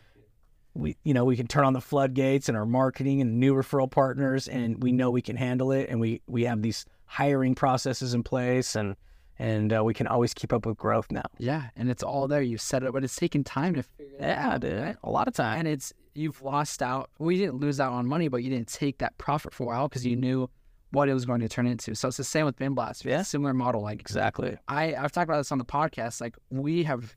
we, 0.75 0.97
you 1.05 1.13
know, 1.15 1.25
we 1.25 1.37
can 1.37 1.47
turn 1.47 1.65
on 1.65 1.73
the 1.73 1.81
floodgates 1.81 2.49
and 2.49 2.57
our 2.57 2.67
marketing 2.67 3.21
and 3.21 3.41
new 3.41 3.55
referral 3.55 3.91
partners, 3.91 4.47
and 4.49 4.83
we 4.83 4.93
know 4.93 5.11
we 5.11 5.23
can 5.23 5.37
handle 5.37 5.73
it. 5.73 5.89
And 5.91 6.01
we 6.01 6.23
we 6.27 6.45
have 6.45 6.63
these 6.63 6.87
hiring 7.07 7.55
processes 7.55 8.15
in 8.15 8.23
place, 8.23 8.75
and 8.77 8.97
and 9.39 9.73
uh, 9.77 9.85
we 9.85 9.93
can 9.93 10.07
always 10.07 10.33
keep 10.33 10.53
up 10.53 10.65
with 10.67 10.77
growth 10.79 11.11
now. 11.11 11.25
Yeah, 11.39 11.65
and 11.77 11.91
it's 11.91 12.03
all 12.03 12.27
there. 12.29 12.43
You 12.43 12.59
set 12.59 12.83
it, 12.85 12.93
but 12.93 13.05
it's 13.05 13.17
taken 13.17 13.45
time 13.45 13.75
to 13.75 13.83
figure 13.83 14.17
Yeah, 14.21 14.51
out. 14.55 14.61
dude, 14.61 14.97
a 15.03 15.11
lot 15.11 15.29
of 15.29 15.35
time. 15.35 15.59
And 15.59 15.69
it's 15.69 15.93
you've 16.16 16.42
lost 16.42 16.83
out. 16.83 17.11
Well, 17.18 17.31
you 17.31 17.38
didn't 17.38 17.61
lose 17.61 17.81
out 17.81 17.92
on 17.92 18.07
money, 18.07 18.29
but 18.29 18.42
you 18.42 18.50
didn't 18.50 18.68
take 18.68 18.98
that 18.98 19.16
profit 19.18 19.52
for 19.52 19.64
a 19.64 19.66
while 19.66 19.88
because 19.88 20.07
you 20.07 20.16
knew 20.16 20.48
what 20.90 21.09
it 21.09 21.14
was 21.14 21.24
going 21.24 21.40
to 21.40 21.48
turn 21.48 21.66
into. 21.66 21.94
So 21.94 22.09
it's 22.09 22.16
the 22.16 22.24
same 22.24 22.46
with 22.46 22.57
Bin 22.57 22.74
Blast. 22.74 23.05
Yeah. 23.05 23.22
similar 23.22 23.52
model. 23.52 23.83
Like 23.83 24.00
Exactly. 24.00 24.57
I, 24.68 24.94
I've 24.94 25.12
talked 25.12 25.29
about 25.29 25.38
this 25.38 25.52
on 25.52 25.59
the 25.59 25.64
podcast. 25.64 26.20
Like 26.20 26.37
we 26.50 26.85
have, 26.85 27.14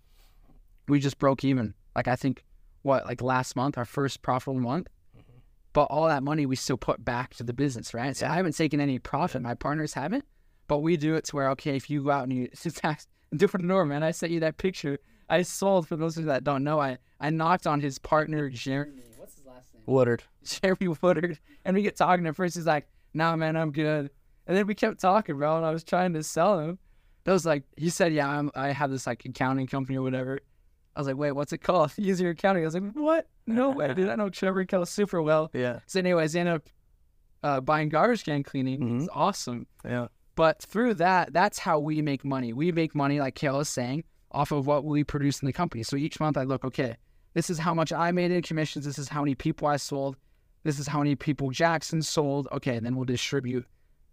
we 0.88 1.00
just 1.00 1.18
broke 1.18 1.44
even. 1.44 1.74
Like 1.96 2.08
I 2.08 2.16
think, 2.16 2.44
what 2.82 3.06
like 3.06 3.22
last 3.22 3.56
month, 3.56 3.78
our 3.78 3.86
first 3.86 4.22
profitable 4.22 4.60
month. 4.60 4.88
Mm-hmm. 5.18 5.40
But 5.74 5.84
all 5.84 6.08
that 6.08 6.24
money 6.24 6.46
we 6.46 6.56
still 6.56 6.78
put 6.78 7.04
back 7.04 7.36
to 7.36 7.44
the 7.44 7.54
business, 7.54 7.94
right? 7.94 8.16
So 8.16 8.28
I 8.28 8.36
haven't 8.36 8.56
taken 8.56 8.80
any 8.80 9.00
profit. 9.00 9.42
My 9.42 9.54
partners 9.54 9.94
haven't. 9.94 10.26
But 10.68 10.80
we 10.80 10.98
do 10.98 11.16
it 11.16 11.26
to 11.26 11.36
where 11.36 11.50
okay, 11.52 11.76
if 11.76 11.90
you 11.90 12.04
go 12.04 12.12
out 12.12 12.24
and 12.24 12.34
you 12.34 12.44
it's 12.52 12.80
actually 12.84 13.10
different 13.36 13.68
door, 13.68 13.86
man. 13.86 14.04
I 14.04 14.12
sent 14.12 14.32
you 14.32 14.40
that 14.42 14.58
picture. 14.58 15.00
I 15.30 15.44
sold 15.44 15.88
for 15.88 15.96
those 15.96 16.18
of 16.18 16.24
you 16.24 16.28
that 16.30 16.44
don't 16.44 16.64
know. 16.64 16.80
I 16.80 16.98
I 17.20 17.30
knocked 17.30 17.68
on 17.68 17.80
his 17.82 18.00
partner 18.00 18.50
Jeremy. 18.50 19.04
What's 19.18 19.36
his 19.36 19.46
last 19.46 19.74
name? 19.74 19.84
Woodard. 19.86 20.24
Jeremy 20.44 20.96
Woodard. 21.02 21.40
And 21.66 21.76
we 21.76 21.82
get 21.84 21.96
talking. 21.96 22.26
At 22.28 22.36
first, 22.36 22.56
he's 22.56 22.66
like, 22.66 22.88
"Nah, 23.14 23.36
man, 23.36 23.56
I'm 23.56 23.72
good." 23.72 24.10
And 24.48 24.58
then 24.58 24.66
we 24.66 24.74
kept 24.76 25.00
talking, 25.00 25.38
bro. 25.38 25.58
And 25.58 25.66
I 25.66 25.72
was 25.72 25.84
trying 25.84 26.14
to 26.14 26.24
sell 26.24 26.60
him. 26.60 26.80
That 27.26 27.34
was 27.34 27.46
like, 27.46 27.64
he 27.78 27.90
said, 27.90 28.14
"Yeah, 28.14 28.28
I'm, 28.28 28.50
I 28.56 28.70
have 28.72 28.90
this 28.90 29.06
like 29.06 29.24
accounting 29.26 29.68
company 29.68 29.98
or 29.98 30.02
whatever." 30.02 30.40
I 30.96 31.00
was 31.00 31.08
like, 31.08 31.18
"Wait, 31.18 31.34
what's 31.34 31.54
it 31.54 31.60
called?" 31.60 31.94
Easier 31.98 32.30
accounting. 32.30 32.64
I 32.64 32.66
was 32.66 32.74
like, 32.74 32.92
"What? 32.94 33.28
No 33.46 33.70
way, 33.70 33.94
dude. 33.94 34.10
I 34.10 34.16
know 34.16 34.30
Trevor 34.30 34.66
Kale 34.66 34.86
super 34.86 35.22
well." 35.22 35.52
Yeah. 35.54 35.80
So, 35.86 36.00
anyways, 36.00 36.36
I 36.36 36.40
ended 36.40 36.56
up 36.56 36.70
uh, 37.44 37.62
buying 37.62 37.90
garbage 37.90 38.24
can 38.24 38.42
cleaning. 38.44 38.80
Mhm. 38.80 39.00
It's 39.02 39.10
awesome. 39.14 39.68
Yeah. 39.86 40.08
But 40.36 40.62
through 40.62 40.96
that, 40.96 41.34
that's 41.34 41.60
how 41.60 41.80
we 41.80 42.02
make 42.02 42.24
money. 42.26 42.54
We 42.54 42.72
make 42.72 42.96
money, 42.96 43.20
like 43.20 43.36
Kale 43.36 43.60
is 43.60 43.68
saying, 43.70 44.06
off 44.32 44.52
of 44.52 44.68
what 44.68 44.84
we 44.84 45.04
produce 45.04 45.42
in 45.42 45.46
the 45.46 45.54
company. 45.54 45.84
So 45.84 45.96
each 45.96 46.20
month 46.20 46.38
I 46.38 46.44
look, 46.44 46.64
okay, 46.66 46.98
this 47.34 47.50
is 47.50 47.60
how 47.60 47.74
much 47.74 47.92
I 47.92 48.12
made 48.12 48.32
in 48.32 48.42
commissions. 48.42 48.86
This 48.86 49.00
is 49.00 49.10
how 49.10 49.22
many 49.22 49.36
people 49.36 49.68
I 49.68 49.78
sold. 49.78 50.18
This 50.64 50.80
is 50.80 50.88
how 50.88 51.00
many 51.00 51.16
people 51.16 51.52
Jackson 51.52 52.02
sold. 52.02 52.48
Okay, 52.52 52.80
then 52.80 52.96
we'll 52.96 53.06
distribute 53.06 53.66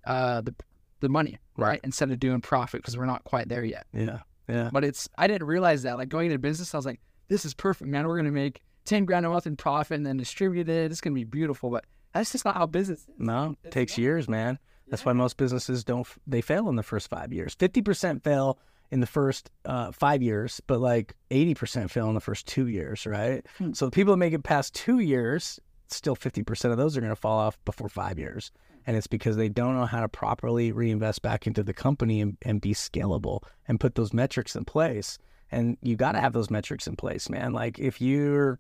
uh, 0.05 0.41
the 0.41 0.55
the 1.01 1.09
money, 1.09 1.39
right? 1.57 1.81
Instead 1.85 2.11
of 2.11 2.19
doing 2.19 2.41
profit 2.41 2.81
because 2.81 2.97
we're 2.97 3.07
not 3.07 3.25
quite 3.25 3.49
there 3.49 3.65
yet. 3.65 3.87
Yeah. 3.93 4.21
Yeah. 4.49 4.71
But 4.73 4.85
it's 4.85 5.09
I 5.19 5.27
didn't 5.27 5.47
realize 5.47 5.83
that. 5.83 5.99
Like 5.99 6.09
going 6.09 6.27
into 6.27 6.39
business, 6.39 6.75
I 6.75 6.79
was 6.79 6.87
like, 6.87 7.01
this 7.29 7.45
is 7.45 7.55
perfect, 7.55 7.91
man. 7.91 8.07
We're 8.07 8.17
gonna 8.17 8.31
make 8.31 8.63
ten 8.85 9.05
grand 9.05 9.27
a 9.27 9.29
month 9.29 9.47
in 9.47 9.57
profit 9.57 9.97
and 9.97 10.07
then 10.07 10.17
distribute 10.17 10.69
it. 10.69 10.91
It's 10.91 11.01
gonna 11.01 11.15
be 11.15 11.25
beautiful. 11.25 11.71
But 11.71 11.85
that's 12.15 12.33
just 12.33 12.45
not 12.45 12.57
how 12.57 12.67
business 12.67 13.01
is. 13.01 13.09
No, 13.19 13.57
it 13.65 13.73
takes 13.73 13.99
years, 13.99 14.29
man. 14.29 14.59
That's 14.89 15.05
why 15.05 15.13
most 15.13 15.37
businesses 15.37 15.83
don't. 15.83 16.07
They 16.27 16.41
fail 16.41 16.69
in 16.69 16.77
the 16.77 16.85
first 16.85 17.11
five 17.11 17.33
years. 17.33 17.55
Fifty 17.55 17.83
percent 17.83 18.23
fail 18.23 18.59
in 18.91 19.01
the 19.01 19.07
first 19.07 19.51
uh, 19.65 19.93
five 19.93 20.23
years, 20.23 20.61
but 20.67 20.81
like 20.81 21.15
eighty 21.31 21.55
percent 21.55 21.91
fail 21.91 22.09
in 22.09 22.15
the 22.15 22.21
first 22.21 22.47
two 22.47 22.69
years, 22.69 23.07
right? 23.07 23.45
Hmm. 23.59 23.73
So 23.73 23.87
the 23.87 23.91
people 23.91 24.13
that 24.13 24.19
make 24.19 24.33
it 24.33 24.43
past 24.43 24.75
two 24.75 25.01
years, 25.01 25.59
still 25.89 26.15
fifty 26.15 26.43
percent 26.43 26.73
of 26.73 26.79
those 26.79 26.97
are 26.97 27.01
going 27.01 27.13
to 27.13 27.17
fall 27.17 27.39
off 27.39 27.59
before 27.65 27.89
five 27.89 28.19
years, 28.19 28.53
and 28.87 28.97
it's 28.97 29.07
because 29.07 29.37
they 29.37 29.49
don't 29.49 29.75
know 29.75 29.87
how 29.87 30.01
to 30.01 30.09
properly 30.09 30.73
reinvest 30.73 31.23
back 31.23 31.47
into 31.47 31.63
the 31.63 31.75
company 31.75 32.21
and, 32.21 32.37
and 32.43 32.61
be 32.61 32.75
scalable 32.75 33.43
and 33.69 33.81
put 33.81 33.95
those 33.95 34.13
metrics 34.13 34.55
in 34.57 34.65
place. 34.65 35.19
And 35.51 35.77
you 35.81 35.97
got 35.97 36.13
to 36.13 36.21
have 36.21 36.33
those 36.33 36.51
metrics 36.51 36.87
in 36.87 36.97
place, 36.97 37.31
man. 37.31 37.53
Like 37.53 37.79
if 37.79 38.01
you're 38.01 38.59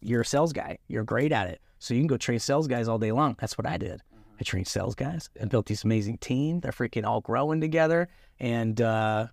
you're 0.00 0.20
a 0.22 0.26
sales 0.26 0.52
guy, 0.52 0.78
you're 0.88 1.04
great 1.04 1.32
at 1.32 1.48
it, 1.48 1.60
so 1.78 1.94
you 1.94 2.00
can 2.00 2.06
go 2.06 2.16
train 2.16 2.38
sales 2.38 2.66
guys 2.66 2.88
all 2.88 2.98
day 2.98 3.12
long. 3.12 3.36
That's 3.38 3.56
what 3.58 3.66
I 3.66 3.76
did. 3.76 4.02
I 4.38 4.44
trained 4.44 4.66
sales 4.66 4.94
guys 4.94 5.30
and 5.40 5.48
built 5.48 5.64
this 5.64 5.84
amazing 5.84 6.18
team. 6.18 6.60
They're 6.60 6.72
freaking 6.72 7.06
all 7.06 7.22
growing 7.22 7.60
together, 7.60 8.08
and 8.38 8.78
uh, 8.80 9.28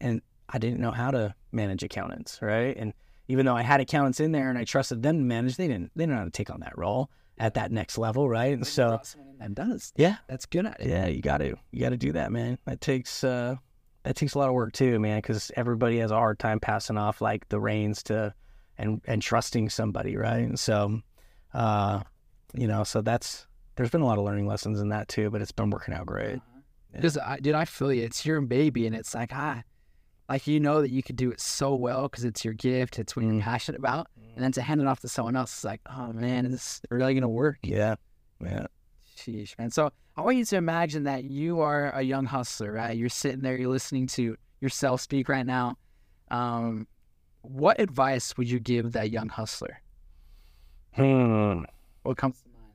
and 0.00 0.22
I 0.48 0.58
didn't 0.58 0.80
know 0.80 0.90
how 0.90 1.10
to 1.10 1.34
manage 1.52 1.82
accountants, 1.82 2.38
right? 2.40 2.76
And 2.76 2.92
even 3.28 3.44
though 3.44 3.56
I 3.56 3.62
had 3.62 3.80
accountants 3.80 4.20
in 4.20 4.32
there 4.32 4.48
and 4.48 4.58
I 4.58 4.64
trusted 4.64 5.02
them 5.02 5.18
to 5.18 5.24
manage, 5.24 5.56
they 5.56 5.68
didn't 5.68 5.90
they 5.94 6.02
didn't 6.04 6.14
know 6.14 6.18
how 6.20 6.24
to 6.24 6.30
take 6.30 6.50
on 6.50 6.60
that 6.60 6.76
role 6.78 7.10
at 7.38 7.54
that 7.54 7.70
next 7.70 7.98
level, 7.98 8.28
right? 8.28 8.52
And 8.54 8.66
so 8.66 9.00
that 9.38 9.54
does. 9.54 9.92
yeah, 9.96 10.16
That's 10.28 10.46
good 10.46 10.66
at 10.66 10.80
it. 10.80 10.88
yeah, 10.88 11.06
you 11.06 11.20
got 11.22 11.38
to 11.38 11.54
you 11.70 11.80
got 11.80 11.90
to 11.90 11.96
do 11.96 12.12
that, 12.12 12.32
man. 12.32 12.58
That 12.64 12.80
takes 12.80 13.22
uh 13.22 13.56
that 14.04 14.16
takes 14.16 14.34
a 14.34 14.38
lot 14.38 14.48
of 14.48 14.54
work 14.54 14.72
too, 14.72 14.98
man, 14.98 15.18
because 15.18 15.50
everybody 15.56 15.98
has 15.98 16.10
a 16.10 16.14
hard 16.16 16.38
time 16.38 16.60
passing 16.60 16.96
off 16.96 17.20
like 17.20 17.48
the 17.48 17.60
reins 17.60 18.02
to 18.04 18.32
and 18.78 19.00
and 19.06 19.20
trusting 19.20 19.68
somebody, 19.68 20.16
right? 20.16 20.38
And 20.38 20.58
so, 20.58 21.00
uh, 21.52 22.00
you 22.54 22.66
know, 22.66 22.84
so 22.84 23.02
that's 23.02 23.46
there's 23.76 23.90
been 23.90 24.00
a 24.00 24.06
lot 24.06 24.18
of 24.18 24.24
learning 24.24 24.46
lessons 24.46 24.80
in 24.80 24.88
that 24.88 25.08
too, 25.08 25.30
but 25.30 25.42
it's 25.42 25.52
been 25.52 25.70
working 25.70 25.94
out 25.94 26.06
great. 26.06 26.40
Because 26.92 27.18
I, 27.18 27.38
dude, 27.38 27.54
I 27.54 27.64
feel 27.66 27.92
you. 27.92 28.02
It's 28.02 28.24
your 28.24 28.40
baby, 28.40 28.86
and 28.86 28.96
it's 28.96 29.14
like 29.14 29.30
ah, 29.34 29.62
like 30.28 30.46
you 30.46 30.60
know 30.60 30.82
that 30.82 30.90
you 30.90 31.02
could 31.02 31.16
do 31.16 31.30
it 31.30 31.40
so 31.40 31.74
well 31.74 32.02
because 32.08 32.24
it's 32.24 32.44
your 32.44 32.54
gift. 32.54 32.98
It's 32.98 33.16
what 33.16 33.24
you're 33.24 33.34
Mm. 33.34 33.42
passionate 33.42 33.78
about, 33.78 34.08
and 34.34 34.44
then 34.44 34.52
to 34.52 34.62
hand 34.62 34.80
it 34.80 34.86
off 34.86 35.00
to 35.00 35.08
someone 35.08 35.36
else, 35.36 35.58
is 35.58 35.64
like, 35.64 35.80
oh 35.86 36.12
man, 36.12 36.46
is 36.46 36.52
this 36.52 36.80
really 36.90 37.14
gonna 37.14 37.28
work? 37.28 37.58
Yeah, 37.62 37.96
yeah. 38.40 38.66
Sheesh, 39.16 39.58
man. 39.58 39.70
So 39.70 39.90
I 40.16 40.20
want 40.22 40.36
you 40.36 40.44
to 40.44 40.56
imagine 40.56 41.04
that 41.04 41.24
you 41.24 41.60
are 41.60 41.90
a 41.92 42.02
young 42.02 42.26
hustler, 42.26 42.72
right? 42.72 42.96
You're 42.96 43.08
sitting 43.08 43.40
there, 43.40 43.56
you're 43.58 43.70
listening 43.70 44.06
to 44.08 44.36
yourself 44.60 45.00
speak 45.00 45.28
right 45.28 45.46
now. 45.46 45.76
Um, 46.30 46.86
what 47.42 47.80
advice 47.80 48.36
would 48.36 48.50
you 48.50 48.60
give 48.60 48.92
that 48.92 49.10
young 49.10 49.28
hustler? 49.28 49.80
Hmm. 50.94 51.62
What 52.02 52.16
comes 52.16 52.40
to 52.42 52.48
mind? 52.48 52.72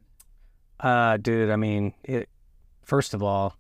Uh, 0.79 1.17
dude, 1.17 1.49
I 1.49 1.55
mean, 1.55 1.93
it. 2.03 2.29
First 2.83 3.13
of 3.13 3.23
all, 3.23 3.55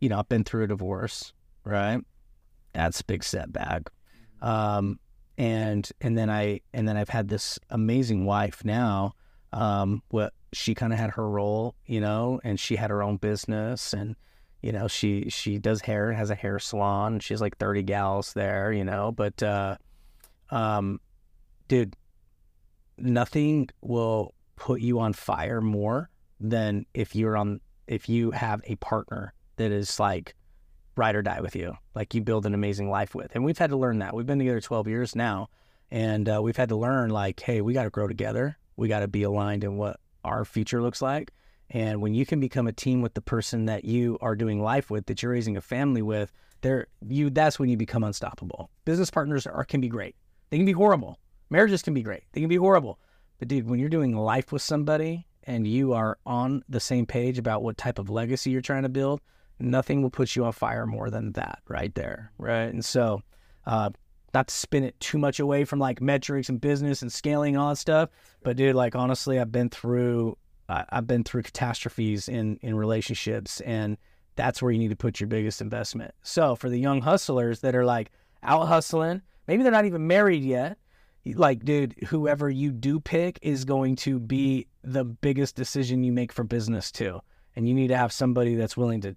you 0.00 0.08
know, 0.08 0.18
I've 0.18 0.28
been 0.28 0.44
through 0.44 0.64
a 0.64 0.66
divorce, 0.68 1.32
right? 1.64 2.00
That's 2.72 3.00
a 3.00 3.04
big 3.04 3.24
setback. 3.24 3.90
Um, 4.40 4.98
and 5.38 5.88
and 6.00 6.16
then 6.16 6.28
I 6.30 6.60
and 6.74 6.86
then 6.86 6.96
I've 6.96 7.08
had 7.08 7.28
this 7.28 7.58
amazing 7.70 8.24
wife 8.24 8.64
now. 8.64 9.14
Um, 9.52 10.02
what 10.10 10.32
she 10.52 10.74
kind 10.74 10.92
of 10.92 10.98
had 10.98 11.10
her 11.10 11.28
role, 11.28 11.74
you 11.86 12.00
know, 12.00 12.40
and 12.44 12.58
she 12.58 12.76
had 12.76 12.90
her 12.90 13.02
own 13.02 13.16
business, 13.16 13.92
and 13.92 14.16
you 14.62 14.72
know, 14.72 14.86
she 14.86 15.28
she 15.30 15.58
does 15.58 15.80
hair, 15.80 16.12
has 16.12 16.30
a 16.30 16.34
hair 16.34 16.58
salon, 16.58 17.14
and 17.14 17.22
she 17.22 17.32
has 17.34 17.40
like 17.40 17.56
thirty 17.56 17.82
gals 17.82 18.32
there, 18.34 18.72
you 18.72 18.84
know. 18.84 19.12
But 19.12 19.42
uh, 19.42 19.76
um, 20.50 21.00
dude, 21.68 21.96
nothing 22.98 23.70
will 23.80 24.34
put 24.56 24.80
you 24.80 25.00
on 25.00 25.14
fire 25.14 25.60
more 25.60 26.10
than 26.38 26.84
if 26.92 27.14
you're 27.14 27.36
on 27.36 27.60
if 27.86 28.08
you 28.08 28.30
have 28.30 28.60
a 28.64 28.76
partner 28.76 29.32
that 29.56 29.72
is 29.72 29.98
like 29.98 30.34
ride 31.00 31.16
or 31.16 31.22
die 31.22 31.40
with 31.40 31.56
you, 31.56 31.74
like 31.94 32.14
you 32.14 32.20
build 32.20 32.44
an 32.44 32.52
amazing 32.52 32.90
life 32.90 33.14
with. 33.14 33.34
And 33.34 33.42
we've 33.42 33.56
had 33.56 33.70
to 33.70 33.76
learn 33.76 34.00
that. 34.00 34.14
We've 34.14 34.26
been 34.26 34.38
together 34.38 34.60
12 34.60 34.86
years 34.86 35.16
now, 35.16 35.48
and 35.90 36.28
uh, 36.28 36.40
we've 36.42 36.58
had 36.58 36.68
to 36.68 36.76
learn 36.76 37.08
like, 37.08 37.40
hey, 37.40 37.62
we 37.62 37.72
got 37.72 37.84
to 37.84 37.90
grow 37.90 38.06
together. 38.06 38.58
We 38.76 38.86
got 38.86 39.00
to 39.00 39.08
be 39.08 39.22
aligned 39.22 39.64
in 39.64 39.78
what 39.78 39.98
our 40.24 40.44
future 40.44 40.82
looks 40.82 41.00
like. 41.00 41.32
And 41.70 42.02
when 42.02 42.12
you 42.12 42.26
can 42.26 42.38
become 42.38 42.66
a 42.66 42.72
team 42.72 43.00
with 43.00 43.14
the 43.14 43.22
person 43.22 43.64
that 43.64 43.86
you 43.86 44.18
are 44.20 44.36
doing 44.36 44.62
life 44.62 44.90
with, 44.90 45.06
that 45.06 45.22
you're 45.22 45.32
raising 45.32 45.56
a 45.56 45.62
family 45.62 46.02
with, 46.02 46.32
there 46.60 46.88
you 47.08 47.30
that's 47.30 47.58
when 47.58 47.70
you 47.70 47.78
become 47.78 48.04
unstoppable. 48.04 48.68
Business 48.84 49.10
partners 49.10 49.46
are 49.46 49.64
can 49.64 49.80
be 49.80 49.88
great. 49.88 50.16
They 50.50 50.58
can 50.58 50.66
be 50.66 50.72
horrible. 50.72 51.18
Marriages 51.48 51.80
can 51.80 51.94
be 51.94 52.02
great. 52.02 52.24
They 52.32 52.40
can 52.40 52.50
be 52.50 52.56
horrible. 52.56 52.98
But 53.38 53.48
dude, 53.48 53.68
when 53.68 53.80
you're 53.80 53.88
doing 53.88 54.14
life 54.14 54.52
with 54.52 54.60
somebody 54.60 55.26
and 55.44 55.66
you 55.66 55.94
are 55.94 56.18
on 56.26 56.62
the 56.68 56.80
same 56.80 57.06
page 57.06 57.38
about 57.38 57.62
what 57.62 57.78
type 57.78 57.98
of 57.98 58.10
legacy 58.10 58.50
you're 58.50 58.60
trying 58.60 58.82
to 58.82 58.90
build, 58.90 59.22
nothing 59.60 60.02
will 60.02 60.10
put 60.10 60.36
you 60.36 60.44
on 60.44 60.52
fire 60.52 60.86
more 60.86 61.10
than 61.10 61.32
that 61.32 61.60
right 61.68 61.94
there. 61.94 62.32
Right. 62.38 62.64
And 62.72 62.84
so, 62.84 63.22
uh, 63.66 63.90
not 64.32 64.48
to 64.48 64.54
spin 64.54 64.84
it 64.84 64.98
too 65.00 65.18
much 65.18 65.40
away 65.40 65.64
from 65.64 65.80
like 65.80 66.00
metrics 66.00 66.48
and 66.48 66.60
business 66.60 67.02
and 67.02 67.12
scaling 67.12 67.56
all 67.56 67.70
that 67.70 67.76
stuff, 67.76 68.10
but 68.42 68.56
dude, 68.56 68.76
like 68.76 68.94
honestly, 68.94 69.40
I've 69.40 69.50
been 69.50 69.68
through, 69.68 70.38
I've 70.68 71.06
been 71.06 71.24
through 71.24 71.42
catastrophes 71.42 72.28
in 72.28 72.56
in 72.62 72.76
relationships, 72.76 73.60
and 73.62 73.96
that's 74.36 74.62
where 74.62 74.70
you 74.70 74.78
need 74.78 74.90
to 74.90 74.96
put 74.96 75.18
your 75.18 75.26
biggest 75.26 75.60
investment. 75.60 76.14
So 76.22 76.54
for 76.54 76.68
the 76.70 76.78
young 76.78 77.00
hustlers 77.00 77.60
that 77.60 77.74
are 77.74 77.84
like 77.84 78.12
out 78.44 78.68
hustling, 78.68 79.22
maybe 79.48 79.64
they're 79.64 79.72
not 79.72 79.84
even 79.84 80.06
married 80.06 80.44
yet, 80.44 80.78
like 81.26 81.64
dude 81.64 81.94
whoever 82.06 82.48
you 82.48 82.70
do 82.70 83.00
pick 83.00 83.38
is 83.42 83.64
going 83.64 83.96
to 83.96 84.18
be 84.20 84.68
the 84.84 85.04
biggest 85.04 85.56
decision 85.56 86.04
you 86.04 86.12
make 86.12 86.32
for 86.32 86.44
business 86.44 86.90
too 86.90 87.20
and 87.56 87.68
you 87.68 87.74
need 87.74 87.88
to 87.88 87.96
have 87.96 88.12
somebody 88.12 88.54
that's 88.54 88.76
willing 88.76 89.00
to 89.02 89.16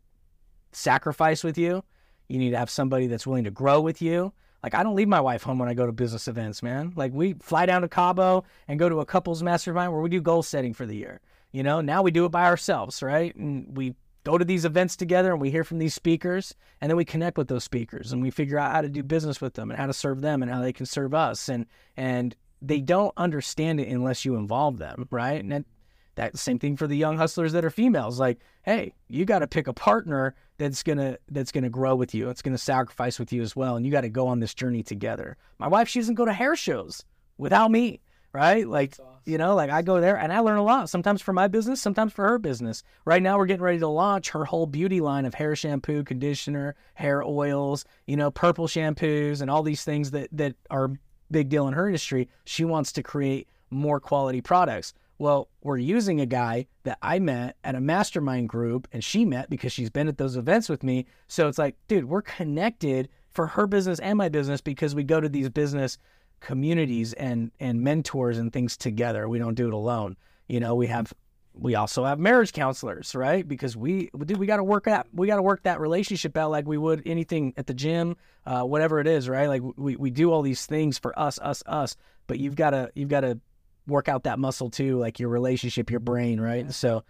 sacrifice 0.75 1.43
with 1.43 1.57
you. 1.57 1.83
You 2.27 2.39
need 2.39 2.51
to 2.51 2.57
have 2.57 2.69
somebody 2.69 3.07
that's 3.07 3.27
willing 3.27 3.43
to 3.43 3.51
grow 3.51 3.81
with 3.81 4.01
you. 4.01 4.33
Like 4.63 4.75
i 4.75 4.81
don't 4.81 4.95
leave 4.95 5.09
my 5.09 5.19
wife 5.19 5.43
home 5.43 5.59
when 5.59 5.67
i 5.67 5.73
go 5.73 5.85
to 5.85 5.91
business 5.91 6.27
events 6.27 6.63
man. 6.63 6.93
Like 6.95 7.11
we 7.13 7.33
fly 7.33 7.65
down 7.65 7.81
to 7.81 7.89
cabo 7.89 8.45
and 8.67 8.79
go 8.79 8.89
to 8.89 9.01
a 9.01 9.05
couples 9.05 9.43
mastermind 9.43 9.91
where 9.91 10.01
we 10.01 10.09
do 10.09 10.21
goal 10.21 10.41
setting 10.41 10.73
for 10.73 10.85
the 10.85 10.95
year. 10.95 11.19
You 11.51 11.63
know 11.63 11.81
now 11.81 12.01
we 12.01 12.11
do 12.11 12.25
it 12.25 12.29
by 12.29 12.45
ourselves 12.45 13.03
right? 13.03 13.35
And 13.35 13.75
we 13.75 13.95
go 14.23 14.37
to 14.37 14.45
these 14.45 14.63
events 14.63 14.95
together 14.95 15.33
and 15.33 15.41
we 15.41 15.51
hear 15.51 15.65
from 15.65 15.79
these 15.79 15.93
speakers 15.93 16.55
and 16.79 16.89
then 16.89 16.95
we 16.95 17.03
connect 17.03 17.37
with 17.37 17.49
those 17.49 17.65
speakers 17.65 18.13
and 18.13 18.21
we 18.21 18.31
figure 18.31 18.57
out 18.57 18.71
how 18.71 18.81
to 18.81 18.89
do 18.89 19.03
business 19.03 19.41
with 19.41 19.53
them 19.53 19.69
and 19.69 19.77
how 19.77 19.87
to 19.87 19.93
serve 19.93 20.21
them 20.21 20.41
and 20.41 20.49
how 20.49 20.61
they 20.61 20.73
can 20.73 20.85
serve 20.85 21.13
us. 21.13 21.49
And 21.49 21.65
and 21.97 22.35
they 22.61 22.79
don't 22.79 23.13
understand 23.17 23.81
it 23.81 23.89
unless 23.89 24.23
you 24.23 24.35
involve 24.37 24.77
them 24.77 25.07
right? 25.11 25.43
And 25.43 25.65
that, 26.15 26.37
same 26.37 26.59
thing 26.59 26.77
for 26.77 26.87
the 26.87 26.97
young 26.97 27.17
hustlers 27.17 27.53
that 27.53 27.65
are 27.65 27.69
females 27.69 28.19
like 28.19 28.39
hey 28.63 28.93
you 29.07 29.25
got 29.25 29.39
to 29.39 29.47
pick 29.47 29.67
a 29.67 29.73
partner 29.73 30.35
that's 30.57 30.83
gonna 30.83 31.17
that's 31.29 31.51
gonna 31.51 31.69
grow 31.69 31.95
with 31.95 32.13
you 32.13 32.29
it's 32.29 32.41
gonna 32.41 32.57
sacrifice 32.57 33.19
with 33.19 33.33
you 33.33 33.41
as 33.41 33.55
well 33.55 33.75
and 33.75 33.85
you 33.85 33.91
got 33.91 34.01
to 34.01 34.09
go 34.09 34.27
on 34.27 34.39
this 34.39 34.53
journey 34.53 34.83
together 34.83 35.37
my 35.59 35.67
wife 35.67 35.87
she 35.87 35.99
doesn't 35.99 36.15
go 36.15 36.25
to 36.25 36.33
hair 36.33 36.55
shows 36.55 37.03
without 37.37 37.71
me 37.71 37.99
right 38.33 38.67
like 38.67 38.95
you 39.25 39.37
know, 39.37 39.55
like 39.55 39.69
I 39.69 39.81
go 39.81 40.01
there 40.01 40.17
and 40.17 40.33
I 40.33 40.39
learn 40.39 40.57
a 40.57 40.63
lot, 40.63 40.89
sometimes 40.89 41.21
for 41.21 41.33
my 41.33 41.47
business, 41.47 41.81
sometimes 41.81 42.11
for 42.11 42.27
her 42.27 42.37
business. 42.37 42.83
Right 43.05 43.21
now, 43.21 43.37
we're 43.37 43.45
getting 43.45 43.63
ready 43.63 43.79
to 43.79 43.87
launch 43.87 44.29
her 44.31 44.45
whole 44.45 44.65
beauty 44.65 44.99
line 44.99 45.25
of 45.25 45.33
hair 45.33 45.55
shampoo, 45.55 46.03
conditioner, 46.03 46.75
hair 46.95 47.23
oils, 47.23 47.85
you 48.05 48.17
know, 48.17 48.31
purple 48.31 48.67
shampoos, 48.67 49.41
and 49.41 49.49
all 49.49 49.63
these 49.63 49.83
things 49.83 50.11
that, 50.11 50.29
that 50.33 50.55
are 50.69 50.91
big 51.31 51.49
deal 51.49 51.67
in 51.67 51.73
her 51.73 51.87
industry. 51.87 52.27
She 52.45 52.65
wants 52.65 52.91
to 52.93 53.03
create 53.03 53.47
more 53.69 53.99
quality 53.99 54.41
products. 54.41 54.93
Well, 55.23 55.47
we're 55.61 55.77
using 55.77 56.19
a 56.19 56.25
guy 56.25 56.67
that 56.83 56.97
I 57.01 57.17
met 57.19 57.55
at 57.63 57.75
a 57.75 57.79
mastermind 57.79 58.49
group 58.49 58.89
and 58.91 59.01
she 59.01 59.23
met 59.23 59.49
because 59.49 59.71
she's 59.71 59.89
been 59.89 60.09
at 60.09 60.17
those 60.17 60.35
events 60.35 60.67
with 60.67 60.83
me. 60.83 61.05
So 61.29 61.47
it's 61.47 61.57
like, 61.57 61.77
dude, 61.87 62.09
we're 62.09 62.23
connected 62.23 63.07
for 63.29 63.47
her 63.47 63.65
business 63.65 63.99
and 63.99 64.17
my 64.17 64.27
business 64.27 64.59
because 64.59 64.93
we 64.93 65.05
go 65.05 65.21
to 65.21 65.29
these 65.29 65.47
business 65.47 65.97
communities 66.41 67.13
and 67.13 67.51
and 67.61 67.81
mentors 67.81 68.37
and 68.37 68.51
things 68.51 68.75
together. 68.75 69.29
We 69.29 69.39
don't 69.39 69.53
do 69.53 69.69
it 69.69 69.73
alone. 69.73 70.17
You 70.49 70.59
know, 70.59 70.75
we 70.75 70.87
have 70.87 71.13
we 71.53 71.75
also 71.75 72.03
have 72.03 72.19
marriage 72.19 72.51
counselors, 72.51 73.15
right? 73.15 73.47
Because 73.47 73.77
we 73.77 74.09
dude, 74.25 74.35
we 74.35 74.45
got 74.45 74.57
to 74.57 74.63
work 74.65 74.87
out 74.87 75.07
we 75.13 75.27
got 75.27 75.37
to 75.37 75.41
work 75.41 75.63
that 75.63 75.79
relationship 75.79 76.35
out 76.35 76.51
like 76.51 76.67
we 76.67 76.77
would 76.77 77.01
anything 77.05 77.53
at 77.55 77.67
the 77.67 77.73
gym, 77.73 78.17
uh, 78.45 78.63
whatever 78.63 78.99
it 78.99 79.07
is, 79.07 79.29
right? 79.29 79.47
Like 79.47 79.61
we 79.77 79.95
we 79.95 80.11
do 80.11 80.33
all 80.33 80.41
these 80.41 80.65
things 80.65 80.99
for 80.99 81.17
us, 81.17 81.39
us, 81.39 81.63
us. 81.65 81.95
But 82.27 82.39
you've 82.39 82.57
got 82.57 82.71
to 82.71 82.91
you've 82.93 83.07
got 83.07 83.21
to 83.21 83.39
work 83.87 84.07
out 84.09 84.23
that 84.23 84.39
muscle 84.39 84.69
too, 84.69 84.97
like 84.97 85.19
your 85.19 85.29
relationship, 85.29 85.89
your 85.91 85.99
brain, 85.99 86.39
right? 86.39 86.71
So. 86.71 87.03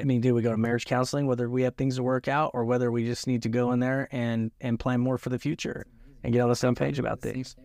I 0.00 0.04
mean, 0.04 0.20
do 0.20 0.34
we 0.34 0.40
go 0.40 0.52
to 0.52 0.56
marriage 0.56 0.86
counseling, 0.86 1.26
whether 1.26 1.50
we 1.50 1.62
have 1.62 1.74
things 1.74 1.96
to 1.96 2.02
work 2.02 2.28
out 2.28 2.52
or 2.54 2.64
whether 2.64 2.90
we 2.92 3.04
just 3.04 3.26
need 3.26 3.42
to 3.42 3.48
go 3.48 3.72
in 3.72 3.80
there 3.80 4.08
and 4.12 4.52
and 4.60 4.78
plan 4.78 5.00
more 5.00 5.18
for 5.18 5.30
the 5.30 5.38
future 5.38 5.84
and 6.22 6.32
get 6.32 6.40
on 6.40 6.48
the 6.48 6.54
same 6.56 6.76
page 6.76 6.98
about 7.00 7.20
things? 7.20 7.56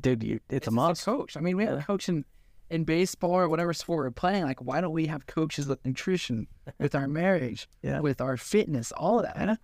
Dude, 0.00 0.22
you, 0.22 0.40
it's, 0.48 0.68
a 0.68 0.70
just 0.70 0.74
must. 0.74 1.04
coach. 1.04 1.36
I 1.36 1.40
mean, 1.40 1.56
we 1.56 1.64
have 1.64 1.80
a 1.80 1.82
coach 1.82 2.08
in, 2.08 2.24
in 2.70 2.84
baseball 2.84 3.32
or 3.32 3.48
whatever 3.48 3.74
sport 3.74 4.04
we're 4.04 4.10
playing. 4.12 4.44
Like, 4.44 4.62
why 4.62 4.80
don't 4.80 4.92
we 4.92 5.06
have 5.06 5.26
coaches 5.26 5.66
with 5.66 5.84
nutrition, 5.84 6.46
with 6.78 6.94
our 6.94 7.08
marriage, 7.08 7.68
Yeah. 7.82 7.98
with 8.00 8.20
our 8.20 8.36
fitness, 8.36 8.92
all 8.92 9.18
of 9.18 9.26
that? 9.26 9.58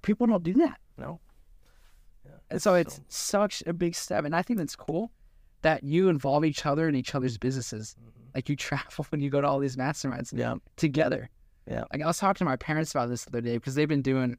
People 0.00 0.26
don't 0.26 0.42
do 0.42 0.54
that. 0.54 0.78
No. 0.96 1.20
And 2.50 2.60
so 2.60 2.74
it's 2.74 3.00
such 3.08 3.62
a 3.66 3.74
big 3.74 3.94
step. 3.94 4.24
And 4.24 4.34
I 4.34 4.40
think 4.42 4.58
that's 4.58 4.74
cool 4.76 5.12
that 5.66 5.82
you 5.82 6.08
involve 6.08 6.44
each 6.44 6.64
other 6.64 6.88
in 6.88 6.94
each 6.94 7.12
other's 7.16 7.36
businesses. 7.38 7.96
Like 8.36 8.48
you 8.48 8.54
travel 8.54 9.04
when 9.10 9.20
you 9.20 9.30
go 9.30 9.40
to 9.40 9.48
all 9.48 9.58
these 9.58 9.74
masterminds 9.76 10.32
Yeah. 10.32 10.54
together. 10.76 11.28
Yeah. 11.68 11.82
Like 11.92 12.02
I 12.02 12.06
was 12.06 12.18
talking 12.18 12.38
to 12.38 12.44
my 12.44 12.54
parents 12.56 12.92
about 12.92 13.08
this 13.08 13.24
the 13.24 13.30
other 13.30 13.40
day 13.40 13.54
because 13.56 13.74
they've 13.74 13.88
been 13.88 14.02
doing 14.02 14.36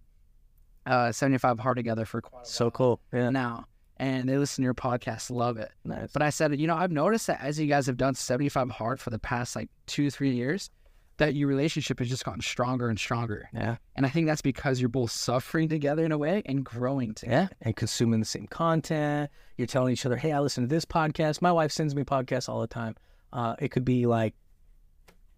uh, 0.86 1.12
75 1.12 1.60
Hard 1.60 1.76
together 1.76 2.06
for 2.06 2.22
quite 2.22 2.44
a 2.44 2.46
So 2.46 2.66
while 2.66 2.72
cool. 2.72 3.00
Yeah. 3.12 3.30
now. 3.30 3.66
And 3.98 4.30
they 4.30 4.38
listen 4.38 4.62
to 4.62 4.64
your 4.64 4.74
podcast, 4.76 5.30
love 5.32 5.58
it. 5.58 5.72
Nice. 5.84 6.12
But 6.14 6.22
I 6.22 6.30
said, 6.30 6.58
you 6.60 6.68
know, 6.68 6.76
I've 6.78 6.92
noticed 6.92 7.28
that 7.28 7.42
as 7.42 7.60
you 7.60 7.66
guys 7.68 7.88
have 7.88 7.98
done 7.98 8.14
75 8.14 8.70
hard 8.70 9.00
for 9.02 9.10
the 9.10 9.20
past 9.20 9.56
like 9.56 9.70
two, 9.88 10.10
three 10.12 10.32
years, 10.36 10.70
that 11.18 11.34
your 11.36 11.48
relationship 11.48 12.00
has 12.00 12.10
just 12.10 12.24
gotten 12.26 12.42
stronger 12.42 12.90
and 12.90 13.00
stronger. 13.00 13.50
Yeah. 13.54 13.78
And 13.96 14.06
I 14.06 14.10
think 14.10 14.28
that's 14.28 14.42
because 14.42 14.80
you're 14.80 14.90
both 14.90 15.12
suffering 15.12 15.68
together 15.68 16.06
in 16.06 16.12
a 16.12 16.18
way 16.18 16.44
and 16.46 16.64
growing 16.64 17.14
together. 17.16 17.50
Yeah. 17.52 17.58
And 17.62 17.76
consuming 17.76 18.20
the 18.20 18.26
same 18.26 18.48
content. 18.48 19.30
You're 19.58 19.68
telling 19.68 19.94
each 19.94 20.06
other, 20.06 20.16
hey, 20.18 20.32
I 20.32 20.40
listen 20.40 20.64
to 20.64 20.68
this 20.68 20.86
podcast. 20.86 21.42
My 21.42 21.52
wife 21.52 21.72
sends 21.72 21.96
me 21.96 22.04
podcasts 22.04 22.48
all 22.48 22.62
the 22.62 22.68
time. 22.68 22.96
Uh, 23.34 23.56
it 23.60 23.70
could 23.72 23.84
be 23.86 24.06
like 24.06 24.36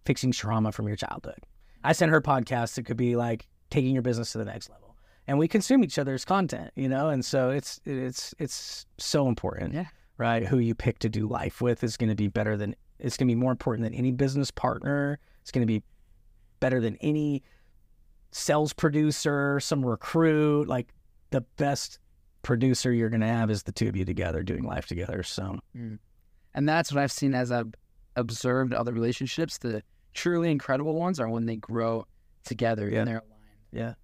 fixing 0.04 0.32
trauma 0.32 0.72
from 0.72 0.86
your 0.86 0.96
childhood. 0.96 1.38
I 1.82 1.92
send 1.92 2.10
her 2.10 2.20
podcasts. 2.20 2.76
It 2.78 2.84
could 2.84 2.96
be 2.96 3.16
like 3.16 3.46
taking 3.70 3.92
your 3.94 4.02
business 4.02 4.32
to 4.32 4.38
the 4.38 4.44
next 4.44 4.68
level. 4.70 4.96
and 5.26 5.38
we 5.38 5.46
consume 5.48 5.84
each 5.84 5.98
other's 5.98 6.24
content, 6.24 6.72
you 6.74 6.88
know, 6.88 7.08
and 7.08 7.24
so 7.24 7.50
it's 7.50 7.80
it's 7.84 8.34
it's 8.38 8.84
so 8.98 9.28
important, 9.28 9.72
Yeah. 9.74 9.86
right? 10.18 10.44
Who 10.44 10.58
you 10.58 10.74
pick 10.74 10.98
to 11.00 11.08
do 11.08 11.26
life 11.28 11.60
with 11.60 11.84
is 11.84 11.96
going 11.96 12.08
to 12.08 12.16
be 12.16 12.26
better 12.26 12.56
than 12.56 12.74
it's 13.00 13.16
going 13.16 13.28
to 13.28 13.34
be 13.34 13.40
more 13.40 13.52
important 13.52 13.84
than 13.84 13.94
any 13.94 14.12
business 14.12 14.50
partner. 14.50 15.18
It's 15.42 15.50
going 15.50 15.66
to 15.66 15.72
be 15.72 15.82
better 16.60 16.80
than 16.80 16.96
any 16.96 17.42
sales 18.32 18.72
producer, 18.72 19.60
some 19.60 19.84
recruit. 19.84 20.68
Like 20.68 20.92
the 21.30 21.40
best 21.56 21.98
producer 22.42 22.92
you're 22.92 23.10
going 23.10 23.20
to 23.20 23.26
have 23.26 23.50
is 23.50 23.62
the 23.64 23.72
two 23.72 23.88
of 23.88 23.96
you 23.96 24.04
together 24.04 24.42
doing 24.42 24.64
life 24.64 24.86
together. 24.86 25.22
So 25.22 25.58
mm. 25.76 25.98
And 26.54 26.68
that's 26.68 26.92
what 26.92 27.02
I've 27.02 27.12
seen 27.12 27.34
as 27.34 27.52
I've 27.52 27.72
observed 28.16 28.74
other 28.74 28.92
relationships. 28.92 29.58
The 29.58 29.82
truly 30.14 30.50
incredible 30.50 30.94
ones 30.94 31.20
are 31.20 31.28
when 31.28 31.46
they 31.46 31.56
grow 31.56 32.06
together 32.44 32.88
Yeah. 32.88 33.00
and 33.00 33.08
they're 33.08 33.18
aligned. 33.18 33.34
Yeah. 33.72 33.94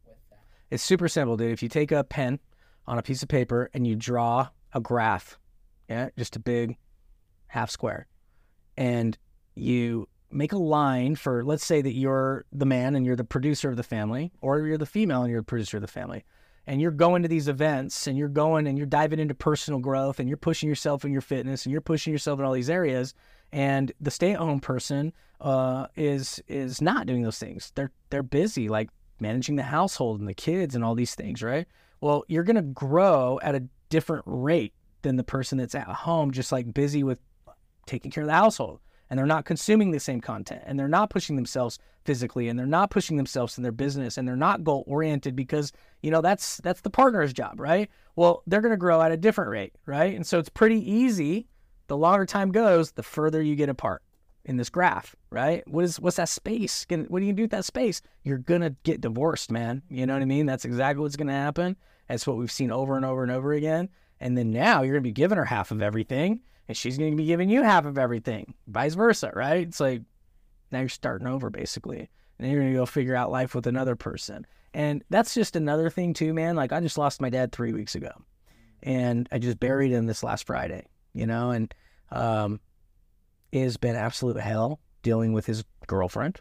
It's 0.70 0.82
super 0.82 1.08
simple, 1.08 1.36
dude. 1.36 1.52
If 1.52 1.62
you 1.62 1.68
take 1.68 1.92
a 1.92 2.04
pen 2.04 2.38
on 2.86 2.98
a 2.98 3.02
piece 3.02 3.22
of 3.22 3.28
paper 3.28 3.70
and 3.74 3.86
you 3.86 3.96
draw 3.96 4.48
a 4.72 4.80
graph, 4.80 5.38
yeah, 5.88 6.08
just 6.18 6.36
a 6.36 6.40
big 6.40 6.76
half 7.48 7.70
square, 7.70 8.06
and 8.76 9.16
you 9.54 10.08
make 10.30 10.52
a 10.52 10.58
line 10.58 11.14
for, 11.14 11.44
let's 11.44 11.64
say 11.64 11.80
that 11.80 11.94
you're 11.94 12.44
the 12.52 12.66
man 12.66 12.94
and 12.94 13.06
you're 13.06 13.16
the 13.16 13.24
producer 13.24 13.70
of 13.70 13.76
the 13.76 13.82
family, 13.82 14.32
or 14.40 14.60
you're 14.66 14.78
the 14.78 14.84
female 14.84 15.22
and 15.22 15.30
you're 15.30 15.40
the 15.40 15.46
producer 15.46 15.76
of 15.78 15.80
the 15.80 15.86
family, 15.86 16.24
and 16.66 16.80
you're 16.80 16.90
going 16.90 17.22
to 17.22 17.28
these 17.28 17.48
events 17.48 18.06
and 18.06 18.18
you're 18.18 18.28
going 18.28 18.66
and 18.66 18.76
you're 18.76 18.86
diving 18.86 19.20
into 19.20 19.34
personal 19.34 19.80
growth 19.80 20.18
and 20.18 20.28
you're 20.28 20.36
pushing 20.36 20.68
yourself 20.68 21.04
in 21.04 21.12
your 21.12 21.20
fitness 21.20 21.64
and 21.64 21.72
you're 21.72 21.80
pushing 21.80 22.12
yourself 22.12 22.38
in 22.38 22.44
all 22.44 22.52
these 22.52 22.70
areas, 22.70 23.14
and 23.52 23.92
the 24.00 24.10
stay-at-home 24.10 24.60
person 24.60 25.12
uh, 25.40 25.86
is 25.94 26.42
is 26.48 26.82
not 26.82 27.06
doing 27.06 27.22
those 27.22 27.38
things. 27.38 27.72
They're 27.76 27.92
they're 28.10 28.24
busy, 28.24 28.68
like 28.68 28.90
managing 29.20 29.56
the 29.56 29.62
household 29.62 30.18
and 30.18 30.28
the 30.28 30.34
kids 30.34 30.74
and 30.74 30.84
all 30.84 30.94
these 30.94 31.14
things, 31.14 31.42
right? 31.42 31.66
Well, 32.00 32.24
you're 32.28 32.42
going 32.42 32.56
to 32.56 32.62
grow 32.62 33.38
at 33.42 33.54
a 33.54 33.62
different 33.88 34.24
rate 34.26 34.74
than 35.02 35.16
the 35.16 35.24
person 35.24 35.56
that's 35.56 35.74
at 35.74 35.86
home, 35.86 36.32
just 36.32 36.52
like 36.52 36.74
busy 36.74 37.02
with 37.04 37.20
taking 37.86 38.10
care 38.10 38.22
of 38.22 38.28
the 38.28 38.34
household. 38.34 38.80
And 39.08 39.16
they're 39.16 39.26
not 39.26 39.44
consuming 39.44 39.92
the 39.92 40.00
same 40.00 40.20
content 40.20 40.62
and 40.66 40.76
they're 40.76 40.88
not 40.88 41.10
pushing 41.10 41.36
themselves 41.36 41.78
physically 42.04 42.48
and 42.48 42.58
they're 42.58 42.66
not 42.66 42.90
pushing 42.90 43.16
themselves 43.16 43.56
in 43.56 43.62
their 43.62 43.70
business 43.70 44.18
and 44.18 44.26
they're 44.26 44.34
not 44.34 44.64
goal 44.64 44.82
oriented 44.88 45.36
because, 45.36 45.72
you 46.02 46.10
know, 46.10 46.20
that's 46.20 46.56
that's 46.58 46.80
the 46.80 46.90
partner's 46.90 47.32
job, 47.32 47.60
right? 47.60 47.88
Well, 48.16 48.42
they're 48.48 48.60
going 48.60 48.72
to 48.72 48.76
grow 48.76 49.00
at 49.00 49.12
a 49.12 49.16
different 49.16 49.50
rate, 49.50 49.74
right? 49.86 50.14
And 50.16 50.26
so 50.26 50.40
it's 50.40 50.48
pretty 50.48 50.90
easy. 50.90 51.46
The 51.86 51.96
longer 51.96 52.26
time 52.26 52.50
goes, 52.50 52.92
the 52.92 53.04
further 53.04 53.40
you 53.40 53.54
get 53.54 53.68
apart 53.68 54.02
in 54.46 54.56
this 54.56 54.70
graph, 54.70 55.14
right? 55.30 55.66
What 55.68 55.84
is 55.84 56.00
what's 56.00 56.16
that 56.16 56.28
space? 56.28 56.86
What 56.88 57.20
do 57.20 57.26
you 57.26 57.32
do 57.32 57.42
with 57.42 57.50
that 57.50 57.64
space? 57.64 58.00
You're 58.22 58.38
gonna 58.38 58.70
get 58.84 59.00
divorced, 59.00 59.50
man. 59.50 59.82
You 59.90 60.06
know 60.06 60.14
what 60.14 60.22
I 60.22 60.26
mean? 60.26 60.46
That's 60.46 60.64
exactly 60.64 61.02
what's 61.02 61.16
gonna 61.16 61.32
happen. 61.32 61.76
That's 62.08 62.26
what 62.26 62.36
we've 62.36 62.50
seen 62.50 62.70
over 62.70 62.96
and 62.96 63.04
over 63.04 63.22
and 63.24 63.32
over 63.32 63.52
again. 63.52 63.88
And 64.20 64.38
then 64.38 64.52
now 64.52 64.82
you're 64.82 64.94
gonna 64.94 65.02
be 65.02 65.12
giving 65.12 65.36
her 65.36 65.44
half 65.44 65.72
of 65.72 65.82
everything, 65.82 66.40
and 66.68 66.76
she's 66.76 66.98
gonna 66.98 67.14
be 67.14 67.26
giving 67.26 67.48
you 67.48 67.62
half 67.62 67.84
of 67.84 67.98
everything, 67.98 68.54
vice 68.66 68.94
versa, 68.94 69.30
right? 69.34 69.66
It's 69.66 69.80
like 69.80 70.02
now 70.70 70.80
you're 70.80 70.88
starting 70.88 71.26
over 71.26 71.50
basically, 71.50 72.08
and 72.38 72.50
you're 72.50 72.60
gonna 72.60 72.74
go 72.74 72.86
figure 72.86 73.16
out 73.16 73.30
life 73.30 73.54
with 73.54 73.66
another 73.66 73.96
person. 73.96 74.46
And 74.74 75.02
that's 75.08 75.34
just 75.34 75.56
another 75.56 75.88
thing 75.88 76.12
too, 76.12 76.34
man. 76.34 76.56
Like 76.56 76.72
I 76.72 76.80
just 76.80 76.98
lost 76.98 77.20
my 77.20 77.30
dad 77.30 77.52
three 77.52 77.72
weeks 77.72 77.94
ago, 77.94 78.10
and 78.82 79.28
I 79.32 79.38
just 79.38 79.60
buried 79.60 79.92
him 79.92 80.06
this 80.06 80.22
last 80.22 80.46
Friday. 80.46 80.86
You 81.12 81.26
know, 81.26 81.50
and 81.50 81.72
um, 82.10 82.60
it 83.52 83.62
has 83.62 83.76
been 83.76 83.96
absolute 83.96 84.36
hell 84.36 84.80
dealing 85.02 85.32
with 85.32 85.46
his 85.46 85.64
girlfriend, 85.86 86.40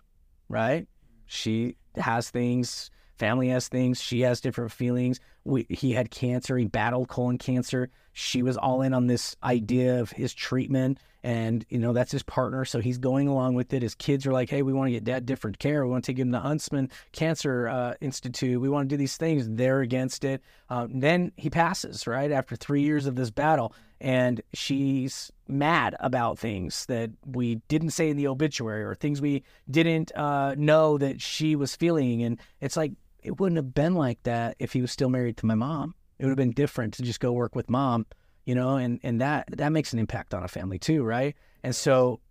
right? 0.50 0.88
She 1.28 1.78
has 1.96 2.30
things, 2.30 2.92
family 3.18 3.50
has 3.50 3.68
things, 3.68 4.02
she 4.02 4.22
has 4.22 4.42
different 4.42 4.72
feelings. 4.72 5.20
We, 5.46 5.66
he 5.70 5.94
had 5.94 6.10
cancer, 6.12 6.58
he 6.58 6.66
battled 6.66 7.08
colon 7.08 7.38
cancer. 7.38 7.90
She 8.14 8.42
was 8.42 8.58
all 8.58 8.82
in 8.82 8.94
on 8.94 9.08
this 9.08 9.36
idea 9.44 10.00
of 10.02 10.12
his 10.12 10.34
treatment, 10.34 11.00
and 11.24 11.66
you 11.70 11.78
know 11.78 11.94
that's 11.94 12.12
his 12.12 12.24
partner, 12.24 12.66
so 12.66 12.80
he's 12.80 12.98
going 12.98 13.28
along 13.28 13.56
with 13.56 13.74
it. 13.74 13.82
His 13.82 13.94
kids 13.94 14.26
are 14.26 14.32
like, 14.32 14.50
"Hey, 14.50 14.62
we 14.62 14.74
want 14.74 14.88
to 14.88 14.92
get 14.92 15.04
dad 15.04 15.26
different 15.26 15.60
care. 15.60 15.86
We 15.86 15.92
want 15.92 16.04
to 16.06 16.12
take 16.12 16.20
him 16.20 16.32
to 16.32 16.40
Huntsman 16.40 16.90
Cancer 17.12 17.68
uh, 17.68 17.94
Institute. 18.02 18.60
We 18.60 18.70
want 18.70 18.90
to 18.90 18.94
do 18.94 18.98
these 18.98 19.18
things." 19.18 19.48
They're 19.48 19.82
against 19.82 20.24
it. 20.24 20.42
Um, 20.70 21.00
then 21.00 21.32
he 21.36 21.50
passes 21.50 22.08
right 22.08 22.32
after 22.32 22.56
three 22.56 22.82
years 22.82 23.06
of 23.06 23.16
this 23.16 23.30
battle, 23.30 23.74
and 24.02 24.42
she's 24.54 25.32
mad 25.48 25.96
about 26.00 26.40
things 26.40 26.86
that 26.88 27.12
we 27.26 27.56
didn't 27.68 27.92
say 27.92 28.10
in 28.10 28.18
the 28.18 28.28
obituary 28.28 28.84
or 28.84 28.96
things 28.96 29.22
we 29.22 29.44
didn't 29.70 30.12
uh, 30.16 30.56
know 30.56 30.98
that 30.98 31.22
she 31.22 31.56
was 31.56 31.76
feeling. 31.76 32.24
And 32.24 32.40
it's 32.62 32.78
like, 32.78 32.94
it 33.26 33.40
wouldn't 33.40 33.58
have 33.58 33.74
been 33.74 33.96
like 33.96 34.22
that 34.24 34.56
if 34.60 34.74
he 34.74 34.82
was 34.82 34.92
still 34.92 35.10
married 35.10 35.38
to 35.38 35.46
my 35.46 35.56
mom. 35.56 35.96
It 36.20 36.26
would 36.26 36.30
have 36.30 36.38
been 36.38 36.52
different 36.52 36.94
to 36.96 37.04
just 37.04 37.20
go 37.20 37.32
work 37.32 37.56
with 37.56 37.70
mom, 37.70 38.06
you 38.46 38.56
know, 38.56 38.78
and, 38.78 39.00
and 39.04 39.20
that, 39.20 39.50
that 39.58 39.72
makes 39.72 39.94
an 39.94 40.00
impact 40.00 40.34
on 40.34 40.44
a 40.44 40.48
family 40.48 40.78
too, 40.78 41.04
right? 41.04 41.36
And 41.64 41.76
so, 41.76 42.22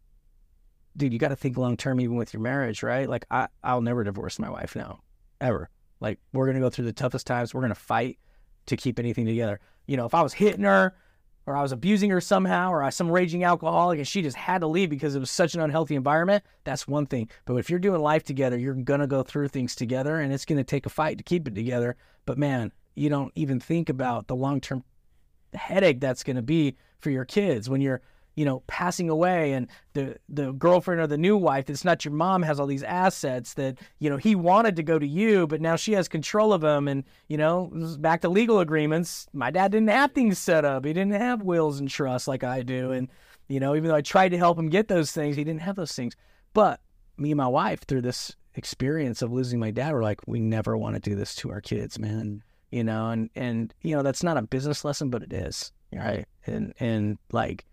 dude, 0.96 1.12
you 1.12 1.18
got 1.18 1.28
to 1.28 1.36
think 1.36 1.58
long 1.58 1.76
term 1.76 2.00
even 2.00 2.16
with 2.16 2.32
your 2.32 2.42
marriage, 2.42 2.82
right? 2.82 3.08
Like, 3.08 3.26
I, 3.30 3.48
I'll 3.62 3.82
never 3.82 4.04
divorce 4.04 4.38
my 4.38 4.48
wife 4.48 4.76
now, 4.76 5.00
ever. 5.40 5.68
Like, 6.00 6.20
we're 6.32 6.46
going 6.46 6.54
to 6.54 6.60
go 6.60 6.70
through 6.70 6.86
the 6.86 6.92
toughest 6.92 7.26
times. 7.26 7.52
We're 7.52 7.60
going 7.60 7.74
to 7.74 7.74
fight 7.74 8.18
to 8.66 8.76
keep 8.76 8.98
anything 8.98 9.26
together. 9.26 9.60
You 9.86 9.96
know, 9.96 10.06
if 10.06 10.14
I 10.14 10.22
was 10.22 10.32
hitting 10.32 10.64
her, 10.64 10.94
or 11.46 11.56
I 11.56 11.62
was 11.62 11.72
abusing 11.72 12.10
her 12.10 12.20
somehow, 12.20 12.70
or 12.70 12.82
I 12.82 12.86
was 12.86 12.94
some 12.94 13.10
raging 13.10 13.44
alcoholic 13.44 13.98
and 13.98 14.08
she 14.08 14.22
just 14.22 14.36
had 14.36 14.60
to 14.60 14.66
leave 14.66 14.90
because 14.90 15.14
it 15.14 15.20
was 15.20 15.30
such 15.30 15.54
an 15.54 15.60
unhealthy 15.60 15.94
environment, 15.94 16.44
that's 16.64 16.88
one 16.88 17.06
thing. 17.06 17.28
But 17.44 17.56
if 17.56 17.68
you're 17.68 17.78
doing 17.78 18.00
life 18.00 18.24
together, 18.24 18.58
you're 18.58 18.74
gonna 18.74 19.06
go 19.06 19.22
through 19.22 19.48
things 19.48 19.74
together 19.74 20.20
and 20.20 20.32
it's 20.32 20.44
gonna 20.44 20.64
take 20.64 20.86
a 20.86 20.90
fight 20.90 21.18
to 21.18 21.24
keep 21.24 21.46
it 21.46 21.54
together. 21.54 21.96
But 22.26 22.38
man, 22.38 22.72
you 22.94 23.08
don't 23.08 23.32
even 23.34 23.60
think 23.60 23.88
about 23.88 24.26
the 24.26 24.36
long 24.36 24.60
term 24.60 24.84
headache 25.52 26.00
that's 26.00 26.24
gonna 26.24 26.42
be 26.42 26.76
for 26.98 27.10
your 27.10 27.24
kids 27.24 27.68
when 27.68 27.80
you're 27.80 28.00
you 28.34 28.44
know, 28.44 28.62
passing 28.66 29.08
away 29.08 29.52
and 29.52 29.68
the 29.92 30.16
the 30.28 30.52
girlfriend 30.52 31.00
or 31.00 31.06
the 31.06 31.18
new 31.18 31.36
wife 31.36 31.66
that's 31.66 31.84
not 31.84 32.04
your 32.04 32.14
mom 32.14 32.42
has 32.42 32.58
all 32.58 32.66
these 32.66 32.82
assets 32.82 33.54
that, 33.54 33.78
you 33.98 34.10
know, 34.10 34.16
he 34.16 34.34
wanted 34.34 34.76
to 34.76 34.82
go 34.82 34.98
to 34.98 35.06
you, 35.06 35.46
but 35.46 35.60
now 35.60 35.76
she 35.76 35.92
has 35.92 36.08
control 36.08 36.52
of 36.52 36.60
them 36.60 36.88
and, 36.88 37.04
you 37.28 37.36
know, 37.36 37.70
back 37.98 38.20
to 38.22 38.28
legal 38.28 38.60
agreements. 38.60 39.26
My 39.32 39.50
dad 39.50 39.72
didn't 39.72 39.88
have 39.88 40.12
things 40.12 40.38
set 40.38 40.64
up. 40.64 40.84
He 40.84 40.92
didn't 40.92 41.12
have 41.12 41.42
wills 41.42 41.78
and 41.78 41.88
trusts 41.88 42.28
like 42.28 42.44
I 42.44 42.62
do. 42.62 42.90
And, 42.90 43.08
you 43.48 43.60
know, 43.60 43.76
even 43.76 43.88
though 43.88 43.96
I 43.96 44.02
tried 44.02 44.30
to 44.30 44.38
help 44.38 44.58
him 44.58 44.68
get 44.68 44.88
those 44.88 45.12
things, 45.12 45.36
he 45.36 45.44
didn't 45.44 45.62
have 45.62 45.76
those 45.76 45.92
things. 45.92 46.14
But 46.54 46.80
me 47.16 47.30
and 47.30 47.38
my 47.38 47.48
wife, 47.48 47.84
through 47.86 48.02
this 48.02 48.34
experience 48.54 49.22
of 49.22 49.32
losing 49.32 49.60
my 49.60 49.70
dad, 49.70 49.92
were 49.92 50.02
like, 50.02 50.20
we 50.26 50.40
never 50.40 50.76
want 50.76 50.94
to 50.94 51.00
do 51.00 51.14
this 51.14 51.34
to 51.36 51.50
our 51.50 51.60
kids, 51.60 51.98
man. 51.98 52.42
You 52.70 52.82
know, 52.82 53.10
and 53.10 53.30
and 53.36 53.72
you 53.82 53.94
know, 53.94 54.02
that's 54.02 54.24
not 54.24 54.36
a 54.36 54.42
business 54.42 54.84
lesson, 54.84 55.08
but 55.08 55.22
it 55.22 55.32
is. 55.32 55.70
Right. 55.92 56.26
And 56.46 56.74
and 56.80 57.18
like 57.30 57.64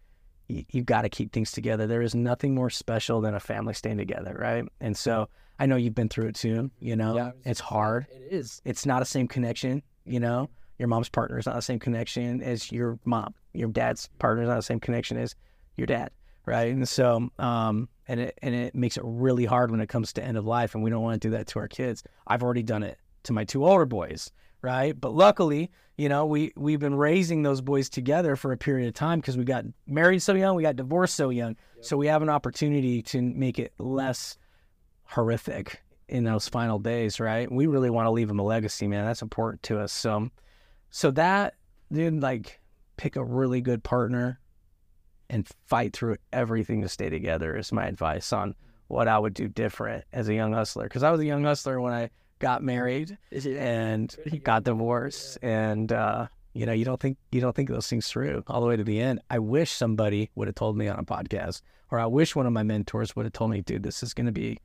you, 0.51 0.65
you've 0.71 0.85
got 0.85 1.01
to 1.03 1.09
keep 1.09 1.31
things 1.31 1.51
together. 1.51 1.87
There 1.87 2.01
is 2.01 2.13
nothing 2.15 2.53
more 2.55 2.69
special 2.69 3.21
than 3.21 3.33
a 3.33 3.39
family 3.39 3.73
staying 3.73 3.97
together, 3.97 4.35
right? 4.39 4.63
And 4.79 4.95
so 4.95 5.29
I 5.59 5.65
know 5.65 5.75
you've 5.75 5.95
been 5.95 6.09
through 6.09 6.27
it 6.27 6.35
too. 6.35 6.71
You 6.79 6.95
know, 6.95 7.15
Yeah. 7.15 7.31
it's 7.45 7.59
hard. 7.59 8.07
It 8.11 8.33
is. 8.33 8.61
It's 8.65 8.85
not 8.85 8.99
the 8.99 9.05
same 9.05 9.27
connection. 9.27 9.81
You 10.05 10.19
know, 10.19 10.49
your 10.79 10.87
mom's 10.87 11.09
partner 11.09 11.37
is 11.37 11.45
not 11.45 11.55
the 11.55 11.61
same 11.61 11.79
connection 11.79 12.41
as 12.41 12.71
your 12.71 12.99
mom. 13.05 13.33
Your 13.53 13.69
dad's 13.69 14.09
partner 14.19 14.43
is 14.43 14.49
not 14.49 14.55
the 14.55 14.61
same 14.63 14.79
connection 14.79 15.17
as 15.17 15.35
your 15.75 15.85
dad, 15.87 16.09
right? 16.45 16.73
And 16.73 16.87
so, 16.89 17.29
um, 17.37 17.87
and 18.07 18.19
it 18.19 18.39
and 18.41 18.55
it 18.55 18.73
makes 18.75 18.97
it 18.97 19.03
really 19.05 19.45
hard 19.45 19.71
when 19.71 19.79
it 19.79 19.89
comes 19.89 20.11
to 20.13 20.23
end 20.23 20.37
of 20.37 20.45
life, 20.45 20.73
and 20.73 20.83
we 20.83 20.89
don't 20.89 21.03
want 21.03 21.21
to 21.21 21.27
do 21.27 21.31
that 21.37 21.47
to 21.47 21.59
our 21.59 21.67
kids. 21.67 22.03
I've 22.27 22.43
already 22.43 22.63
done 22.63 22.83
it 22.83 22.97
to 23.23 23.33
my 23.33 23.43
two 23.45 23.65
older 23.65 23.85
boys, 23.85 24.31
right? 24.61 24.99
But 24.99 25.13
luckily, 25.13 25.71
you 25.97 26.09
know, 26.09 26.25
we 26.25 26.51
we've 26.55 26.79
been 26.79 26.95
raising 26.95 27.43
those 27.43 27.61
boys 27.61 27.89
together 27.89 28.35
for 28.35 28.51
a 28.51 28.57
period 28.57 28.87
of 28.87 28.93
time 28.93 29.19
because 29.19 29.37
we 29.37 29.43
got 29.43 29.65
married 29.87 30.21
so 30.21 30.33
young, 30.33 30.55
we 30.55 30.63
got 30.63 30.75
divorced 30.75 31.15
so 31.15 31.29
young, 31.29 31.55
so 31.81 31.97
we 31.97 32.07
have 32.07 32.21
an 32.21 32.29
opportunity 32.29 33.01
to 33.03 33.21
make 33.21 33.59
it 33.59 33.73
less 33.77 34.37
horrific 35.03 35.81
in 36.07 36.23
those 36.23 36.47
final 36.47 36.79
days, 36.79 37.19
right? 37.19 37.51
We 37.51 37.67
really 37.67 37.89
want 37.89 38.05
to 38.05 38.11
leave 38.11 38.27
them 38.27 38.39
a 38.39 38.43
legacy, 38.43 38.87
man. 38.87 39.05
That's 39.05 39.21
important 39.21 39.63
to 39.63 39.79
us. 39.79 39.91
So, 39.93 40.29
so 40.89 41.11
that 41.11 41.55
dude, 41.91 42.21
like, 42.21 42.59
pick 42.97 43.15
a 43.15 43.23
really 43.23 43.61
good 43.61 43.83
partner 43.83 44.39
and 45.29 45.47
fight 45.67 45.93
through 45.93 46.17
everything 46.33 46.81
to 46.81 46.89
stay 46.89 47.09
together 47.09 47.55
is 47.55 47.71
my 47.71 47.87
advice 47.87 48.33
on 48.33 48.53
what 48.87 49.07
I 49.07 49.17
would 49.17 49.33
do 49.33 49.47
different 49.47 50.03
as 50.11 50.27
a 50.27 50.33
young 50.33 50.51
hustler. 50.51 50.83
Because 50.83 51.03
I 51.03 51.11
was 51.11 51.21
a 51.21 51.25
young 51.25 51.43
hustler 51.43 51.79
when 51.79 51.93
I 51.93 52.09
got 52.41 52.63
married 52.63 53.17
and 53.31 54.13
got 54.43 54.63
divorced, 54.63 55.37
and 55.41 55.91
uh, 55.91 56.27
you 56.53 56.65
know, 56.65 56.73
you 56.73 56.83
don't 56.83 56.99
think 56.99 57.17
you 57.31 57.39
don't 57.39 57.55
think 57.55 57.69
those 57.69 57.87
things 57.87 58.07
through 58.07 58.43
all 58.47 58.59
the 58.59 58.67
way 58.67 58.75
to 58.75 58.83
the 58.83 58.99
end. 58.99 59.21
I 59.29 59.39
wish 59.39 59.71
somebody 59.71 60.29
would 60.35 60.47
have 60.47 60.55
told 60.55 60.75
me 60.75 60.89
on 60.89 60.99
a 60.99 61.03
podcast, 61.03 61.61
or 61.89 61.99
I 61.99 62.07
wish 62.07 62.35
one 62.35 62.45
of 62.45 62.51
my 62.51 62.63
mentors 62.63 63.15
would 63.15 63.25
have 63.25 63.33
told 63.33 63.51
me, 63.51 63.61
dude, 63.61 63.83
this 63.83 64.03
is 64.03 64.13
going 64.13 64.25
to 64.25 64.33
be 64.33 64.59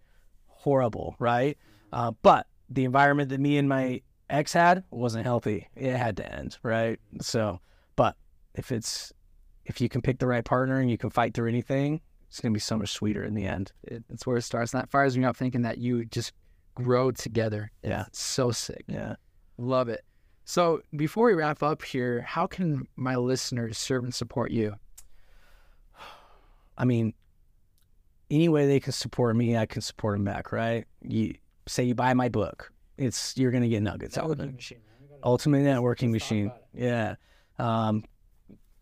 horrible, 0.49 1.15
right? 1.21 1.57
Uh, 1.93 2.13
but 2.23 2.49
the 2.69 2.85
environment 2.85 3.29
that 3.29 3.39
me 3.39 3.59
and 3.59 3.69
my 3.69 4.01
ex 4.29 4.53
had 4.53 4.83
wasn't 4.91 5.25
healthy. 5.25 5.69
It 5.77 5.97
had 5.97 6.17
to 6.17 6.33
end, 6.33 6.59
right? 6.63 6.99
So, 7.21 7.61
but 7.95 8.17
if 8.55 8.73
it's 8.73 9.13
if 9.65 9.81
you 9.81 9.89
can 9.89 10.03
pick 10.03 10.19
the 10.19 10.27
right 10.27 10.45
partner 10.45 10.81
and 10.81 10.91
you 10.91 10.99
can 10.99 11.11
fight 11.11 11.35
through 11.35 11.49
anything, 11.49 12.01
it's 12.29 12.41
gonna 12.41 12.53
be 12.53 12.61
so 12.61 12.77
much 12.77 12.91
sweeter 12.91 13.23
in 13.23 13.35
the 13.35 13.47
end. 13.47 13.71
It, 13.85 14.03
it's 14.09 14.27
where 14.27 14.39
it 14.39 14.43
starts. 14.43 14.73
And 14.73 14.83
that 14.83 14.91
fires 14.91 15.17
me 15.17 15.25
up 15.25 15.37
thinking 15.37 15.63
that 15.63 15.79
you 15.79 16.05
just 16.05 16.33
grow 16.77 17.11
together. 17.11 17.73
Yeah. 17.83 18.05
It's 18.07 18.23
so 18.23 18.53
sick. 18.53 18.85
Yeah. 18.87 19.17
Love 19.59 19.89
it. 19.89 20.05
So 20.45 20.83
before 20.95 21.27
we 21.27 21.35
wrap 21.35 21.63
up 21.65 21.83
here, 21.83 22.21
how 22.21 22.47
can 22.47 22.87
my 22.95 23.17
listeners 23.17 23.77
serve 23.77 24.05
and 24.05 24.15
support 24.15 24.53
you? 24.53 24.77
I 26.79 26.85
mean, 26.85 27.15
any 28.31 28.49
way 28.49 28.67
they 28.67 28.79
can 28.79 28.93
support 28.93 29.35
me, 29.35 29.57
I 29.57 29.67
can 29.67 29.83
support 29.83 30.15
them 30.17 30.25
back, 30.25 30.53
right? 30.53 30.85
You 31.03 31.35
say 31.67 31.83
you 31.83 31.95
buy 31.95 32.15
my 32.15 32.29
book, 32.29 32.73
it's 32.97 33.37
you're 33.37 33.51
gonna 33.51 33.69
get 33.69 33.83
nuggets 33.83 34.17
out 34.17 34.31
of 34.31 34.41
it. 34.41 34.79
Ultimate 35.25 35.63
networking 35.63 36.11
machine. 36.11 36.53
Yeah. 36.75 37.17
Um, 37.59 38.05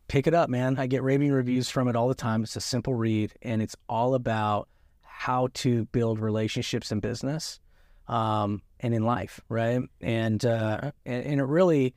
pick 0.08 0.26
it 0.26 0.34
up, 0.34 0.50
man. 0.50 0.78
I 0.78 0.86
get 0.86 1.02
raving 1.02 1.32
reviews 1.32 1.70
from 1.70 1.88
it 1.88 1.96
all 1.96 2.08
the 2.08 2.14
time. 2.14 2.42
It's 2.42 2.56
a 2.56 2.60
simple 2.60 2.94
read, 2.94 3.32
and 3.42 3.62
it's 3.62 3.76
all 3.88 4.14
about 4.14 4.68
how 5.02 5.48
to 5.54 5.84
build 5.86 6.18
relationships 6.18 6.90
in 6.90 7.00
business 7.00 7.60
um, 8.08 8.62
and 8.80 8.94
in 8.94 9.04
life, 9.04 9.40
right? 9.48 9.80
And, 10.00 10.44
uh, 10.44 10.92
and 11.06 11.24
and 11.24 11.40
it 11.40 11.44
really 11.44 11.94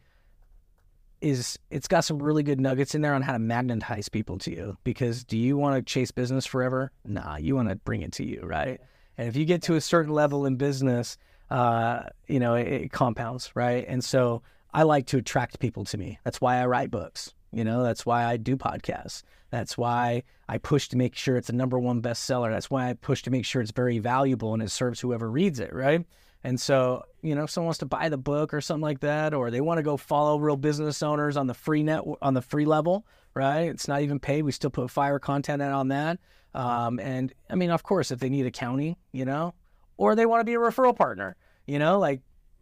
is. 1.22 1.58
It's 1.70 1.88
got 1.88 2.02
some 2.02 2.22
really 2.22 2.44
good 2.44 2.60
nuggets 2.60 2.96
in 2.96 3.02
there 3.02 3.14
on 3.14 3.22
how 3.22 3.34
to 3.34 3.40
magnetize 3.40 4.10
people 4.10 4.38
to 4.40 4.52
you. 4.52 4.78
Because 4.84 5.24
do 5.24 5.38
you 5.38 5.58
want 5.58 5.76
to 5.76 5.82
chase 5.82 6.12
business 6.12 6.46
forever? 6.46 6.92
Nah, 7.06 7.38
you 7.38 7.56
want 7.56 7.70
to 7.70 7.76
bring 7.76 8.02
it 8.02 8.12
to 8.14 8.26
you, 8.26 8.42
right? 8.44 8.80
And 9.18 9.28
if 9.28 9.36
you 9.36 9.46
get 9.46 9.64
to 9.64 9.76
a 9.76 9.82
certain 9.82 10.14
level 10.14 10.46
in 10.46 10.58
business, 10.58 11.18
uh, 11.50 12.04
you 12.28 12.40
know, 12.40 12.56
it, 12.56 12.68
it 12.68 12.92
compounds, 12.92 13.52
right? 13.56 13.86
And 13.88 14.04
so 14.04 14.44
I 14.74 14.84
like 14.84 15.08
to 15.08 15.18
attract 15.18 15.60
people 15.60 15.86
to 15.86 15.98
me. 15.98 16.20
That's 16.24 16.40
why 16.40 16.58
I 16.58 16.66
write 16.66 16.92
books. 16.92 17.34
You 17.52 17.64
know, 17.64 17.84
that's 17.84 18.06
why 18.06 18.26
I 18.26 18.38
do 18.38 18.58
podcasts. 18.58 19.24
That's 19.50 19.78
why 19.78 20.24
I 20.50 20.58
push 20.58 20.90
to 20.90 20.98
make 20.98 21.16
sure 21.16 21.38
it's 21.38 21.50
a 21.50 21.54
number 21.54 21.80
one 21.80 22.02
bestseller. 22.02 22.52
That's 22.52 22.70
why 22.70 22.90
I 22.90 22.94
push 22.94 23.24
to 23.24 23.32
make 23.32 23.46
sure 23.46 23.62
it's 23.62 23.72
very 23.72 24.00
valuable 24.00 24.54
and 24.54 24.62
it 24.62 24.72
serves 24.72 25.00
whoever 25.00 25.30
reads 25.30 25.60
it, 25.60 25.74
right? 25.74 26.06
And 26.44 26.60
so, 26.60 27.04
you 27.22 27.36
know, 27.36 27.44
if 27.44 27.50
someone 27.50 27.68
wants 27.68 27.80
to 27.80 27.86
buy 27.86 28.10
the 28.10 28.18
book 28.18 28.54
or 28.54 28.62
something 28.62 28.82
like 28.82 29.00
that, 29.00 29.34
or 29.34 29.50
they 29.50 29.62
want 29.62 29.80
to 29.80 29.84
go 29.84 29.98
follow 29.98 30.38
real 30.38 30.56
business 30.56 31.02
owners 31.02 31.36
on 31.36 31.48
the 31.48 31.54
free 31.54 31.84
net 31.84 32.04
on 32.22 32.34
the 32.34 32.42
free 32.42 32.66
level, 32.66 33.06
right? 33.34 33.64
It's 33.64 33.88
not 33.88 34.02
even 34.02 34.20
paid. 34.20 34.44
We 34.44 34.52
still 34.52 34.70
put 34.70 34.92
fire 34.92 35.20
content 35.20 35.62
out 35.62 35.74
on 35.74 35.88
that. 35.90 36.20
Um, 36.54 37.00
and 37.00 37.34
I 37.50 37.56
mean, 37.56 37.72
of 37.72 37.84
course, 37.84 38.12
if 38.12 38.20
they 38.20 38.30
need 38.30 38.46
accounting, 38.46 38.96
you 39.12 39.26
know, 39.26 39.54
or 39.98 40.16
they 40.16 40.26
want 40.26 40.42
to 40.42 40.46
be 40.46 40.54
a 40.54 40.60
referral 40.60 40.96
partner, 40.96 41.36
you 41.66 41.80
know, 41.80 42.00
like 42.00 42.22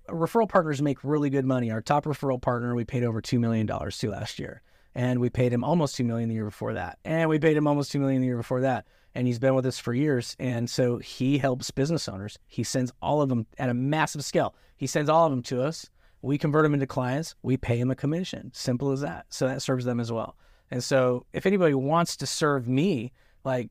referral 0.09 0.49
partners 0.49 0.81
make 0.81 1.03
really 1.03 1.29
good 1.29 1.45
money. 1.45 1.71
Our 1.71 1.81
top 1.81 2.05
referral 2.05 2.41
partner, 2.41 2.75
we 2.75 2.86
paid 2.86 3.03
over 3.03 3.21
$2 3.21 3.39
million 3.39 3.67
to 3.67 4.09
last 4.09 4.39
year 4.39 4.61
and 4.96 5.20
we 5.20 5.30
paid 5.30 5.54
him 5.54 5.64
almost 5.64 5.96
two 5.96 6.04
million 6.04 6.30
the 6.30 6.36
year 6.36 6.46
before 6.46 6.74
that, 6.74 6.98
and 7.06 7.30
we 7.30 7.38
paid 7.38 7.58
him 7.58 7.68
almost 7.68 7.91
two 7.91 8.00
million 8.00 8.22
the 8.22 8.28
year 8.28 8.38
before 8.38 8.62
that, 8.62 8.88
and 9.14 9.28
he's 9.28 9.39
been 9.39 9.54
with 9.54 9.66
us 9.66 9.78
for 9.78 9.93
years, 9.93 10.36
and 10.39 10.70
so 10.70 10.98
he 10.98 11.38
helps 11.38 11.70
business 11.72 12.08
owners. 12.08 12.39
He 12.48 12.64
sends 12.64 12.91
all 13.02 13.22
of 13.22 13.30
them 13.30 13.46
at 13.58 13.70
a 13.70 13.74
massive 13.74 14.24
scale. 14.24 14.56
He 14.78 14.88
sends 14.88 15.10
all 15.10 15.26
of 15.26 15.32
them 15.32 15.43
to 15.43 15.62
us. 15.62 15.89
We 16.22 16.38
convert 16.38 16.64
them 16.64 16.74
into 16.74 16.88
clients. 16.88 17.36
We 17.43 17.56
pay 17.56 17.78
him 17.78 17.91
a 17.91 17.96
commission. 17.96 18.52
Simple 18.54 18.91
as 18.91 19.02
that. 19.02 19.28
So 19.30 19.48
that 19.48 19.62
serves 19.62 19.86
them 19.86 20.00
as 20.00 20.12
well. 20.12 20.36
And 20.72 20.84
so 20.84 21.26
if 21.34 21.46
anybody 21.46 21.76
wants 21.76 22.18
to 22.18 22.26
serve 22.26 22.68
me, 22.68 23.12
like 23.43 23.70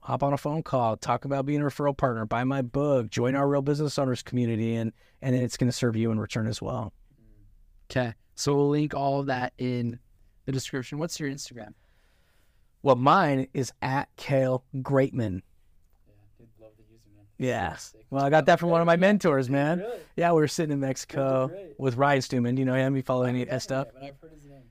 hop 0.00 0.22
on 0.22 0.32
a 0.32 0.38
phone 0.38 0.62
call, 0.62 0.96
talk 0.96 1.26
about 1.26 1.44
being 1.44 1.60
a 1.60 1.64
referral 1.64 1.96
partner, 1.96 2.24
buy 2.24 2.42
my 2.44 2.62
book, 2.62 3.10
join 3.10 3.34
our 3.34 3.46
real 3.46 3.60
business 3.60 3.98
owners 3.98 4.22
community, 4.22 4.74
and 4.74 4.92
and 5.20 5.36
it's 5.36 5.56
going 5.56 5.68
to 5.68 5.76
serve 5.76 5.96
you 5.96 6.10
in 6.10 6.18
return 6.18 6.46
as 6.46 6.62
well. 6.62 6.94
Okay. 7.90 8.14
So 8.34 8.54
we'll 8.54 8.70
link 8.70 8.94
all 8.94 9.20
of 9.20 9.26
that 9.26 9.52
in 9.58 9.98
the 10.48 10.52
description. 10.52 10.96
What's 10.96 11.20
your 11.20 11.28
Instagram? 11.28 11.74
Well, 12.82 12.96
mine 12.96 13.48
is 13.52 13.70
at 13.82 14.08
Kale 14.16 14.64
Greatman. 14.76 15.42
Yeah, 16.06 16.46
love 16.58 16.72
the 16.78 16.84
username. 16.84 17.26
Yeah. 17.36 17.76
Well, 18.08 18.24
I 18.24 18.30
got 18.30 18.46
that 18.46 18.58
from 18.58 18.70
one 18.70 18.80
of 18.80 18.86
my 18.86 18.96
mentors, 18.96 19.50
man. 19.50 19.84
Yeah, 20.16 20.32
we 20.32 20.40
were 20.40 20.48
sitting 20.48 20.72
in 20.72 20.80
Mexico 20.80 21.50
with 21.76 21.96
Ryan 21.96 22.22
Stewman. 22.22 22.54
Do 22.54 22.60
you 22.60 22.66
know 22.66 22.72
him? 22.72 22.96
You 22.96 23.02
follow 23.02 23.24
any 23.24 23.42
of 23.42 23.50
that 23.50 23.60
stuff? 23.60 23.88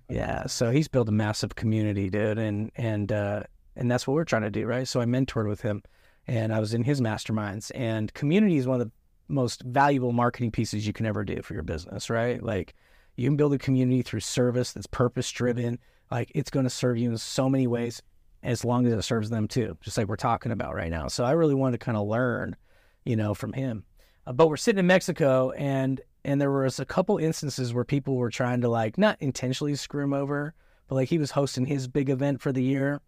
Yeah. 0.09 0.47
So 0.47 0.71
he's 0.71 0.87
built 0.87 1.09
a 1.09 1.11
massive 1.11 1.53
community, 1.53 2.09
dude, 2.09 2.39
and 2.39 2.71
and 2.75 3.11
uh, 3.11 3.43
and 3.75 3.91
that's 3.91 4.07
what 4.07 4.15
we're 4.15 4.23
trying 4.23 4.41
to 4.41 4.49
do, 4.49 4.65
right? 4.65 4.87
So 4.87 4.99
I 4.99 5.05
mentored 5.05 5.47
with 5.47 5.61
him, 5.61 5.83
and 6.25 6.51
I 6.51 6.59
was 6.59 6.73
in 6.73 6.85
his 6.85 7.01
masterminds. 7.01 7.71
And 7.75 8.11
community 8.15 8.57
is 8.57 8.65
one 8.65 8.81
of 8.81 8.87
the 8.87 8.93
most 9.27 9.61
valuable 9.61 10.11
marketing 10.11 10.49
pieces 10.49 10.87
you 10.87 10.93
can 10.93 11.05
ever 11.05 11.23
do 11.23 11.43
for 11.43 11.53
your 11.53 11.61
business, 11.61 12.09
right? 12.09 12.41
Like 12.41 12.73
you 13.17 13.27
can 13.27 13.35
build 13.35 13.53
a 13.53 13.57
community 13.57 14.03
through 14.03 14.21
service 14.21 14.71
that's 14.71 14.87
purpose 14.87 15.29
driven. 15.31 15.79
Like 16.09 16.31
it's 16.33 16.49
going 16.49 16.65
to 16.65 16.69
serve 16.69 16.97
you 16.97 17.11
in 17.11 17.17
so 17.17 17.49
many 17.49 17.67
ways 17.67 18.01
as 18.43 18.63
long 18.63 18.85
as 18.85 18.93
it 18.93 19.01
serves 19.01 19.29
them 19.29 19.47
too, 19.47 19.77
just 19.81 19.97
like 19.97 20.07
we're 20.07 20.15
talking 20.15 20.51
about 20.51 20.75
right 20.75 20.91
now. 20.91 21.07
So 21.07 21.25
I 21.25 21.31
really 21.31 21.55
wanted 21.55 21.79
to 21.79 21.85
kind 21.85 21.97
of 21.97 22.07
learn, 22.07 22.55
you 23.03 23.15
know, 23.15 23.33
from 23.33 23.53
him. 23.53 23.83
Uh, 24.25 24.33
but 24.33 24.47
we're 24.47 24.55
sitting 24.55 24.79
in 24.79 24.87
Mexico 24.87 25.51
and 25.51 25.99
and 26.23 26.39
there 26.41 26.51
was 26.51 26.79
a 26.79 26.85
couple 26.85 27.17
instances 27.17 27.73
where 27.73 27.85
people 27.85 28.15
were 28.15 28.29
trying 28.29 28.61
to 28.61 28.69
like 28.69 28.97
not 28.97 29.17
intentionally 29.19 29.75
screw 29.75 30.03
him 30.03 30.13
over, 30.13 30.53
but 30.87 30.95
like 30.95 31.09
he 31.09 31.17
was 31.17 31.31
hosting 31.31 31.65
his 31.65 31.87
big 31.87 32.09
event 32.09 32.41
for 32.41 32.51
the 32.51 32.63
year 32.63 33.01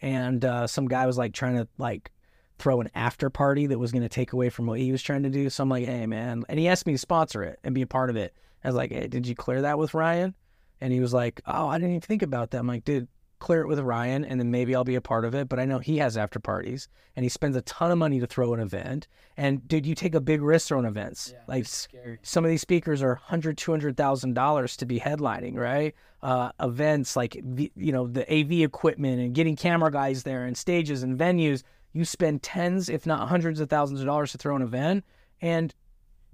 and 0.00 0.44
uh, 0.44 0.66
some 0.66 0.86
guy 0.86 1.06
was 1.06 1.16
like 1.16 1.32
trying 1.32 1.56
to 1.56 1.66
like 1.78 2.10
throw 2.58 2.80
an 2.80 2.90
after 2.94 3.30
party 3.30 3.66
that 3.66 3.78
was 3.78 3.92
going 3.92 4.02
to 4.02 4.08
take 4.08 4.32
away 4.32 4.50
from 4.50 4.66
what 4.66 4.78
he 4.78 4.92
was 4.92 5.02
trying 5.02 5.22
to 5.22 5.30
do. 5.30 5.48
So 5.48 5.62
I'm 5.62 5.68
like, 5.68 5.86
hey 5.86 6.06
man, 6.06 6.44
and 6.48 6.58
he 6.58 6.68
asked 6.68 6.86
me 6.86 6.92
to 6.92 6.98
sponsor 6.98 7.42
it 7.42 7.58
and 7.64 7.74
be 7.74 7.82
a 7.82 7.86
part 7.86 8.10
of 8.10 8.16
it. 8.16 8.34
I 8.64 8.68
was 8.68 8.76
like, 8.76 8.92
hey, 8.92 9.06
did 9.06 9.26
you 9.26 9.34
clear 9.34 9.62
that 9.62 9.78
with 9.78 9.94
Ryan? 9.94 10.34
And 10.80 10.92
he 10.92 11.00
was 11.00 11.12
like, 11.12 11.40
oh, 11.46 11.68
I 11.68 11.78
didn't 11.78 11.90
even 11.90 12.00
think 12.00 12.22
about 12.22 12.50
that. 12.50 12.58
I'm 12.58 12.66
like, 12.66 12.84
dude, 12.84 13.08
clear 13.44 13.60
it 13.60 13.68
with 13.68 13.78
Ryan 13.78 14.24
and 14.24 14.40
then 14.40 14.50
maybe 14.50 14.74
I'll 14.74 14.84
be 14.84 14.94
a 14.94 15.02
part 15.02 15.26
of 15.26 15.34
it. 15.34 15.50
But 15.50 15.60
I 15.60 15.66
know 15.66 15.78
he 15.78 15.98
has 15.98 16.16
after 16.16 16.38
parties 16.38 16.88
and 17.14 17.24
he 17.24 17.28
spends 17.28 17.56
a 17.56 17.62
ton 17.62 17.90
of 17.90 17.98
money 17.98 18.18
to 18.20 18.26
throw 18.26 18.54
an 18.54 18.60
event. 18.60 19.06
And 19.36 19.66
dude, 19.68 19.84
you 19.84 19.94
take 19.94 20.14
a 20.14 20.20
big 20.20 20.40
risk 20.40 20.68
throwing 20.68 20.86
events. 20.86 21.30
Yeah, 21.32 21.40
like 21.46 21.66
scary. 21.66 22.18
some 22.22 22.44
of 22.44 22.50
these 22.50 22.62
speakers 22.62 23.02
are 23.02 23.16
hundred, 23.16 23.58
two 23.58 23.70
hundred 23.70 23.98
thousand 23.98 24.32
dollars 24.34 24.78
to 24.78 24.86
be 24.86 24.98
headlining, 24.98 25.56
right? 25.56 25.94
Uh, 26.22 26.52
events 26.58 27.16
like 27.16 27.38
the, 27.42 27.70
you 27.76 27.92
know 27.92 28.06
the 28.06 28.22
AV 28.32 28.62
equipment 28.62 29.20
and 29.20 29.34
getting 29.34 29.56
camera 29.56 29.90
guys 29.90 30.22
there 30.22 30.46
and 30.46 30.56
stages 30.56 31.02
and 31.02 31.18
venues. 31.18 31.62
You 31.92 32.06
spend 32.06 32.42
tens, 32.42 32.88
if 32.88 33.06
not 33.06 33.28
hundreds 33.28 33.60
of 33.60 33.68
thousands 33.68 34.00
of 34.00 34.06
dollars 34.06 34.32
to 34.32 34.38
throw 34.38 34.56
an 34.56 34.62
event, 34.62 35.04
and 35.42 35.74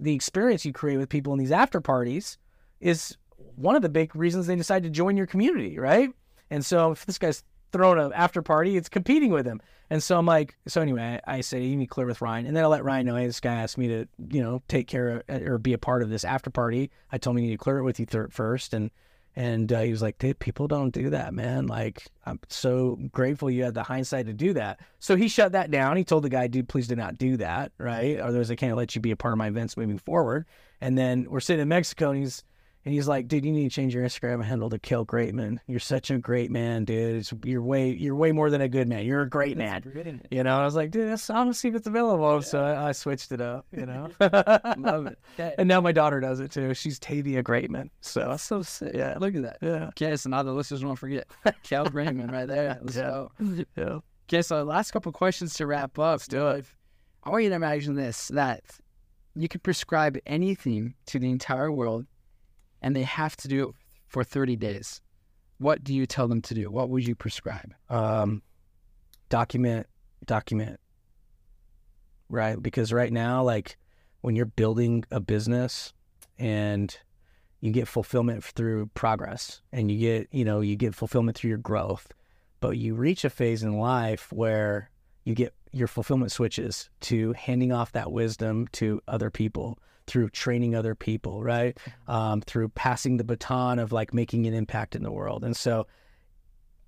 the 0.01 0.13
experience 0.13 0.65
you 0.65 0.73
create 0.73 0.97
with 0.97 1.07
people 1.07 1.31
in 1.31 1.39
these 1.39 1.51
after 1.51 1.79
parties 1.79 2.37
is 2.79 3.17
one 3.55 3.75
of 3.75 3.83
the 3.83 3.89
big 3.89 4.15
reasons 4.15 4.47
they 4.47 4.55
decide 4.55 4.83
to 4.83 4.89
join 4.89 5.15
your 5.15 5.27
community, 5.27 5.77
right? 5.77 6.09
And 6.49 6.65
so 6.65 6.91
if 6.91 7.05
this 7.05 7.19
guy's 7.19 7.43
throwing 7.71 7.99
an 7.99 8.11
after 8.13 8.41
party, 8.41 8.75
it's 8.75 8.89
competing 8.89 9.31
with 9.31 9.45
him. 9.45 9.61
And 9.89 10.01
so 10.01 10.17
I'm 10.17 10.25
like, 10.25 10.57
so 10.67 10.81
anyway, 10.81 11.21
I, 11.27 11.37
I 11.37 11.41
say 11.41 11.63
you 11.63 11.75
need 11.75 11.85
to 11.85 11.93
clear 11.93 12.07
with 12.07 12.21
Ryan, 12.21 12.45
and 12.45 12.55
then 12.55 12.63
I 12.63 12.67
let 12.67 12.83
Ryan 12.83 13.05
know, 13.05 13.15
hey, 13.15 13.27
this 13.27 13.39
guy 13.39 13.53
asked 13.53 13.77
me 13.77 13.87
to, 13.89 14.07
you 14.29 14.41
know, 14.41 14.61
take 14.67 14.87
care 14.87 15.23
of 15.27 15.41
or 15.43 15.57
be 15.57 15.73
a 15.73 15.77
part 15.77 16.01
of 16.01 16.09
this 16.09 16.23
after 16.23 16.49
party. 16.49 16.89
I 17.11 17.17
told 17.17 17.35
him 17.37 17.43
you 17.43 17.49
need 17.49 17.57
to 17.57 17.63
clear 17.63 17.77
it 17.77 17.83
with 17.83 17.99
you 17.99 18.05
th- 18.05 18.31
first, 18.31 18.73
and 18.73 18.89
and 19.35 19.71
uh, 19.71 19.81
he 19.81 19.91
was 19.91 20.01
like, 20.01 20.17
dude, 20.17 20.39
people 20.39 20.67
don't 20.67 20.91
do 20.91 21.09
that, 21.11 21.33
man. 21.33 21.67
Like, 21.67 22.05
I'm 22.25 22.39
so 22.49 22.99
grateful 23.11 23.49
you 23.49 23.63
had 23.63 23.73
the 23.73 23.83
hindsight 23.83 24.25
to 24.25 24.33
do 24.33 24.53
that. 24.53 24.79
So 24.99 25.15
he 25.15 25.27
shut 25.27 25.53
that 25.53 25.71
down. 25.71 25.95
He 25.95 26.03
told 26.03 26.23
the 26.23 26.29
guy, 26.29 26.47
dude, 26.47 26.67
please 26.67 26.87
do 26.87 26.95
not 26.95 27.17
do 27.17 27.37
that, 27.37 27.71
right? 27.77 28.19
Otherwise, 28.19 28.51
I 28.51 28.55
can't 28.55 28.75
let 28.75 28.93
you 28.93 29.01
be 29.01 29.11
a 29.11 29.15
part 29.15 29.33
of 29.33 29.37
my 29.37 29.47
events 29.47 29.77
moving 29.77 29.97
forward. 29.97 30.45
And 30.81 30.97
then 30.97 31.27
we're 31.29 31.39
sitting 31.39 31.61
in 31.61 31.69
Mexico, 31.69 32.09
and 32.09 32.19
he's 32.19 32.43
and 32.83 32.93
he's 32.93 33.07
like, 33.07 33.27
dude, 33.27 33.45
you 33.45 33.51
need 33.51 33.69
to 33.69 33.75
change 33.75 33.93
your 33.93 34.03
Instagram 34.03 34.43
handle 34.43 34.69
to 34.71 34.79
Kale 34.79 35.05
Greatman. 35.05 35.59
You're 35.67 35.79
such 35.79 36.09
a 36.09 36.17
great 36.17 36.49
man, 36.49 36.83
dude. 36.83 37.17
It's, 37.17 37.33
you're 37.43 37.61
way 37.61 37.91
you're 37.91 38.15
way 38.15 38.31
more 38.31 38.49
than 38.49 38.61
a 38.61 38.67
good 38.67 38.87
man. 38.87 39.05
You're 39.05 39.21
a 39.21 39.29
great 39.29 39.55
man. 39.55 40.23
You 40.31 40.43
know, 40.43 40.59
I 40.59 40.65
was 40.65 40.75
like, 40.75 40.89
dude, 40.89 41.09
that's, 41.09 41.29
I'm 41.29 41.37
gonna 41.37 41.53
see 41.53 41.67
if 41.67 41.75
it's 41.75 41.85
available. 41.85 42.35
Yeah. 42.35 42.39
So 42.39 42.63
I, 42.63 42.89
I, 42.89 42.91
switched 42.93 43.31
it 43.31 43.39
up. 43.39 43.67
You 43.71 43.85
know, 43.85 44.09
love 44.19 45.07
it. 45.07 45.17
Okay. 45.33 45.55
And 45.57 45.67
now 45.67 45.79
my 45.79 45.91
daughter 45.91 46.19
does 46.19 46.39
it 46.39 46.51
too. 46.51 46.73
She's 46.73 46.99
Tavia 46.99 47.41
Greatman. 47.41 47.89
So 48.01 48.27
that's 48.27 48.43
so 48.43 48.63
sick. 48.63 48.93
Yeah, 48.93 49.17
look 49.19 49.33
at 49.35 49.43
that. 49.43 49.57
Yeah. 49.61 49.87
Okay, 49.89 50.15
so 50.17 50.29
now 50.29 50.43
the 50.43 50.51
listeners 50.51 50.83
won't 50.83 50.99
forget 50.99 51.27
Kale 51.63 51.85
Greatman 51.85 52.31
right 52.31 52.47
there. 52.47 52.77
Let's 52.81 52.97
yeah. 52.97 53.01
go. 53.03 53.31
Yeah. 53.77 53.99
Okay, 54.27 54.41
so 54.41 54.59
uh, 54.59 54.63
last 54.63 54.91
couple 54.91 55.11
questions 55.11 55.53
to 55.55 55.67
wrap 55.67 55.97
up. 55.99 56.11
Let's 56.11 56.27
do 56.27 56.47
it. 56.47 56.65
I 57.23 57.29
want 57.29 57.43
you 57.43 57.49
to 57.49 57.55
imagine 57.55 57.95
this: 57.95 58.27
that 58.29 58.61
you 59.35 59.47
can 59.47 59.61
prescribe 59.61 60.17
anything 60.25 60.95
to 61.07 61.19
the 61.19 61.29
entire 61.29 61.71
world 61.71 62.05
and 62.81 62.95
they 62.95 63.03
have 63.03 63.35
to 63.37 63.47
do 63.47 63.69
it 63.69 63.75
for 64.07 64.23
30 64.23 64.55
days, 64.55 65.01
what 65.57 65.83
do 65.83 65.93
you 65.93 66.05
tell 66.05 66.27
them 66.27 66.41
to 66.41 66.53
do? 66.53 66.71
What 66.71 66.89
would 66.89 67.07
you 67.07 67.15
prescribe? 67.15 67.73
Um, 67.89 68.41
document, 69.29 69.87
document. 70.25 70.79
Right. 72.29 72.61
Because 72.61 72.91
right 72.91 73.11
now, 73.11 73.43
like 73.43 73.77
when 74.21 74.35
you're 74.35 74.45
building 74.45 75.03
a 75.11 75.19
business 75.19 75.93
and 76.39 76.95
you 77.59 77.71
get 77.71 77.87
fulfillment 77.87 78.43
through 78.43 78.87
progress 78.95 79.61
and 79.71 79.91
you 79.91 79.99
get, 79.99 80.27
you 80.31 80.43
know, 80.43 80.61
you 80.61 80.75
get 80.75 80.95
fulfillment 80.95 81.37
through 81.37 81.49
your 81.49 81.57
growth, 81.57 82.07
but 82.59 82.77
you 82.77 82.95
reach 82.95 83.23
a 83.23 83.29
phase 83.29 83.61
in 83.63 83.77
life 83.77 84.31
where 84.31 84.89
you 85.25 85.35
get 85.35 85.53
your 85.71 85.87
fulfillment 85.87 86.31
switches 86.31 86.89
to 87.01 87.33
handing 87.33 87.71
off 87.71 87.91
that 87.91 88.11
wisdom 88.11 88.67
to 88.73 89.01
other 89.07 89.29
people 89.29 89.77
through 90.11 90.29
training 90.29 90.75
other 90.75 90.93
people, 90.93 91.41
right? 91.41 91.77
Um, 92.09 92.41
through 92.41 92.67
passing 92.69 93.15
the 93.15 93.23
baton 93.23 93.79
of 93.79 93.93
like 93.93 94.13
making 94.13 94.45
an 94.45 94.53
impact 94.53 94.93
in 94.93 95.03
the 95.03 95.11
world. 95.11 95.45
And 95.45 95.55
so 95.55 95.87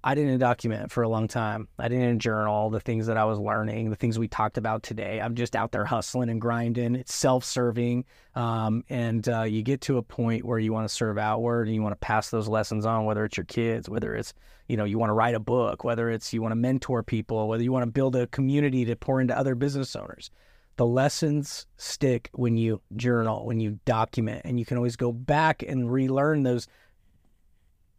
I 0.04 0.14
didn't 0.14 0.40
document 0.40 0.92
for 0.92 1.04
a 1.04 1.08
long 1.08 1.30
time. 1.30 1.70
I 1.80 1.88
didn't 1.88 2.20
journal 2.20 2.70
the 2.70 2.82
things 2.82 3.08
that 3.08 3.16
I 3.16 3.24
was 3.24 3.40
learning, 3.40 3.90
the 3.90 3.96
things 3.96 4.20
we 4.20 4.28
talked 4.28 4.58
about 4.58 4.84
today. 4.84 5.22
I'm 5.22 5.36
just 5.36 5.56
out 5.56 5.72
there 5.72 5.86
hustling 5.86 6.30
and 6.30 6.42
grinding. 6.42 6.96
It's 6.96 7.14
self 7.14 7.46
serving. 7.46 8.04
Um, 8.36 8.84
and 8.90 9.30
uh, 9.30 9.44
you 9.44 9.64
get 9.64 9.80
to 9.82 10.00
a 10.00 10.04
point 10.04 10.44
where 10.44 10.60
you 10.60 10.74
want 10.74 10.90
to 10.90 10.94
serve 10.94 11.18
outward 11.18 11.68
and 11.68 11.76
you 11.76 11.82
want 11.82 11.94
to 11.94 12.06
pass 12.06 12.30
those 12.30 12.50
lessons 12.50 12.86
on, 12.86 13.06
whether 13.06 13.24
it's 13.24 13.38
your 13.38 13.46
kids, 13.46 13.88
whether 13.88 14.14
it's, 14.14 14.34
you 14.68 14.76
know, 14.76 14.84
you 14.84 15.00
want 15.00 15.12
to 15.12 15.14
write 15.14 15.36
a 15.36 15.40
book, 15.40 15.86
whether 15.86 16.10
it's 16.10 16.34
you 16.34 16.42
want 16.42 16.52
to 16.52 16.58
mentor 16.58 17.04
people, 17.04 17.48
whether 17.48 17.64
you 17.64 17.72
want 17.72 17.84
to 17.84 17.92
build 17.92 18.18
a 18.18 18.28
community 18.28 18.84
to 18.84 18.98
pour 18.98 19.22
into 19.22 19.38
other 19.38 19.56
business 19.56 19.96
owners. 19.96 20.30
The 20.76 20.86
lessons 20.86 21.66
stick 21.78 22.30
when 22.34 22.58
you 22.58 22.82
journal, 22.96 23.46
when 23.46 23.60
you 23.60 23.80
document, 23.86 24.42
and 24.46 24.60
you 24.60 24.66
can 24.66 24.78
always 24.78 24.96
go 24.96 25.12
back 25.12 25.64
and 25.64 25.92
relearn 25.92 26.44
those 26.44 26.68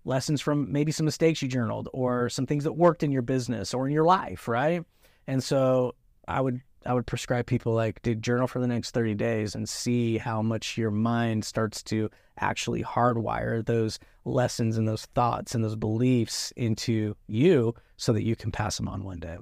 lessons 0.05 0.41
from 0.41 0.71
maybe 0.71 0.93
some 0.93 1.07
mistakes 1.07 1.41
you 1.43 1.49
journaled 1.49 1.89
or 1.93 2.23
mm-hmm. 2.23 2.29
some 2.31 2.47
things 2.47 2.65
that 2.65 2.73
worked 2.73 3.03
in 3.03 3.13
your 3.13 3.23
business 3.23 3.75
or 3.75 3.87
in 3.87 3.93
your 3.93 4.05
life, 4.05 4.49
right? 4.49 4.85
And 5.27 5.43
so 5.43 5.95
I 6.29 6.41
would 6.41 6.61
I 6.87 6.93
would 6.93 7.07
prescribe 7.07 7.47
people 7.47 7.73
like 7.73 8.03
to 8.03 8.15
journal 8.15 8.47
for 8.47 8.59
the 8.59 8.67
next 8.67 8.91
30 8.91 9.15
days 9.15 9.55
and 9.55 9.67
see 9.67 10.19
how 10.19 10.43
much 10.43 10.77
your 10.77 10.91
mind 10.91 11.45
starts 11.45 11.83
to 11.85 12.11
actually 12.39 12.83
hardwire 12.83 13.65
those 13.65 13.99
lessons 14.27 14.77
and 14.77 14.87
those 14.87 15.07
thoughts 15.07 15.55
and 15.55 15.65
those 15.65 15.77
beliefs 15.77 16.53
into 16.57 17.17
you 17.27 17.75
so 17.97 18.13
that 18.13 18.25
you 18.25 18.37
can 18.37 18.53
pass 18.53 18.77
them 18.77 18.89
on 18.89 19.03
one 19.03 19.19
day. 19.19 19.39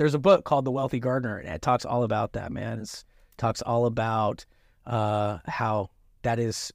There's 0.00 0.14
a 0.14 0.18
book 0.18 0.46
called 0.46 0.64
The 0.64 0.70
Wealthy 0.70 0.98
Gardener 0.98 1.36
and 1.36 1.54
it 1.54 1.60
talks 1.60 1.84
all 1.84 2.04
about 2.04 2.32
that, 2.32 2.50
man. 2.50 2.78
It 2.78 3.04
talks 3.36 3.60
all 3.60 3.84
about 3.84 4.46
uh, 4.86 5.40
how 5.44 5.90
that 6.22 6.38
is 6.38 6.72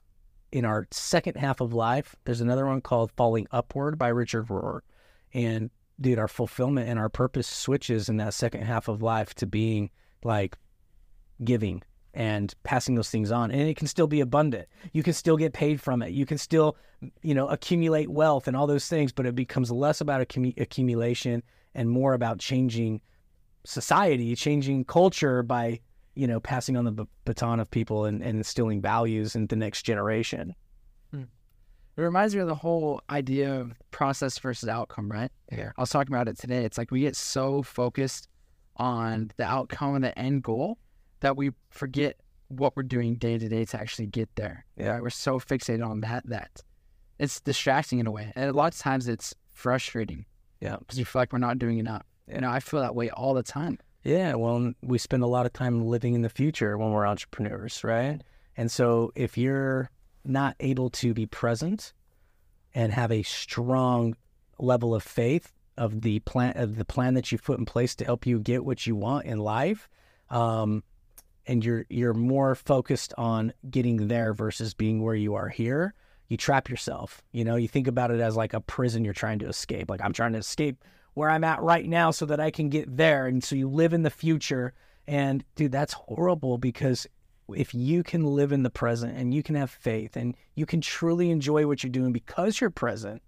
in 0.52 0.64
our 0.64 0.86
second 0.92 1.36
half 1.36 1.60
of 1.60 1.74
life, 1.74 2.16
there's 2.26 2.42
another 2.42 2.68
one 2.68 2.82
called 2.82 3.12
Falling 3.18 3.48
Upward 3.52 3.98
by 3.98 4.10
Richard 4.10 4.50
Rohr. 4.50 4.82
And 5.34 5.72
dude, 6.00 6.20
our 6.20 6.28
fulfillment 6.28 6.88
and 6.88 7.00
our 7.00 7.10
purpose 7.10 7.48
switches 7.48 8.10
in 8.10 8.18
that 8.18 8.36
second 8.36 8.62
half 8.62 8.88
of 8.88 9.02
life 9.02 9.34
to 9.36 9.48
being 9.48 9.90
like 10.24 10.56
giving 11.44 11.82
and 12.14 12.54
passing 12.62 12.94
those 12.94 13.10
things 13.10 13.32
on. 13.32 13.50
And 13.50 13.68
it 13.68 13.76
can 13.76 13.88
still 13.88 14.06
be 14.06 14.22
abundant. 14.22 14.68
You 14.94 15.02
can 15.02 15.14
still 15.14 15.36
get 15.36 15.52
paid 15.52 15.82
from 15.82 16.04
it. 16.04 16.12
You 16.12 16.28
can 16.28 16.38
still, 16.38 16.78
you 17.24 17.34
know, 17.34 17.48
accumulate 17.48 18.08
wealth 18.08 18.48
and 18.48 18.56
all 18.56 18.68
those 18.68 18.88
things, 18.88 19.12
but 19.12 19.26
it 19.26 19.34
becomes 19.34 19.72
less 19.72 20.00
about 20.00 20.22
accumulation 20.22 21.42
and 21.74 21.90
more 21.90 22.14
about 22.14 22.38
changing 22.38 23.02
society, 23.66 24.36
changing 24.36 24.86
culture 24.86 25.44
by 25.44 25.80
you 26.16 26.28
know, 26.28 26.40
passing 26.40 26.78
on 26.78 26.86
the 26.86 26.92
b- 26.92 27.04
baton 27.26 27.60
of 27.60 27.70
people 27.70 28.06
and, 28.06 28.22
and 28.24 28.38
instilling 28.38 28.82
values 28.82 29.36
in 29.36 29.48
the 29.48 29.56
next 29.56 29.84
generation. 29.84 30.56
Hmm. 31.12 31.24
It 31.98 32.02
reminds 32.02 32.34
me 32.34 32.42
of 32.42 32.48
the 32.48 32.56
whole 32.56 33.02
idea 33.10 33.54
of 33.54 33.74
process 33.92 34.40
versus 34.40 34.68
outcome, 34.68 35.12
right? 35.12 35.32
Yeah. 35.52 35.72
I 35.78 35.82
was 35.82 35.90
talking 35.90 36.14
about 36.14 36.28
it 36.28 36.38
today. 36.38 36.64
It's 36.64 36.78
like 36.78 36.92
we 36.92 37.02
get 37.02 37.16
so 37.16 37.62
focused 37.62 38.28
on 38.78 39.32
the 39.38 39.44
outcome 39.44 39.96
and 39.96 40.04
the 40.04 40.18
end 40.18 40.44
goal 40.44 40.78
that 41.20 41.38
we 41.38 41.52
forget 41.70 42.18
what 42.48 42.76
we're 42.76 42.84
doing 42.84 43.16
day 43.16 43.38
to 43.38 43.50
day 43.50 43.66
to 43.66 43.80
actually 43.80 44.08
get 44.08 44.30
there. 44.36 44.66
Yeah. 44.78 44.92
Right? 44.92 45.02
We're 45.02 45.10
so 45.10 45.40
fixated 45.40 45.86
on 45.86 46.02
that 46.02 46.28
that 46.28 46.62
it's 47.20 47.42
distracting 47.42 48.00
in 48.00 48.08
a 48.08 48.12
way. 48.12 48.32
And 48.36 48.50
a 48.50 48.54
lot 48.54 48.74
of 48.74 48.80
times 48.80 49.08
it's 49.08 49.34
frustrating. 49.54 50.26
Yeah. 50.62 50.78
Because 50.80 50.98
you 50.98 51.06
feel 51.06 51.22
like 51.22 51.34
we're 51.34 51.40
not 51.40 51.60
doing 51.60 51.78
enough. 51.78 52.04
You 52.28 52.42
know, 52.42 52.50
I 52.50 52.60
feel 52.60 52.82
that 52.82 52.96
way 52.96 53.10
all 53.10 53.34
the 53.34 53.44
time. 53.44 53.80
Yeah, 54.04 54.36
well, 54.36 54.74
we 54.84 54.98
spend 54.98 55.24
a 55.24 55.28
lot 55.28 55.46
of 55.46 55.54
time 55.54 55.86
living 55.86 56.14
in 56.14 56.22
the 56.22 56.30
future 56.30 56.78
when 56.78 56.92
we're 56.92 57.08
entrepreneurs, 57.08 57.84
right? 57.84 58.22
And 58.56 58.72
so 58.72 59.12
if 59.16 59.38
you're 59.38 59.90
not 60.24 60.56
able 60.60 60.90
to 60.90 61.14
be 61.14 61.26
present 61.26 61.94
and 62.74 62.94
have 62.94 63.12
a 63.12 63.24
strong 63.24 64.16
level 64.60 64.96
of 64.96 65.04
faith 65.04 65.52
of 65.78 66.02
the 66.02 66.20
plan 66.20 66.54
of 66.56 66.78
the 66.78 66.86
plan 66.86 67.16
that 67.16 67.32
you 67.32 67.38
put 67.38 67.60
in 67.60 67.66
place 67.66 67.96
to 67.96 68.06
help 68.06 68.26
you 68.26 68.40
get 68.40 68.64
what 68.64 68.88
you 68.88 68.96
want 68.96 69.26
in 69.26 69.40
life, 69.40 69.90
um, 70.30 70.84
and 71.48 71.66
you're 71.66 71.86
you're 71.90 72.14
more 72.14 72.56
focused 72.56 73.14
on 73.18 73.54
getting 73.70 74.08
there 74.08 74.34
versus 74.34 74.74
being 74.74 75.04
where 75.04 75.16
you 75.16 75.36
are 75.36 75.50
here, 75.50 75.94
you 76.28 76.38
trap 76.38 76.70
yourself. 76.70 77.22
You 77.32 77.44
know, 77.44 77.56
you 77.56 77.68
think 77.68 77.88
about 77.88 78.12
it 78.12 78.20
as 78.20 78.36
like 78.36 78.54
a 78.54 78.62
prison 78.62 79.04
you're 79.04 79.14
trying 79.14 79.40
to 79.40 79.48
escape. 79.48 79.90
Like 79.90 80.02
I'm 80.02 80.14
trying 80.14 80.34
to 80.34 80.40
escape 80.40 80.84
where 81.16 81.30
I'm 81.30 81.44
at 81.44 81.62
right 81.62 81.88
now 81.88 82.12
so 82.12 82.26
that 82.28 82.40
I 82.40 82.52
can 82.52 82.70
get 82.70 82.96
there. 82.96 83.26
And 83.26 83.44
so 83.44 83.56
you 83.56 83.68
live 83.68 83.94
in 83.94 84.04
the 84.04 84.10
future. 84.10 84.74
And 85.08 85.44
dude, 85.56 85.72
that's 85.72 85.94
horrible 85.94 86.58
because 86.58 87.08
if 87.54 87.74
you 87.74 88.04
can 88.04 88.24
live 88.24 88.52
in 88.52 88.64
the 88.64 88.70
present 88.70 89.18
and 89.18 89.34
you 89.34 89.42
can 89.42 89.56
have 89.56 89.72
faith 89.72 90.16
and 90.16 90.36
you 90.56 90.66
can 90.66 90.82
truly 90.82 91.32
enjoy 91.32 91.68
what 91.68 91.84
you're 91.84 91.92
doing 91.92 92.12
because 92.12 92.60
you're 92.62 92.70
present, 92.70 93.22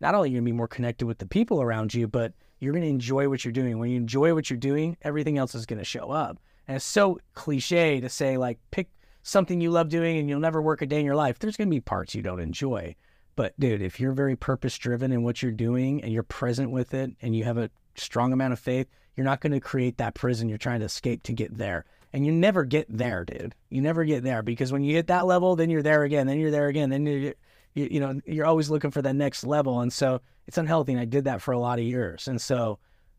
not 0.00 0.14
only 0.14 0.28
are 0.28 0.32
you 0.32 0.36
going 0.36 0.44
to 0.44 0.52
be 0.52 0.56
more 0.56 0.68
connected 0.68 1.06
with 1.06 1.18
the 1.18 1.26
people 1.26 1.62
around 1.62 1.94
you, 1.94 2.08
but 2.08 2.32
you're 2.58 2.72
going 2.72 2.82
to 2.82 2.88
enjoy 2.88 3.28
what 3.28 3.44
you're 3.44 3.52
doing. 3.52 3.78
When 3.78 3.90
you 3.90 3.96
enjoy 3.96 4.34
what 4.34 4.50
you're 4.50 4.56
doing, 4.56 4.96
everything 5.02 5.38
else 5.38 5.54
is 5.54 5.66
going 5.66 5.78
to 5.78 5.84
show 5.84 6.10
up. 6.10 6.38
And 6.66 6.76
it's 6.76 6.84
so 6.84 7.20
cliche 7.34 8.00
to 8.00 8.08
say, 8.08 8.36
like, 8.36 8.58
pick 8.70 8.88
something 9.22 9.60
you 9.60 9.70
love 9.70 9.88
doing 9.88 10.18
and 10.18 10.28
you'll 10.28 10.40
never 10.40 10.60
work 10.60 10.82
a 10.82 10.86
day 10.86 10.98
in 10.98 11.06
your 11.06 11.14
life. 11.14 11.38
There's 11.38 11.56
going 11.56 11.68
to 11.68 11.74
be 11.74 11.80
parts 11.80 12.14
you 12.14 12.22
don't 12.22 12.40
enjoy. 12.40 12.96
But 13.34 13.58
dude, 13.58 13.82
if 13.82 13.98
you're 13.98 14.12
very 14.12 14.36
purpose 14.36 14.76
driven 14.76 15.12
in 15.12 15.22
what 15.22 15.42
you're 15.42 15.52
doing 15.52 16.02
and 16.02 16.12
you're 16.12 16.22
present 16.22 16.70
with 16.70 16.94
it 16.94 17.10
and 17.22 17.34
you 17.34 17.44
have 17.44 17.58
a 17.58 17.70
strong 17.94 18.32
amount 18.32 18.52
of 18.52 18.58
faith, 18.58 18.88
you're 19.16 19.24
not 19.24 19.40
going 19.40 19.52
to 19.52 19.60
create 19.60 19.98
that 19.98 20.14
prison 20.14 20.48
you're 20.48 20.58
trying 20.58 20.80
to 20.80 20.86
escape 20.86 21.22
to 21.24 21.32
get 21.32 21.56
there. 21.56 21.84
And 22.12 22.26
you 22.26 22.32
never 22.32 22.64
get 22.64 22.86
there, 22.90 23.24
dude. 23.24 23.54
You 23.70 23.80
never 23.80 24.04
get 24.04 24.22
there 24.22 24.42
because 24.42 24.70
when 24.70 24.84
you 24.84 24.94
hit 24.94 25.06
that 25.06 25.26
level, 25.26 25.56
then 25.56 25.70
you're 25.70 25.82
there 25.82 26.02
again, 26.02 26.26
then 26.26 26.38
you're 26.38 26.50
there 26.50 26.68
again, 26.68 26.90
then 26.90 27.06
you're 27.06 27.34
you, 27.74 27.88
you 27.90 28.00
know, 28.00 28.20
you're 28.26 28.46
always 28.46 28.70
looking 28.70 28.90
for 28.90 29.02
that 29.02 29.14
next 29.14 29.44
level. 29.44 29.80
And 29.80 29.92
so 29.92 30.20
it's 30.46 30.58
unhealthy. 30.58 30.92
And 30.92 31.00
I 31.00 31.04
did 31.04 31.24
that 31.24 31.40
for 31.40 31.52
a 31.52 31.58
lot 31.58 31.78
of 31.78 31.84
years. 31.84 32.28
And 32.28 32.40
so 32.40 32.78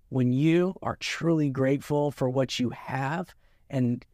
when 0.09 0.31
you 0.31 0.75
are 0.81 0.95
truly 0.97 1.49
grateful 1.49 2.11
for 2.11 2.29
what 2.29 2.59
you 2.59 2.69
have 2.69 3.33
and 3.69 4.05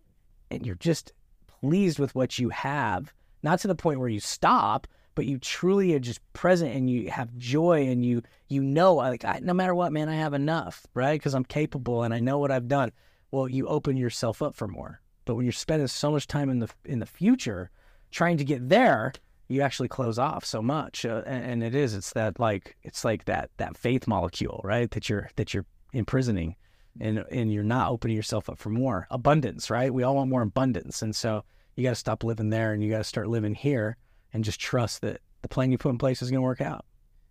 and 0.52 0.66
you're 0.66 0.76
just 0.76 1.14
pleased 1.47 2.00
with 2.00 2.16
what 2.16 2.39
you 2.39 2.50
have, 2.50 3.14
not 3.43 3.60
to 3.60 3.68
the 3.68 3.76
point 3.76 4.00
where 4.00 4.10
you 4.10 4.20
stop, 4.20 4.88
but 5.20 5.26
you 5.26 5.38
truly 5.38 5.93
are 5.93 5.99
just 5.99 6.22
present 6.32 6.74
and 6.74 6.89
you 6.89 7.11
have 7.11 7.38
joy 7.38 7.86
and 7.88 8.05
you 8.05 8.22
you 8.47 8.63
know 8.63 8.93
like 8.93 9.26
I, 9.26 9.41
no 9.43 9.53
matter 9.53 9.76
what 9.76 9.91
man 9.91 10.07
i 10.07 10.15
have 10.15 10.34
enough 10.34 10.88
right? 10.93 11.20
Because 11.20 11.34
i'm 11.34 11.43
capable 11.43 12.03
and 12.03 12.13
i 12.13 12.22
know 12.22 12.38
what 12.38 12.51
i've 12.51 12.70
done. 12.70 12.93
Well 13.32 13.49
you 13.49 13.67
open 13.67 13.97
yourself 13.97 14.41
up 14.41 14.55
for 14.55 14.70
more. 14.70 15.01
But 15.26 15.36
when 15.36 15.43
you're 15.43 15.51
spending 15.51 15.88
so 15.88 16.09
much 16.09 16.26
time 16.26 16.49
in 16.49 16.59
the 16.59 16.70
in 16.86 16.99
the 16.99 17.05
future 17.05 17.70
trying 18.11 18.38
to 18.38 18.45
get 18.45 18.70
there 18.70 19.11
you 19.49 19.59
actually 19.59 19.89
close 19.89 20.17
off 20.17 20.45
so 20.45 20.61
much 20.61 21.03
uh, 21.03 21.22
and, 21.26 21.43
and 21.43 21.63
it 21.63 21.76
is 21.76 21.95
it's 21.95 22.13
that 22.13 22.39
like 22.39 22.78
it's 22.84 23.03
like 23.03 23.26
that 23.26 23.49
that 23.57 23.76
faith 23.76 24.07
molecule 24.07 24.61
right 24.63 24.91
that 24.91 25.09
you're 25.09 25.30
that 25.36 25.53
you're 25.53 25.65
imprisoning 25.91 26.55
and 27.01 27.26
and 27.30 27.51
you're 27.51 27.61
not 27.61 27.91
opening 27.91 28.15
yourself 28.15 28.49
up 28.49 28.57
for 28.57 28.70
more. 28.70 29.05
Abundance 29.11 29.70
right? 29.70 29.93
We 29.93 30.03
all 30.03 30.15
want 30.15 30.30
more 30.30 30.43
abundance. 30.43 31.01
And 31.01 31.13
so 31.13 31.43
you 31.76 31.84
got 31.84 31.89
to 31.89 31.95
stop 31.95 32.24
living 32.24 32.51
there 32.51 32.72
and 32.72 32.82
you 32.82 32.89
got 32.89 32.99
to 32.99 33.03
start 33.03 33.28
living 33.28 33.53
here 33.53 33.97
and 34.34 34.43
just 34.43 34.59
trust 34.59 35.01
that 35.01 35.21
the 35.41 35.47
plan 35.47 35.71
you 35.71 35.77
put 35.77 35.89
in 35.89 35.97
place 35.97 36.21
is 36.21 36.30
going 36.30 36.39
to 36.39 36.43
work 36.43 36.61
out. 36.61 36.86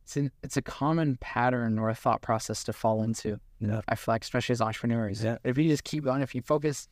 It's, 0.05 0.17
an, 0.17 0.31
it's 0.43 0.57
a 0.57 0.63
common 0.63 1.19
pattern 1.21 1.79
or 1.79 1.91
a 1.91 1.95
thought 1.95 2.23
process 2.23 2.65
to 2.65 2.73
fall 2.73 3.03
into. 3.03 3.39
Yeah. 3.61 3.83
I 3.89 3.95
feel 3.95 4.15
like, 4.15 4.23
especially 4.23 4.55
as 4.55 4.61
entrepreneurs. 4.61 5.23
Yeah. 5.23 5.37
If 5.45 5.59
you 5.59 5.69
just 5.69 5.85
keep 5.85 6.05
going, 6.05 6.23
if 6.23 6.35
you 6.35 6.43
focus 6.43 6.89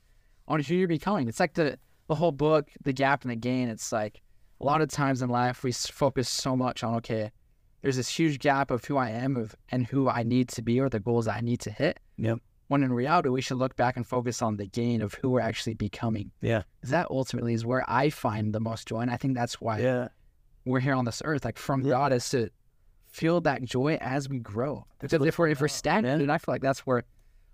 on 0.49 0.61
who 0.61 0.75
you're 0.75 0.89
becoming, 0.89 1.29
it's 1.29 1.41
like 1.41 1.55
the, 1.55 1.79
the 2.09 2.15
whole 2.15 2.33
book, 2.33 2.69
The 2.85 2.93
Gap 2.93 3.23
and 3.23 3.31
the 3.31 3.37
Gain. 3.37 3.69
It's 3.69 3.91
like 3.91 4.21
a 4.61 4.65
lot 4.65 4.83
of 4.83 4.89
times 4.91 5.23
in 5.23 5.31
life, 5.31 5.63
we 5.63 5.73
focus 5.73 6.29
so 6.29 6.57
much 6.57 6.85
on, 6.85 6.95
okay, 6.97 7.31
there's 7.83 7.97
this 7.97 8.09
huge 8.09 8.39
gap 8.39 8.71
of 8.71 8.85
who 8.85 8.97
I 8.97 9.11
am 9.11 9.37
of, 9.37 9.55
and 9.71 9.87
who 9.87 10.09
I 10.09 10.23
need 10.23 10.49
to 10.51 10.63
be 10.63 10.81
or 10.81 10.89
the 10.89 11.01
goals 11.01 11.29
I 11.29 11.41
need 11.41 11.61
to 11.61 11.71
hit. 11.71 12.01
Yep. 12.19 12.41
When 12.69 12.83
in 12.83 12.93
reality, 12.93 13.29
we 13.29 13.41
should 13.41 13.59
look 13.59 13.77
back 13.77 13.97
and 13.97 14.07
focus 14.07 14.43
on 14.43 14.57
the 14.57 14.67
gain 14.67 15.01
of 15.03 15.15
who 15.15 15.31
we're 15.31 15.41
actually 15.41 15.75
becoming. 15.75 16.33
Yeah. 16.41 16.63
That 16.83 17.07
ultimately 17.11 17.55
is 17.55 17.65
where 17.65 17.85
I 17.89 18.11
find 18.11 18.53
the 18.53 18.61
most 18.61 18.89
joy. 18.89 19.01
And 19.01 19.11
I 19.11 19.17
think 19.17 19.35
that's 19.37 19.61
why 19.61 19.79
Yeah. 19.81 20.09
we're 20.65 20.81
here 20.81 20.95
on 20.95 21.05
this 21.05 21.23
earth, 21.25 21.45
like 21.45 21.59
from 21.59 21.83
Yeah. 21.83 21.91
God, 21.91 22.13
is 22.13 22.29
to 22.31 22.51
feel 23.09 23.41
that 23.43 23.63
joy 23.63 23.97
as 24.01 24.29
we 24.29 24.41
grow. 24.41 24.85
Because 24.99 25.25
if 25.25 25.39
we're 25.39 25.49
if 25.49 25.61
we're 25.61 25.69
stagnant, 25.69 26.23
and 26.23 26.33
I 26.33 26.39
feel 26.39 26.53
like 26.55 26.63
that's 26.63 26.81
where 26.81 27.05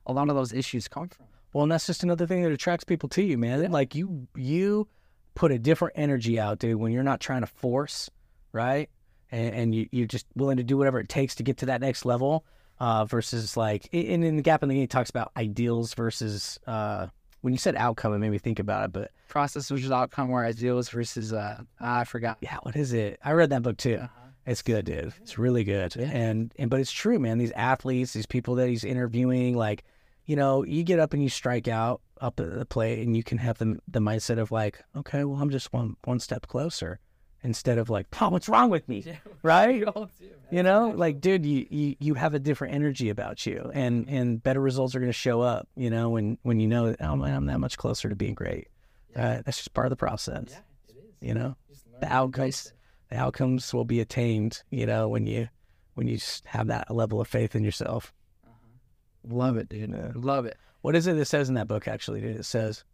a 0.07 0.13
lot 0.13 0.29
of 0.31 0.35
those 0.35 0.53
issues 0.53 0.89
come 0.89 1.09
from. 1.09 1.27
Well, 1.53 1.65
and 1.65 1.73
that's 1.73 1.87
just 1.87 2.03
another 2.03 2.27
thing 2.27 2.43
that 2.43 2.51
attracts 2.53 2.85
people 2.85 3.09
to 3.11 3.23
you, 3.23 3.37
man. 3.37 3.71
Like 3.71 3.95
you, 3.95 4.27
you 4.35 4.89
put 5.35 5.53
a 5.53 5.59
different 5.59 5.93
energy 5.97 6.41
out, 6.41 6.59
dude, 6.59 6.77
when 6.77 6.93
you're 6.93 7.03
not 7.03 7.21
trying 7.21 7.43
to 7.43 7.47
force, 7.47 8.09
right? 8.53 8.89
And, 9.31 9.55
and 9.55 9.75
you, 9.75 9.89
you're 9.93 10.07
just 10.07 10.27
willing 10.35 10.57
to 10.57 10.63
do 10.65 10.79
whatever 10.79 10.99
it 10.99 11.09
takes 11.11 11.35
to 11.37 11.43
get 11.43 11.59
to 11.59 11.67
that 11.67 11.83
next 11.83 12.07
level. 12.07 12.45
Uh, 12.83 13.05
versus 13.05 13.57
like, 13.57 13.89
and 13.93 14.25
in 14.25 14.35
the 14.35 14.43
gap 14.43 14.65
in 14.65 14.69
the 14.69 14.75
gain, 14.75 14.83
it 14.83 14.91
talks 14.91 15.09
about 15.09 15.31
ideals 15.37 15.95
versus. 15.95 16.59
Uh, 16.67 17.07
when 17.43 17.53
you 17.53 17.59
said 17.59 17.77
outcome, 17.77 18.13
it 18.13 18.19
made 18.19 18.31
me 18.31 18.39
think 18.39 18.59
about 18.59 18.85
it. 18.85 18.93
But 18.93 19.13
Process 19.29 19.69
versus 19.69 19.93
outcome, 19.93 20.31
where 20.31 20.45
ideals 20.45 20.89
versus 20.89 21.33
uh, 21.33 21.63
I 21.81 22.03
forgot. 22.05 22.39
yeah, 22.41 22.59
what 22.63 22.75
is 22.75 22.93
it? 22.93 23.21
I 23.25 23.33
read 23.33 23.51
that 23.51 23.63
book 23.63 23.77
too. 23.77 23.99
Uh-huh. 24.03 24.29
It's 24.47 24.63
good, 24.63 24.85
dude. 24.85 25.13
It's 25.23 25.39
really 25.39 25.63
good. 25.63 25.95
Yeah. 25.95 26.07
And 26.07 26.53
and 26.59 26.71
but 26.71 26.81
it's 26.81 26.91
true, 26.91 27.21
man. 27.21 27.39
These 27.39 27.53
athletes, 27.53 28.15
these 28.15 28.27
people 28.27 28.57
that 28.57 28.69
he's 28.69 28.83
interviewing, 28.83 29.57
like, 29.57 29.85
you 30.27 30.35
know, 30.35 30.65
you 30.65 30.83
get 30.83 30.99
up 30.99 31.13
and 31.13 31.23
you 31.23 31.29
strike 31.29 31.69
out 31.69 32.01
up 32.21 32.41
at 32.41 32.59
the 32.59 32.67
plate, 32.67 33.05
and 33.05 33.17
you 33.17 33.23
can 33.23 33.39
have 33.39 33.59
the 33.59 33.79
the 33.87 34.01
mindset 34.01 34.39
of 34.39 34.51
like, 34.51 34.83
okay, 34.97 35.23
well, 35.23 35.41
I'm 35.41 35.51
just 35.51 35.73
one 35.73 35.97
one 36.05 36.19
step 36.19 36.49
closer, 36.49 36.99
instead 37.43 37.79
of 37.79 37.91
like, 37.91 38.07
"Oh, 38.21 38.29
what's 38.31 38.49
wrong 38.49 38.71
with 38.71 38.89
me?" 38.89 39.05
right? 39.43 39.83
all 39.85 40.11
do. 40.19 40.31
You 40.51 40.63
know, 40.63 40.91
like, 40.91 41.21
dude, 41.21 41.45
you, 41.45 41.67
you 41.71 41.97
you 41.99 42.15
have 42.15 42.35
a 42.35 42.39
different 42.39 42.75
energy 42.75 43.09
about 43.09 43.47
you, 43.47 43.71
and 43.75 44.09
and 44.09 44.43
better 44.43 44.61
results 44.61 44.95
are 44.95 45.01
going 45.01 45.09
to 45.09 45.15
show 45.15 45.41
up. 45.41 45.69
You 45.77 45.91
know, 45.91 46.11
when 46.11 46.39
when 46.43 46.61
you 46.61 46.69
know 46.69 46.95
oh 47.01 47.17
man, 47.17 47.35
I'm 47.35 47.47
that 47.47 47.61
much 47.61 47.79
closer 47.79 48.09
to 48.09 48.17
being 48.17 48.35
great. 48.35 48.69
Right? 49.15 49.43
That's 49.45 49.59
just 49.59 49.75
part 49.75 49.87
of 49.87 49.91
the 49.91 49.97
process. 49.97 50.47
Yeah, 50.49 50.57
it 50.89 50.97
is. 50.97 51.29
You 51.29 51.35
know, 51.35 51.57
the 52.01 52.13
outcomes 52.13 52.73
the 53.11 53.17
outcomes 53.17 53.73
will 53.75 53.85
be 53.85 54.01
attained. 54.01 54.63
You 54.71 54.87
know, 54.87 55.09
when 55.09 55.27
you 55.27 55.49
when 55.95 56.09
you 56.09 56.17
just 56.17 56.47
have 56.47 56.69
that 56.69 56.91
level 56.91 57.21
of 57.21 57.29
faith 57.29 57.55
in 57.55 57.65
yourself. 57.65 58.13
Uh-huh. 58.47 59.35
Love 59.35 59.57
it, 59.57 59.69
dude. 59.69 59.91
Yeah. 59.91 60.13
Love 60.15 60.47
it. 60.47 60.57
What 60.81 60.97
is 60.97 61.07
it 61.07 61.17
that 61.17 61.27
says 61.27 61.49
in 61.49 61.55
that 61.55 61.69
book? 61.69 61.87
Actually, 61.87 62.21
dude? 62.21 62.37
it 62.37 62.45
says 62.45 62.85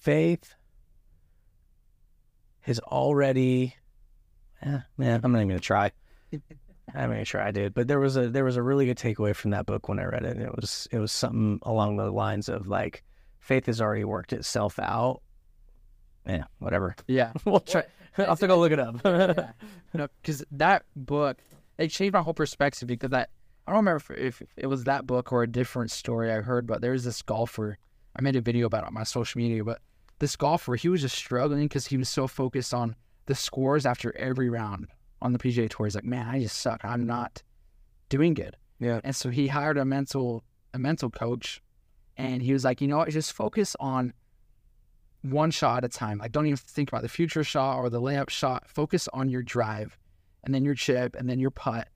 faith 0.00 0.54
has 2.60 2.78
already. 2.80 3.74
Eh, 4.62 4.78
man, 4.96 5.20
I'm 5.22 5.32
not 5.32 5.38
even 5.38 5.48
gonna 5.48 5.60
try. 5.60 5.92
I'm 6.94 7.10
gonna 7.10 7.24
try, 7.24 7.50
dude. 7.50 7.74
But 7.74 7.88
there 7.88 8.00
was 8.00 8.16
a 8.16 8.28
there 8.28 8.44
was 8.44 8.56
a 8.56 8.62
really 8.62 8.86
good 8.86 8.98
takeaway 8.98 9.34
from 9.34 9.50
that 9.50 9.66
book 9.66 9.88
when 9.88 9.98
I 9.98 10.04
read 10.04 10.24
it. 10.24 10.38
It 10.38 10.54
was 10.54 10.88
it 10.90 10.98
was 10.98 11.12
something 11.12 11.60
along 11.62 11.96
the 11.96 12.10
lines 12.10 12.48
of 12.48 12.66
like, 12.66 13.04
faith 13.40 13.66
has 13.66 13.80
already 13.80 14.04
worked 14.04 14.32
itself 14.32 14.78
out. 14.78 15.22
Yeah, 16.26 16.44
whatever. 16.58 16.94
Yeah. 17.06 17.32
we'll 17.44 17.60
try. 17.60 17.84
I'll 18.16 18.26
have 18.26 18.40
to 18.40 18.46
go 18.46 18.58
look 18.58 18.72
it 18.72 18.80
up. 18.80 19.00
yeah. 19.04 19.52
No, 19.94 20.06
because 20.20 20.44
that 20.52 20.84
book 20.94 21.38
it 21.78 21.88
changed 21.88 22.12
my 22.12 22.20
whole 22.20 22.34
perspective 22.34 22.86
because 22.86 23.12
I 23.12 23.26
I 23.66 23.72
don't 23.72 23.78
remember 23.78 24.14
if, 24.14 24.40
if 24.40 24.48
it 24.56 24.66
was 24.66 24.84
that 24.84 25.06
book 25.06 25.32
or 25.32 25.42
a 25.42 25.46
different 25.46 25.90
story 25.90 26.30
I 26.32 26.40
heard, 26.40 26.66
but 26.66 26.80
there 26.80 26.92
was 26.92 27.04
this 27.04 27.22
golfer. 27.22 27.78
I 28.16 28.22
made 28.22 28.36
a 28.36 28.40
video 28.40 28.66
about 28.66 28.84
it 28.84 28.88
on 28.88 28.94
my 28.94 29.04
social 29.04 29.38
media, 29.38 29.62
but 29.64 29.80
this 30.18 30.36
golfer 30.36 30.74
he 30.76 30.88
was 30.88 31.00
just 31.02 31.16
struggling 31.16 31.64
because 31.64 31.86
he 31.86 31.96
was 31.96 32.08
so 32.08 32.26
focused 32.26 32.74
on 32.74 32.96
the 33.26 33.34
scores 33.34 33.86
after 33.86 34.16
every 34.16 34.48
round 34.48 34.88
on 35.22 35.32
the 35.32 35.38
PGA 35.38 35.68
Tour. 35.68 35.86
He's 35.86 35.94
like, 35.94 36.04
man, 36.04 36.26
I 36.28 36.40
just 36.40 36.58
suck. 36.58 36.84
I'm 36.84 37.06
not 37.06 37.42
doing 38.08 38.34
good. 38.34 38.56
Yeah. 38.80 39.00
And 39.04 39.14
so 39.14 39.30
he 39.30 39.48
hired 39.48 39.76
a 39.76 39.84
mental 39.84 40.44
a 40.74 40.78
mental 40.78 41.08
coach, 41.10 41.60
and 42.16 42.42
he 42.42 42.52
was 42.52 42.64
like, 42.64 42.80
you 42.80 42.88
know 42.88 42.98
what, 42.98 43.08
just 43.10 43.32
focus 43.32 43.74
on 43.80 44.12
one 45.22 45.50
shot 45.50 45.78
at 45.78 45.84
a 45.84 45.88
time. 45.88 46.18
Like, 46.18 46.32
don't 46.32 46.46
even 46.46 46.56
think 46.56 46.88
about 46.90 47.02
the 47.02 47.08
future 47.08 47.42
shot 47.42 47.78
or 47.78 47.90
the 47.90 48.00
layup 48.00 48.30
shot. 48.30 48.68
Focus 48.68 49.08
on 49.12 49.28
your 49.28 49.42
drive, 49.42 49.98
and 50.44 50.54
then 50.54 50.64
your 50.64 50.74
chip, 50.74 51.16
and 51.16 51.28
then 51.28 51.38
your 51.38 51.50
putt. 51.50 51.88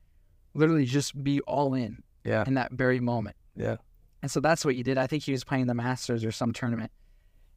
Literally, 0.55 0.85
just 0.85 1.23
be 1.23 1.41
all 1.43 1.75
in 1.75 2.03
Yeah. 2.25 2.45
in 2.47 2.55
that 2.55 2.73
very 2.73 3.01
moment. 3.01 3.37
Yeah. 3.57 3.77
And 4.23 4.31
so 4.31 4.41
that's 4.41 4.65
what 4.65 4.75
he 4.75 4.83
did. 4.83 4.99
I 4.99 5.07
think 5.07 5.23
he 5.25 5.33
was 5.33 5.45
playing 5.45 5.67
the 5.67 5.75
Masters 5.75 6.25
or 6.25 6.33
some 6.33 6.53
tournament, 6.53 6.91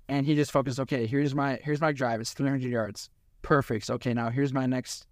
and 0.07 0.25
he 0.25 0.35
just 0.35 0.51
focused. 0.51 0.79
Okay, 0.79 1.05
here's 1.07 1.33
my 1.33 1.59
here's 1.63 1.81
my 1.81 1.91
drive. 1.91 2.21
It's 2.21 2.33
300 2.33 2.69
yards. 2.69 3.09
Perfect. 3.41 3.89
Okay, 3.89 4.13
now 4.13 4.29
here's 4.29 4.53
my 4.53 4.65
next 4.65 5.07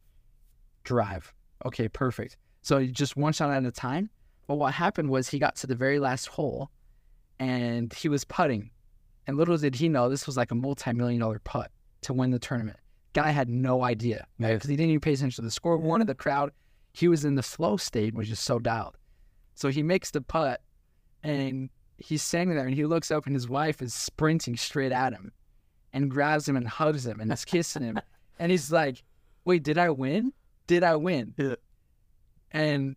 drive. 0.84 1.34
Okay, 1.66 1.88
perfect. 1.88 2.38
So 2.62 2.80
he 2.80 2.88
just 2.88 3.16
one 3.16 3.34
shot 3.34 3.52
at 3.52 3.66
a 3.66 3.72
time. 3.72 4.10
But 4.48 4.56
what 4.56 4.74
happened 4.74 5.10
was 5.10 5.30
he 5.30 5.40
got 5.40 5.56
to 5.58 5.68
the 5.68 5.76
very 5.76 6.00
last 6.00 6.28
hole, 6.28 6.70
and 7.40 7.94
he 7.94 8.10
was 8.10 8.26
putting, 8.26 8.72
and 9.26 9.38
little 9.38 9.58
did 9.58 9.76
he 9.76 9.88
know 9.88 10.10
this 10.10 10.28
was 10.28 10.36
like 10.36 10.52
a 10.52 10.56
multi-million 10.56 11.22
dollar 11.22 11.40
putt 11.40 11.72
to 12.02 12.14
win 12.14 12.32
the 12.32 12.40
tournament. 12.40 12.78
Guy 13.14 13.30
had 13.30 13.48
no 13.48 13.84
idea 13.84 14.28
because 14.38 14.70
he 14.70 14.76
didn't 14.76 14.90
even 14.90 15.00
pay 15.00 15.14
attention 15.14 15.42
to 15.42 15.46
the 15.46 15.52
score. 15.52 15.78
One 15.78 16.02
of 16.02 16.08
the 16.08 16.16
crowd. 16.16 16.52
He 16.96 17.08
was 17.08 17.26
in 17.26 17.34
the 17.34 17.42
flow 17.42 17.78
state, 17.78 18.14
which 18.14 18.30
is 18.30 18.40
so 18.40 18.60
dialed. 18.60 18.98
So 19.56 19.70
he 19.70 19.82
makes 19.82 20.12
the 20.12 20.22
putt, 20.22 20.62
and 21.24 21.70
he's 21.98 22.22
standing 22.22 22.56
there, 22.56 22.66
and 22.66 22.76
he 22.76 22.86
looks 22.86 23.12
up, 23.12 23.26
and 23.26 23.36
his 23.36 23.48
wife 23.50 23.82
is 23.82 23.94
sprinting 23.94 24.58
straight 24.58 24.92
at 24.92 25.14
him, 25.14 25.32
and 25.94 26.10
grabs 26.10 26.48
him 26.48 26.56
and 26.58 26.68
hugs 26.68 27.06
him 27.06 27.20
and 27.20 27.32
is 27.32 27.46
kissing 27.46 27.84
him, 27.84 28.00
and 28.40 28.52
he's 28.52 28.72
like, 28.72 29.04
"Wait, 29.46 29.64
did 29.64 29.78
I 29.78 29.90
win? 29.90 30.34
Did 30.68 30.84
I 30.84 30.96
win?" 30.96 31.34
Yeah. 31.38 31.56
And 32.52 32.96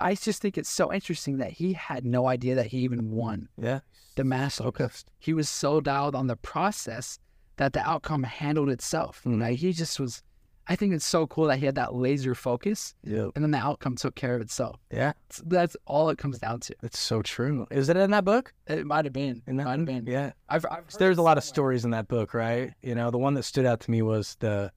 I 0.00 0.14
just 0.14 0.42
think 0.42 0.58
it's 0.58 0.68
so 0.68 0.92
interesting 0.92 1.38
that 1.38 1.52
he 1.52 1.72
had 1.72 2.04
no 2.04 2.26
idea 2.26 2.54
that 2.56 2.66
he 2.66 2.78
even 2.78 3.10
won 3.10 3.48
Yeah. 3.56 3.80
the 4.16 4.24
Masters. 4.24 5.04
He 5.18 5.32
was 5.32 5.48
so 5.48 5.80
dialed 5.80 6.14
on 6.14 6.26
the 6.26 6.36
process 6.36 7.18
that 7.56 7.72
the 7.72 7.80
outcome 7.80 8.24
handled 8.24 8.68
itself. 8.68 9.22
Mm. 9.24 9.40
Like 9.40 9.58
he 9.58 9.72
just 9.72 9.98
was. 10.00 10.22
I 10.66 10.76
think 10.76 10.94
it's 10.94 11.04
so 11.06 11.26
cool 11.26 11.46
that 11.48 11.58
he 11.58 11.66
had 11.66 11.74
that 11.74 11.94
laser 11.94 12.34
focus, 12.34 12.94
Yeah. 13.04 13.28
and 13.34 13.44
then 13.44 13.50
the 13.50 13.58
outcome 13.58 13.96
took 13.96 14.14
care 14.14 14.34
of 14.34 14.40
itself. 14.40 14.76
Yeah. 14.90 15.12
That's, 15.28 15.42
that's 15.46 15.76
all 15.86 16.08
it 16.08 16.16
comes 16.16 16.38
down 16.38 16.60
to. 16.60 16.74
It's 16.82 16.98
so 16.98 17.20
true. 17.20 17.66
Is 17.70 17.90
it 17.90 17.96
in 17.98 18.10
that 18.12 18.24
book? 18.24 18.54
It 18.66 18.86
might 18.86 19.04
have 19.04 19.12
been. 19.12 19.42
In 19.46 19.56
that 19.58 19.64
might 19.64 19.78
have 19.78 19.84
been. 19.84 20.06
Yeah. 20.06 20.32
I've, 20.48 20.64
I've 20.70 20.90
There's 20.98 21.18
a 21.18 21.22
lot 21.22 21.36
of 21.36 21.44
stories 21.44 21.84
in 21.84 21.90
that 21.90 22.08
book, 22.08 22.32
right? 22.32 22.72
You 22.82 22.94
know, 22.94 23.10
the 23.10 23.18
one 23.18 23.34
that 23.34 23.42
stood 23.42 23.66
out 23.66 23.80
to 23.80 23.90
me 23.90 24.00
was 24.02 24.36
the 24.40 24.72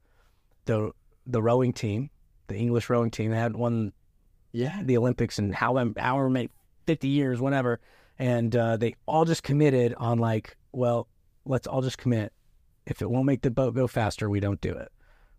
the 0.65 0.91
the 1.25 1.41
rowing 1.41 1.71
team, 1.73 2.09
the 2.47 2.55
English 2.55 2.89
rowing 2.89 3.11
team. 3.11 3.31
They 3.31 3.37
had 3.37 3.55
won 3.55 3.93
Yeah. 4.51 4.81
the 4.83 4.97
Olympics 4.97 5.39
in 5.39 5.53
however, 5.53 5.93
however 5.97 6.29
many, 6.29 6.49
50 6.85 7.07
years, 7.07 7.39
whatever. 7.39 7.79
And 8.19 8.53
uh, 8.55 8.75
they 8.77 8.95
all 9.05 9.23
just 9.23 9.43
committed 9.43 9.93
on 9.97 10.17
like, 10.19 10.57
well, 10.73 11.07
let's 11.45 11.65
all 11.67 11.81
just 11.81 11.97
commit. 11.97 12.33
If 12.85 13.01
it 13.01 13.09
won't 13.09 13.25
make 13.25 13.41
the 13.41 13.51
boat 13.51 13.73
go 13.75 13.87
faster, 13.87 14.29
we 14.29 14.39
don't 14.41 14.59
do 14.59 14.71
it. 14.73 14.89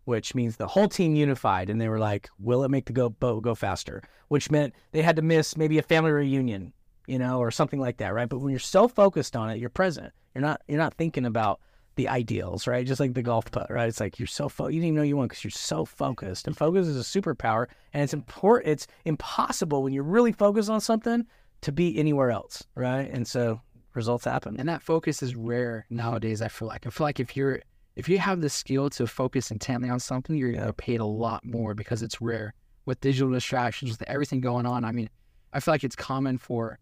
Which 0.05 0.33
means 0.33 0.55
the 0.55 0.67
whole 0.67 0.87
team 0.87 1.15
unified 1.15 1.69
and 1.69 1.79
they 1.79 1.89
were 1.89 1.99
like, 1.99 2.29
will 2.39 2.63
it 2.63 2.71
make 2.71 2.85
the 2.85 2.93
go- 2.93 3.09
boat 3.09 3.43
go 3.43 3.53
faster? 3.53 4.01
Which 4.29 4.49
meant 4.49 4.73
they 4.91 5.01
had 5.01 5.15
to 5.17 5.21
miss 5.21 5.55
maybe 5.55 5.77
a 5.77 5.83
family 5.83 6.11
reunion, 6.11 6.73
you 7.05 7.19
know, 7.19 7.39
or 7.39 7.51
something 7.51 7.79
like 7.79 7.97
that, 7.97 8.13
right? 8.13 8.27
But 8.27 8.39
when 8.39 8.51
you're 8.51 8.59
so 8.59 8.87
focused 8.87 9.35
on 9.35 9.49
it, 9.49 9.59
you're 9.59 9.69
present. 9.69 10.11
You're 10.33 10.41
not 10.41 10.61
you're 10.67 10.79
not 10.79 10.95
thinking 10.95 11.25
about 11.25 11.59
the 11.95 12.07
ideals, 12.07 12.65
right? 12.65 12.87
Just 12.87 12.99
like 12.99 13.13
the 13.13 13.21
golf 13.21 13.51
putt, 13.51 13.69
right? 13.69 13.89
It's 13.89 13.99
like 13.99 14.19
you're 14.19 14.27
so 14.27 14.47
fo- 14.47 14.67
you 14.67 14.79
didn't 14.79 14.85
even 14.85 14.95
know 14.95 15.03
you 15.03 15.17
won 15.17 15.27
because 15.27 15.43
you're 15.43 15.51
so 15.51 15.83
focused. 15.83 16.47
And 16.47 16.55
focus 16.55 16.87
is 16.87 16.97
a 16.97 17.21
superpower, 17.21 17.67
and 17.93 18.01
it's 18.01 18.13
important. 18.13 18.71
It's 18.71 18.87
impossible 19.05 19.83
when 19.83 19.91
you're 19.91 20.03
really 20.03 20.31
focused 20.31 20.69
on 20.69 20.79
something 20.79 21.25
to 21.61 21.71
be 21.71 21.97
anywhere 21.99 22.31
else, 22.31 22.63
right? 22.73 23.09
And 23.11 23.27
so 23.27 23.61
results 23.95 24.23
happen. 24.23 24.55
And 24.57 24.69
that 24.69 24.81
focus 24.81 25.21
is 25.21 25.35
rare 25.35 25.85
nowadays. 25.89 26.41
I 26.41 26.47
feel 26.47 26.69
like. 26.69 26.87
I 26.87 26.89
feel 26.89 27.05
like 27.05 27.19
if 27.19 27.35
you're 27.35 27.61
if 27.99 28.07
you 28.09 28.17
have 28.17 28.41
the 28.41 28.49
skill 28.49 28.89
to 28.91 29.05
focus 29.05 29.51
intently 29.51 29.89
on 29.89 29.99
something, 29.99 30.35
you're 30.35 30.51
gonna 30.53 30.67
get 30.67 30.77
paid 30.77 30.99
a 31.01 31.05
lot 31.05 31.45
more 31.45 31.73
because 31.73 32.01
it's 32.01 32.21
rare. 32.21 32.53
With 32.85 33.01
digital 33.01 33.31
distractions, 33.31 33.91
with 33.91 34.01
everything 34.09 34.39
going 34.41 34.65
on, 34.65 34.83
I 34.85 34.91
mean, 34.91 35.09
I 35.53 35.59
feel 35.59 35.73
like 35.73 35.83
it's 35.83 35.95
common 35.95 36.37
for 36.37 36.79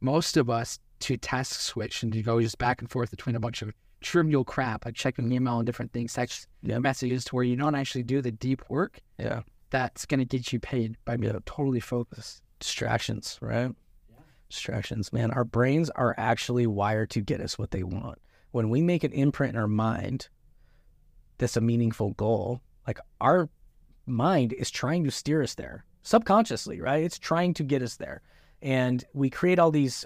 most 0.00 0.36
of 0.36 0.48
us 0.50 0.78
to 1.00 1.16
task 1.16 1.60
switch 1.60 2.02
and 2.02 2.12
to 2.12 2.22
go 2.22 2.40
just 2.40 2.58
back 2.58 2.80
and 2.80 2.90
forth 2.90 3.10
between 3.10 3.34
a 3.34 3.40
bunch 3.40 3.62
of 3.62 3.72
trivial 4.00 4.44
crap, 4.44 4.84
like 4.84 4.94
checking 4.94 5.32
email 5.32 5.58
and 5.58 5.66
different 5.66 5.92
things, 5.92 6.12
text 6.12 6.46
Yep. 6.62 6.82
messages, 6.82 7.24
to 7.24 7.34
where 7.34 7.44
you 7.44 7.56
don't 7.56 7.74
actually 7.74 8.02
do 8.04 8.20
the 8.20 8.30
deep 8.30 8.62
work 8.68 9.00
Yeah, 9.18 9.42
that's 9.70 10.06
gonna 10.06 10.24
get 10.24 10.52
you 10.52 10.60
paid 10.60 10.96
by 11.04 11.16
being 11.16 11.32
Yep. 11.32 11.44
totally 11.46 11.80
focused. 11.80 12.42
distractions, 12.60 13.38
right? 13.40 13.72
Distractions, 14.50 15.12
man. 15.12 15.30
Our 15.30 15.44
brains 15.44 15.90
are 15.90 16.14
actually 16.18 16.66
wired 16.66 17.10
to 17.10 17.20
get 17.20 17.40
us 17.40 17.58
what 17.58 17.70
they 17.70 17.82
want. 17.82 18.18
When 18.50 18.70
we 18.70 18.80
make 18.80 19.04
an 19.04 19.12
imprint 19.12 19.54
in 19.54 19.60
our 19.60 19.68
mind, 19.68 20.28
that's 21.38 21.56
a 21.56 21.60
meaningful 21.60 22.10
goal. 22.10 22.60
Like 22.86 22.98
our 23.20 23.48
mind 24.06 24.52
is 24.52 24.70
trying 24.70 25.04
to 25.04 25.10
steer 25.10 25.42
us 25.42 25.54
there 25.54 25.84
subconsciously, 26.02 26.80
right? 26.80 27.04
It's 27.04 27.18
trying 27.18 27.54
to 27.54 27.64
get 27.64 27.82
us 27.82 27.96
there, 27.96 28.22
and 28.62 29.04
we 29.12 29.30
create 29.30 29.58
all 29.58 29.70
these 29.70 30.04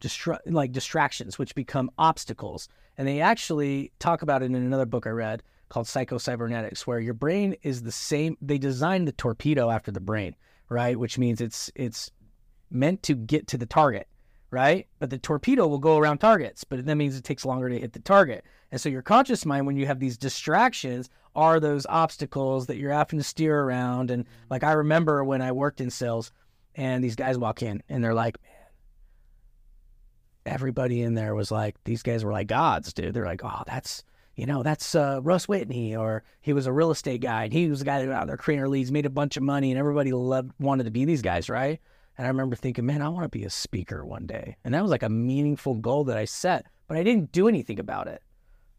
distra- 0.00 0.40
like 0.46 0.72
distractions, 0.72 1.38
which 1.38 1.54
become 1.54 1.90
obstacles. 1.98 2.68
And 2.96 3.06
they 3.06 3.20
actually 3.20 3.92
talk 3.98 4.22
about 4.22 4.42
it 4.42 4.46
in 4.46 4.54
another 4.54 4.86
book 4.86 5.06
I 5.06 5.10
read 5.10 5.42
called 5.68 5.86
Psycho-Cybernetics, 5.86 6.86
where 6.86 6.98
your 6.98 7.14
brain 7.14 7.54
is 7.62 7.82
the 7.82 7.92
same. 7.92 8.36
They 8.40 8.58
designed 8.58 9.06
the 9.06 9.12
torpedo 9.12 9.70
after 9.70 9.90
the 9.90 10.00
brain, 10.00 10.34
right? 10.68 10.98
Which 10.98 11.18
means 11.18 11.40
it's 11.40 11.70
it's 11.74 12.10
meant 12.70 13.02
to 13.04 13.14
get 13.14 13.46
to 13.48 13.58
the 13.58 13.66
target, 13.66 14.08
right? 14.50 14.86
But 14.98 15.10
the 15.10 15.18
torpedo 15.18 15.66
will 15.66 15.78
go 15.78 15.96
around 15.96 16.18
targets, 16.18 16.64
but 16.64 16.84
that 16.84 16.94
means 16.96 17.16
it 17.16 17.24
takes 17.24 17.44
longer 17.44 17.68
to 17.68 17.78
hit 17.78 17.92
the 17.92 18.00
target. 18.00 18.44
And 18.70 18.80
so 18.80 18.88
your 18.88 19.02
conscious 19.02 19.46
mind, 19.46 19.66
when 19.66 19.76
you 19.76 19.86
have 19.86 19.98
these 19.98 20.18
distractions, 20.18 21.08
are 21.34 21.60
those 21.60 21.86
obstacles 21.88 22.66
that 22.66 22.76
you're 22.76 22.92
having 22.92 23.18
to 23.18 23.24
steer 23.24 23.60
around. 23.60 24.10
And 24.10 24.26
like 24.50 24.64
I 24.64 24.72
remember 24.72 25.24
when 25.24 25.40
I 25.40 25.52
worked 25.52 25.80
in 25.80 25.90
sales, 25.90 26.32
and 26.74 27.02
these 27.02 27.16
guys 27.16 27.36
walk 27.36 27.62
in 27.62 27.82
and 27.88 28.04
they're 28.04 28.14
like, 28.14 28.38
man, 28.42 30.54
everybody 30.54 31.02
in 31.02 31.14
there 31.14 31.34
was 31.34 31.50
like, 31.50 31.76
these 31.84 32.02
guys 32.02 32.24
were 32.24 32.32
like 32.32 32.46
gods, 32.46 32.92
dude. 32.92 33.14
They're 33.14 33.24
like, 33.24 33.44
oh, 33.44 33.62
that's 33.66 34.04
you 34.36 34.46
know, 34.46 34.62
that's 34.62 34.94
uh, 34.94 35.18
Russ 35.20 35.48
Whitney, 35.48 35.96
or 35.96 36.22
he 36.40 36.52
was 36.52 36.68
a 36.68 36.72
real 36.72 36.92
estate 36.92 37.20
guy, 37.20 37.42
and 37.42 37.52
he 37.52 37.68
was 37.68 37.80
the 37.80 37.84
guy 37.84 37.98
that 37.98 38.06
went 38.06 38.20
out 38.20 38.28
there 38.28 38.36
creating 38.36 38.62
our 38.62 38.68
leads, 38.68 38.92
made 38.92 39.04
a 39.04 39.10
bunch 39.10 39.36
of 39.36 39.42
money, 39.42 39.72
and 39.72 39.80
everybody 39.80 40.12
loved, 40.12 40.52
wanted 40.60 40.84
to 40.84 40.92
be 40.92 41.04
these 41.04 41.22
guys, 41.22 41.50
right? 41.50 41.80
And 42.16 42.24
I 42.24 42.30
remember 42.30 42.54
thinking, 42.54 42.86
man, 42.86 43.02
I 43.02 43.08
want 43.08 43.24
to 43.24 43.36
be 43.36 43.42
a 43.42 43.50
speaker 43.50 44.06
one 44.06 44.26
day, 44.26 44.54
and 44.62 44.72
that 44.74 44.82
was 44.82 44.92
like 44.92 45.02
a 45.02 45.08
meaningful 45.08 45.74
goal 45.74 46.04
that 46.04 46.16
I 46.16 46.24
set, 46.24 46.66
but 46.86 46.96
I 46.96 47.02
didn't 47.02 47.32
do 47.32 47.48
anything 47.48 47.80
about 47.80 48.06
it. 48.06 48.22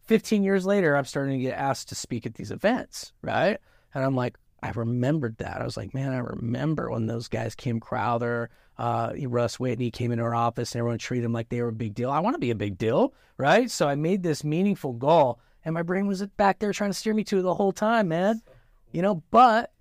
Fifteen 0.10 0.43
years 0.43 0.66
later, 0.66 0.97
I'm 0.97 1.05
starting 1.05 1.38
to 1.38 1.43
get 1.43 1.55
asked 1.55 1.89
to 1.89 1.95
speak 1.95 2.26
at 2.26 2.34
these 2.34 2.49
events, 2.49 3.14
right? 3.22 3.60
And 3.93 4.03
I'm 4.03 4.16
like, 4.16 4.39
I 4.64 4.72
remembered 4.72 5.38
that. 5.38 5.62
I 5.62 5.64
was 5.64 5.78
like, 5.78 5.93
man, 5.93 6.12
I 6.14 6.18
remember 6.18 6.89
when 6.89 7.05
those 7.05 7.28
guys 7.28 7.53
came, 7.53 7.80
Crowther, 7.80 8.49
uh, 8.80 9.14
Russ 9.28 9.60
Whitney 9.60 9.91
came 9.91 10.12
into 10.12 10.24
our 10.24 10.34
office, 10.34 10.72
and 10.72 10.80
everyone 10.80 10.97
treated 10.97 11.26
them 11.26 11.34
like 11.34 11.49
they 11.49 11.62
were 11.62 11.68
a 11.68 11.74
big 11.74 11.93
deal. 11.93 12.10
I 12.10 12.22
want 12.22 12.34
to 12.34 12.39
be 12.39 12.49
a 12.49 12.55
big 12.55 12.80
deal, 12.80 13.14
right? 13.38 13.70
So 13.70 13.88
I 13.88 13.93
made 13.93 14.24
this 14.24 14.43
meaningful 14.43 14.93
goal. 14.93 15.39
and 15.64 15.76
my 15.76 15.84
brain 15.84 16.07
was 16.07 16.26
back 16.26 16.57
there 16.57 16.74
trying 16.74 16.89
to 16.89 16.97
steer 16.97 17.14
me 17.14 17.24
to 17.26 17.38
it 17.38 17.41
the 17.43 17.53
whole 17.53 17.72
time, 17.72 18.07
man. 18.07 18.41
You 18.91 19.03
know, 19.03 19.22
but 19.30 19.72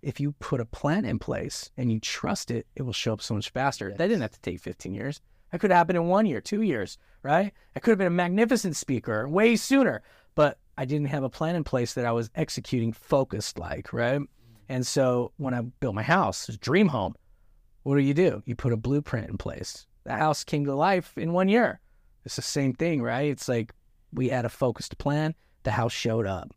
if 0.00 0.18
you 0.18 0.32
put 0.32 0.62
a 0.62 0.64
plan 0.64 1.04
in 1.04 1.18
place 1.18 1.70
and 1.76 1.92
you 1.92 2.00
trust 2.00 2.50
it, 2.50 2.66
it 2.74 2.84
will 2.84 2.94
show 2.94 3.12
up 3.12 3.20
so 3.20 3.34
much 3.34 3.50
faster. 3.50 3.90
That 3.90 4.06
didn't 4.06 4.22
have 4.22 4.32
to 4.32 4.40
take 4.40 4.60
15 4.60 4.94
years. 4.94 5.20
That 5.50 5.60
could 5.60 5.70
happen 5.70 5.96
in 5.96 6.06
one 6.06 6.26
year, 6.26 6.40
two 6.40 6.62
years, 6.62 6.98
right? 7.22 7.52
I 7.74 7.80
could 7.80 7.92
have 7.92 7.98
been 7.98 8.06
a 8.06 8.10
magnificent 8.10 8.76
speaker 8.76 9.28
way 9.28 9.56
sooner, 9.56 10.02
but 10.34 10.58
I 10.76 10.84
didn't 10.84 11.08
have 11.08 11.22
a 11.22 11.30
plan 11.30 11.56
in 11.56 11.64
place 11.64 11.94
that 11.94 12.04
I 12.04 12.12
was 12.12 12.30
executing 12.34 12.92
focused 12.92 13.58
like, 13.58 13.92
right? 13.92 14.20
And 14.68 14.86
so 14.86 15.32
when 15.36 15.54
I 15.54 15.60
built 15.60 15.94
my 15.94 16.02
house, 16.02 16.46
dream 16.60 16.88
home, 16.88 17.14
what 17.84 17.94
do 17.94 18.02
you 18.02 18.14
do? 18.14 18.42
You 18.46 18.56
put 18.56 18.72
a 18.72 18.76
blueprint 18.76 19.30
in 19.30 19.38
place. 19.38 19.86
The 20.04 20.14
house 20.14 20.44
came 20.44 20.64
to 20.64 20.74
life 20.74 21.16
in 21.16 21.32
one 21.32 21.48
year. 21.48 21.80
It's 22.24 22.36
the 22.36 22.42
same 22.42 22.74
thing, 22.74 23.00
right? 23.00 23.30
It's 23.30 23.48
like 23.48 23.72
we 24.12 24.28
had 24.28 24.44
a 24.44 24.48
focused 24.48 24.98
plan, 24.98 25.34
the 25.62 25.70
house 25.70 25.92
showed 25.92 26.26
up. 26.26 26.52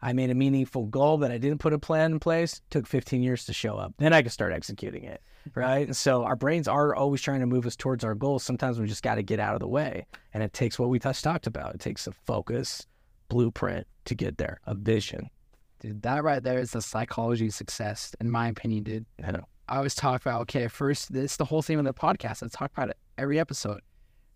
I 0.00 0.12
made 0.12 0.30
a 0.30 0.34
meaningful 0.34 0.86
goal 0.86 1.18
that 1.18 1.32
I 1.32 1.38
didn't 1.38 1.58
put 1.58 1.72
a 1.72 1.78
plan 1.78 2.12
in 2.12 2.20
place, 2.20 2.60
took 2.70 2.86
15 2.86 3.22
years 3.22 3.44
to 3.46 3.52
show 3.52 3.76
up. 3.76 3.94
Then 3.98 4.12
I 4.12 4.22
could 4.22 4.32
start 4.32 4.52
executing 4.52 5.04
it, 5.04 5.20
right? 5.54 5.86
And 5.86 5.96
so 5.96 6.24
our 6.24 6.36
brains 6.36 6.68
are 6.68 6.94
always 6.94 7.20
trying 7.20 7.40
to 7.40 7.46
move 7.46 7.66
us 7.66 7.76
towards 7.76 8.04
our 8.04 8.14
goals. 8.14 8.44
Sometimes 8.44 8.78
we 8.78 8.86
just 8.86 9.02
got 9.02 9.16
to 9.16 9.22
get 9.22 9.40
out 9.40 9.54
of 9.54 9.60
the 9.60 9.68
way. 9.68 10.06
And 10.32 10.42
it 10.42 10.52
takes 10.52 10.78
what 10.78 10.88
we 10.88 10.98
just 10.98 11.24
talked 11.24 11.46
about. 11.46 11.74
It 11.74 11.80
takes 11.80 12.06
a 12.06 12.12
focus, 12.12 12.86
blueprint 13.28 13.86
to 14.04 14.14
get 14.14 14.38
there, 14.38 14.60
a 14.66 14.74
vision. 14.74 15.30
Dude, 15.80 16.02
that 16.02 16.24
right 16.24 16.42
there 16.42 16.58
is 16.58 16.72
the 16.72 16.82
psychology 16.82 17.46
of 17.46 17.54
success, 17.54 18.14
in 18.20 18.30
my 18.30 18.48
opinion, 18.48 18.84
dude. 18.84 19.06
I 19.24 19.32
know. 19.32 19.44
I 19.68 19.76
always 19.76 19.94
talk 19.94 20.22
about, 20.22 20.42
okay, 20.42 20.66
first, 20.66 21.12
this 21.12 21.36
the 21.36 21.44
whole 21.44 21.62
theme 21.62 21.78
of 21.78 21.84
the 21.84 21.92
podcast. 21.92 22.42
I 22.42 22.48
talk 22.48 22.72
about 22.72 22.88
it 22.88 22.96
every 23.18 23.38
episode. 23.38 23.80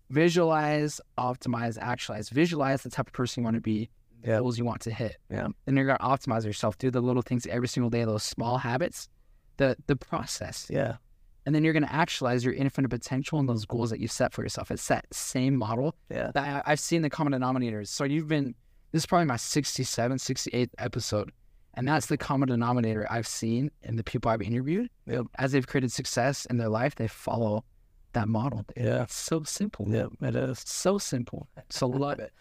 Visualize, 0.09 1.01
optimize, 1.17 1.77
actualize. 1.81 2.29
Visualize 2.29 2.83
the 2.83 2.89
type 2.89 3.07
of 3.07 3.13
person 3.13 3.41
you 3.41 3.45
want 3.45 3.55
to 3.55 3.61
be, 3.61 3.89
the 4.23 4.29
Yeah. 4.31 4.39
goals 4.39 4.57
you 4.57 4.65
want 4.65 4.81
to 4.81 4.91
hit. 4.91 5.17
Yeah. 5.29 5.47
Then 5.65 5.75
you're 5.77 5.85
to 5.87 5.97
optimize 6.03 6.45
yourself. 6.45 6.77
Do 6.77 6.89
the 6.89 7.01
little 7.01 7.21
things 7.21 7.45
every 7.47 7.67
single 7.67 7.89
day, 7.89 8.03
those 8.05 8.23
small 8.23 8.57
habits, 8.57 9.09
the 9.57 9.75
the 9.87 9.95
process. 9.95 10.67
Yeah. 10.69 10.97
And 11.45 11.53
then 11.53 11.63
you're 11.65 11.73
going 11.73 11.83
to 11.83 11.93
actualize 11.93 12.45
your 12.45 12.53
infinite 12.53 12.87
potential 12.89 13.37
and 13.37 13.49
those 13.49 13.65
goals 13.65 13.89
that 13.89 13.99
you 13.99 14.07
set 14.07 14.31
for 14.31 14.43
yourself. 14.43 14.71
It's 14.71 14.87
that 14.87 15.05
same 15.13 15.57
model 15.57 15.93
Yeah. 16.09 16.31
that 16.33 16.63
I, 16.65 16.71
I've 16.71 16.79
seen 16.79 17.01
the 17.01 17.09
common 17.09 17.33
denominators. 17.33 17.87
So 17.89 18.05
you've 18.05 18.29
been, 18.29 18.55
this 18.93 19.01
is 19.01 19.05
probably 19.05 19.25
my 19.25 19.35
67, 19.35 20.17
68th 20.19 20.69
episode. 20.77 21.31
And 21.73 21.85
that's 21.85 22.05
the 22.05 22.15
common 22.17 22.47
denominator 22.47 23.05
I've 23.11 23.27
seen 23.27 23.71
in 23.81 23.97
the 23.97 24.05
people 24.05 24.31
I've 24.31 24.41
interviewed. 24.41 24.89
Yep. 25.05 25.25
As 25.37 25.51
they've 25.51 25.67
created 25.67 25.91
success 25.91 26.45
in 26.45 26.55
their 26.57 26.69
life, 26.69 26.95
they 26.95 27.09
follow 27.09 27.65
that 28.13 28.29
model. 28.29 28.63
Yeah. 28.77 29.03
It's 29.03 29.15
so 29.15 29.43
simple. 29.43 29.85
Yeah. 29.89 30.05
It 30.21 30.35
is. 30.37 30.63
So 30.65 30.97
simple. 30.97 31.49
So 31.69 31.87
love 31.87 32.19
it. 32.19 32.31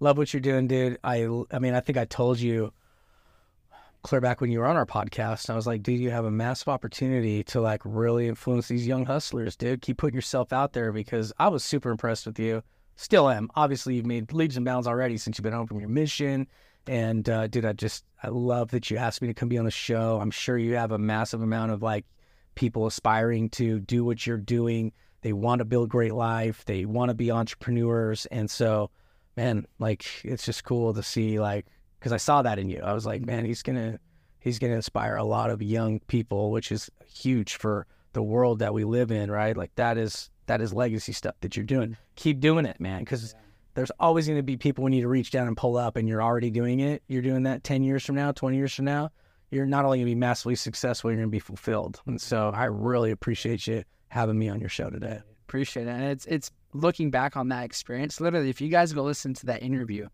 Love 0.00 0.16
what 0.16 0.32
you're 0.32 0.40
doing, 0.40 0.68
dude. 0.68 0.98
I 1.02 1.28
I 1.50 1.58
mean, 1.58 1.74
I 1.74 1.80
think 1.80 1.98
I 1.98 2.04
told 2.04 2.38
you 2.38 2.72
clear 4.02 4.20
back 4.20 4.40
when 4.40 4.50
you 4.50 4.60
were 4.60 4.66
on 4.66 4.76
our 4.76 4.86
podcast. 4.86 5.50
I 5.50 5.56
was 5.56 5.66
like, 5.66 5.82
dude, 5.82 6.00
you 6.00 6.10
have 6.10 6.24
a 6.24 6.30
massive 6.30 6.68
opportunity 6.68 7.42
to 7.44 7.60
like 7.60 7.82
really 7.84 8.28
influence 8.28 8.68
these 8.68 8.86
young 8.86 9.04
hustlers, 9.04 9.56
dude. 9.56 9.82
Keep 9.82 9.98
putting 9.98 10.14
yourself 10.14 10.52
out 10.52 10.72
there 10.72 10.92
because 10.92 11.32
I 11.38 11.48
was 11.48 11.64
super 11.64 11.90
impressed 11.90 12.26
with 12.26 12.38
you. 12.38 12.62
Still 12.96 13.28
am. 13.28 13.48
Obviously, 13.54 13.96
you've 13.96 14.06
made 14.06 14.32
leaps 14.32 14.56
and 14.56 14.64
bounds 14.64 14.86
already 14.86 15.18
since 15.18 15.38
you've 15.38 15.44
been 15.44 15.52
home 15.52 15.66
from 15.66 15.80
your 15.80 15.88
mission. 15.88 16.46
And 16.86 17.28
uh, 17.28 17.48
dude, 17.48 17.64
I 17.64 17.72
just 17.72 18.04
I 18.22 18.28
love 18.28 18.70
that 18.70 18.90
you 18.90 18.96
asked 18.96 19.20
me 19.20 19.28
to 19.28 19.34
come 19.34 19.48
be 19.48 19.58
on 19.58 19.64
the 19.64 19.70
show. 19.70 20.20
I'm 20.20 20.30
sure 20.30 20.56
you 20.56 20.74
have 20.76 20.92
a 20.92 20.98
massive 20.98 21.42
amount 21.42 21.72
of 21.72 21.82
like 21.82 22.06
people 22.54 22.86
aspiring 22.86 23.50
to 23.50 23.80
do 23.80 24.04
what 24.04 24.26
you're 24.26 24.36
doing. 24.36 24.92
They 25.22 25.32
want 25.32 25.58
to 25.58 25.64
build 25.64 25.88
great 25.88 26.14
life. 26.14 26.64
They 26.64 26.84
want 26.84 27.10
to 27.10 27.14
be 27.14 27.30
entrepreneurs, 27.30 28.26
and 28.26 28.48
so 28.48 28.90
man, 29.38 29.66
like 29.78 30.04
it's 30.24 30.44
just 30.44 30.64
cool 30.64 30.92
to 30.92 31.02
see 31.02 31.38
like 31.38 31.66
because 31.98 32.12
I 32.12 32.16
saw 32.16 32.42
that 32.42 32.58
in 32.58 32.68
you. 32.68 32.80
I 32.82 32.92
was 32.92 33.06
like, 33.06 33.24
man, 33.24 33.44
he's 33.44 33.62
gonna 33.62 34.00
he's 34.40 34.58
gonna 34.58 34.74
inspire 34.74 35.14
a 35.14 35.24
lot 35.24 35.50
of 35.50 35.62
young 35.62 36.00
people, 36.00 36.50
which 36.50 36.72
is 36.72 36.90
huge 37.06 37.54
for 37.54 37.86
the 38.14 38.22
world 38.22 38.58
that 38.58 38.74
we 38.74 38.82
live 38.82 39.12
in, 39.12 39.30
right? 39.30 39.56
Like 39.56 39.72
that 39.76 39.96
is 39.96 40.28
that 40.46 40.60
is 40.60 40.74
legacy 40.74 41.12
stuff 41.12 41.36
that 41.42 41.56
you're 41.56 41.64
doing. 41.64 41.96
Keep 42.16 42.40
doing 42.40 42.66
it, 42.66 42.80
man, 42.80 42.98
because 43.00 43.36
there's 43.74 43.92
always 44.00 44.26
going 44.26 44.40
to 44.40 44.42
be 44.42 44.56
people 44.56 44.82
we 44.82 44.90
need 44.90 45.02
to 45.02 45.08
reach 45.08 45.30
down 45.30 45.46
and 45.46 45.56
pull 45.56 45.76
up, 45.76 45.96
and 45.96 46.08
you're 46.08 46.22
already 46.22 46.50
doing 46.50 46.80
it. 46.80 47.04
You're 47.06 47.22
doing 47.22 47.44
that 47.44 47.62
ten 47.62 47.84
years 47.84 48.04
from 48.04 48.16
now, 48.16 48.32
twenty 48.32 48.56
years 48.56 48.74
from 48.74 48.86
now. 48.86 49.10
You're 49.50 49.66
not 49.66 49.84
only 49.84 49.98
going 49.98 50.06
to 50.06 50.10
be 50.10 50.16
massively 50.16 50.56
successful, 50.56 51.10
you're 51.10 51.18
going 51.18 51.28
to 51.28 51.30
be 51.30 51.38
fulfilled. 51.38 52.02
And 52.06 52.20
so 52.20 52.50
I 52.52 52.64
really 52.64 53.12
appreciate 53.12 53.66
you 53.68 53.84
having 54.08 54.36
me 54.38 54.48
on 54.48 54.58
your 54.60 54.68
show 54.68 54.90
today. 54.90 55.20
Appreciate 55.46 55.86
it. 55.86 55.90
And 55.90 56.04
it's 56.04 56.26
it's 56.26 56.50
looking 56.72 57.10
back 57.10 57.36
on 57.36 57.48
that 57.48 57.64
experience. 57.64 58.20
Literally, 58.20 58.50
if 58.50 58.60
you 58.60 58.68
guys 58.68 58.92
go 58.92 59.02
listen 59.02 59.34
to 59.34 59.46
that 59.46 59.62
interview, 59.62 60.08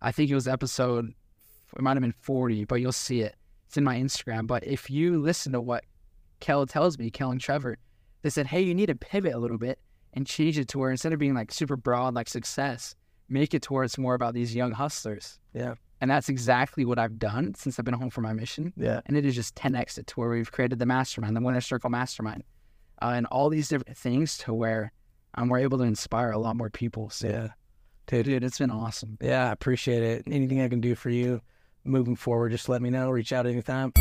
I 0.00 0.12
think 0.12 0.30
it 0.30 0.34
was 0.34 0.48
episode 0.48 1.14
it 1.74 1.82
might 1.82 1.96
have 1.96 2.02
been 2.02 2.14
40, 2.20 2.64
but 2.64 2.76
you'll 2.76 2.92
see 2.92 3.20
it. 3.20 3.34
It's 3.66 3.76
in 3.76 3.84
my 3.84 3.96
Instagram. 3.96 4.46
But 4.46 4.66
if 4.66 4.90
you 4.90 5.20
listen 5.20 5.52
to 5.52 5.60
what 5.60 5.84
Kale 6.40 6.66
tells 6.66 6.98
me, 6.98 7.10
Kale 7.10 7.30
and 7.30 7.40
Trevor, 7.40 7.78
they 8.22 8.30
said, 8.30 8.46
Hey, 8.46 8.60
you 8.60 8.74
need 8.74 8.86
to 8.86 8.94
pivot 8.94 9.34
a 9.34 9.38
little 9.38 9.58
bit 9.58 9.78
and 10.12 10.26
change 10.26 10.58
it 10.58 10.68
to 10.68 10.78
where 10.78 10.90
instead 10.90 11.12
of 11.12 11.18
being 11.18 11.34
like 11.34 11.52
super 11.52 11.76
broad 11.76 12.14
like 12.14 12.28
success, 12.28 12.94
make 13.28 13.52
it 13.54 13.62
to 13.62 13.72
where 13.72 13.84
it's 13.84 13.98
more 13.98 14.14
about 14.14 14.34
these 14.34 14.54
young 14.54 14.72
hustlers. 14.72 15.38
Yeah. 15.52 15.74
And 16.00 16.10
that's 16.10 16.28
exactly 16.28 16.84
what 16.84 16.98
I've 16.98 17.18
done 17.18 17.54
since 17.54 17.78
I've 17.78 17.84
been 17.84 17.94
home 17.94 18.10
for 18.10 18.20
my 18.20 18.32
mission. 18.32 18.72
Yeah. 18.76 19.00
And 19.06 19.16
it 19.16 19.24
is 19.24 19.34
just 19.34 19.54
10x 19.54 19.98
it 19.98 20.06
to 20.08 20.20
where 20.20 20.28
we've 20.28 20.52
created 20.52 20.78
the 20.78 20.86
mastermind, 20.86 21.36
the 21.36 21.40
Winner 21.40 21.60
Circle 21.60 21.90
Mastermind, 21.90 22.44
uh, 23.02 23.12
and 23.14 23.26
all 23.26 23.48
these 23.48 23.68
different 23.68 23.96
things 23.96 24.38
to 24.38 24.54
where 24.54 24.92
um, 25.36 25.48
we're 25.48 25.58
able 25.58 25.78
to 25.78 25.84
inspire 25.84 26.30
a 26.30 26.38
lot 26.38 26.56
more 26.56 26.70
people. 26.70 27.10
So, 27.10 27.28
Yeah. 27.28 27.48
dude, 28.22 28.42
it's 28.44 28.58
been 28.58 28.70
awesome. 28.70 29.18
Yeah, 29.20 29.48
I 29.48 29.52
appreciate 29.52 30.02
it. 30.02 30.24
Anything 30.30 30.60
I 30.60 30.68
can 30.68 30.80
do 30.80 30.94
for 30.94 31.10
you 31.10 31.40
moving 31.84 32.16
forward, 32.16 32.50
just 32.50 32.68
let 32.68 32.82
me 32.82 32.90
know. 32.90 33.10
Reach 33.10 33.32
out 33.32 33.46
anytime. 33.46 33.92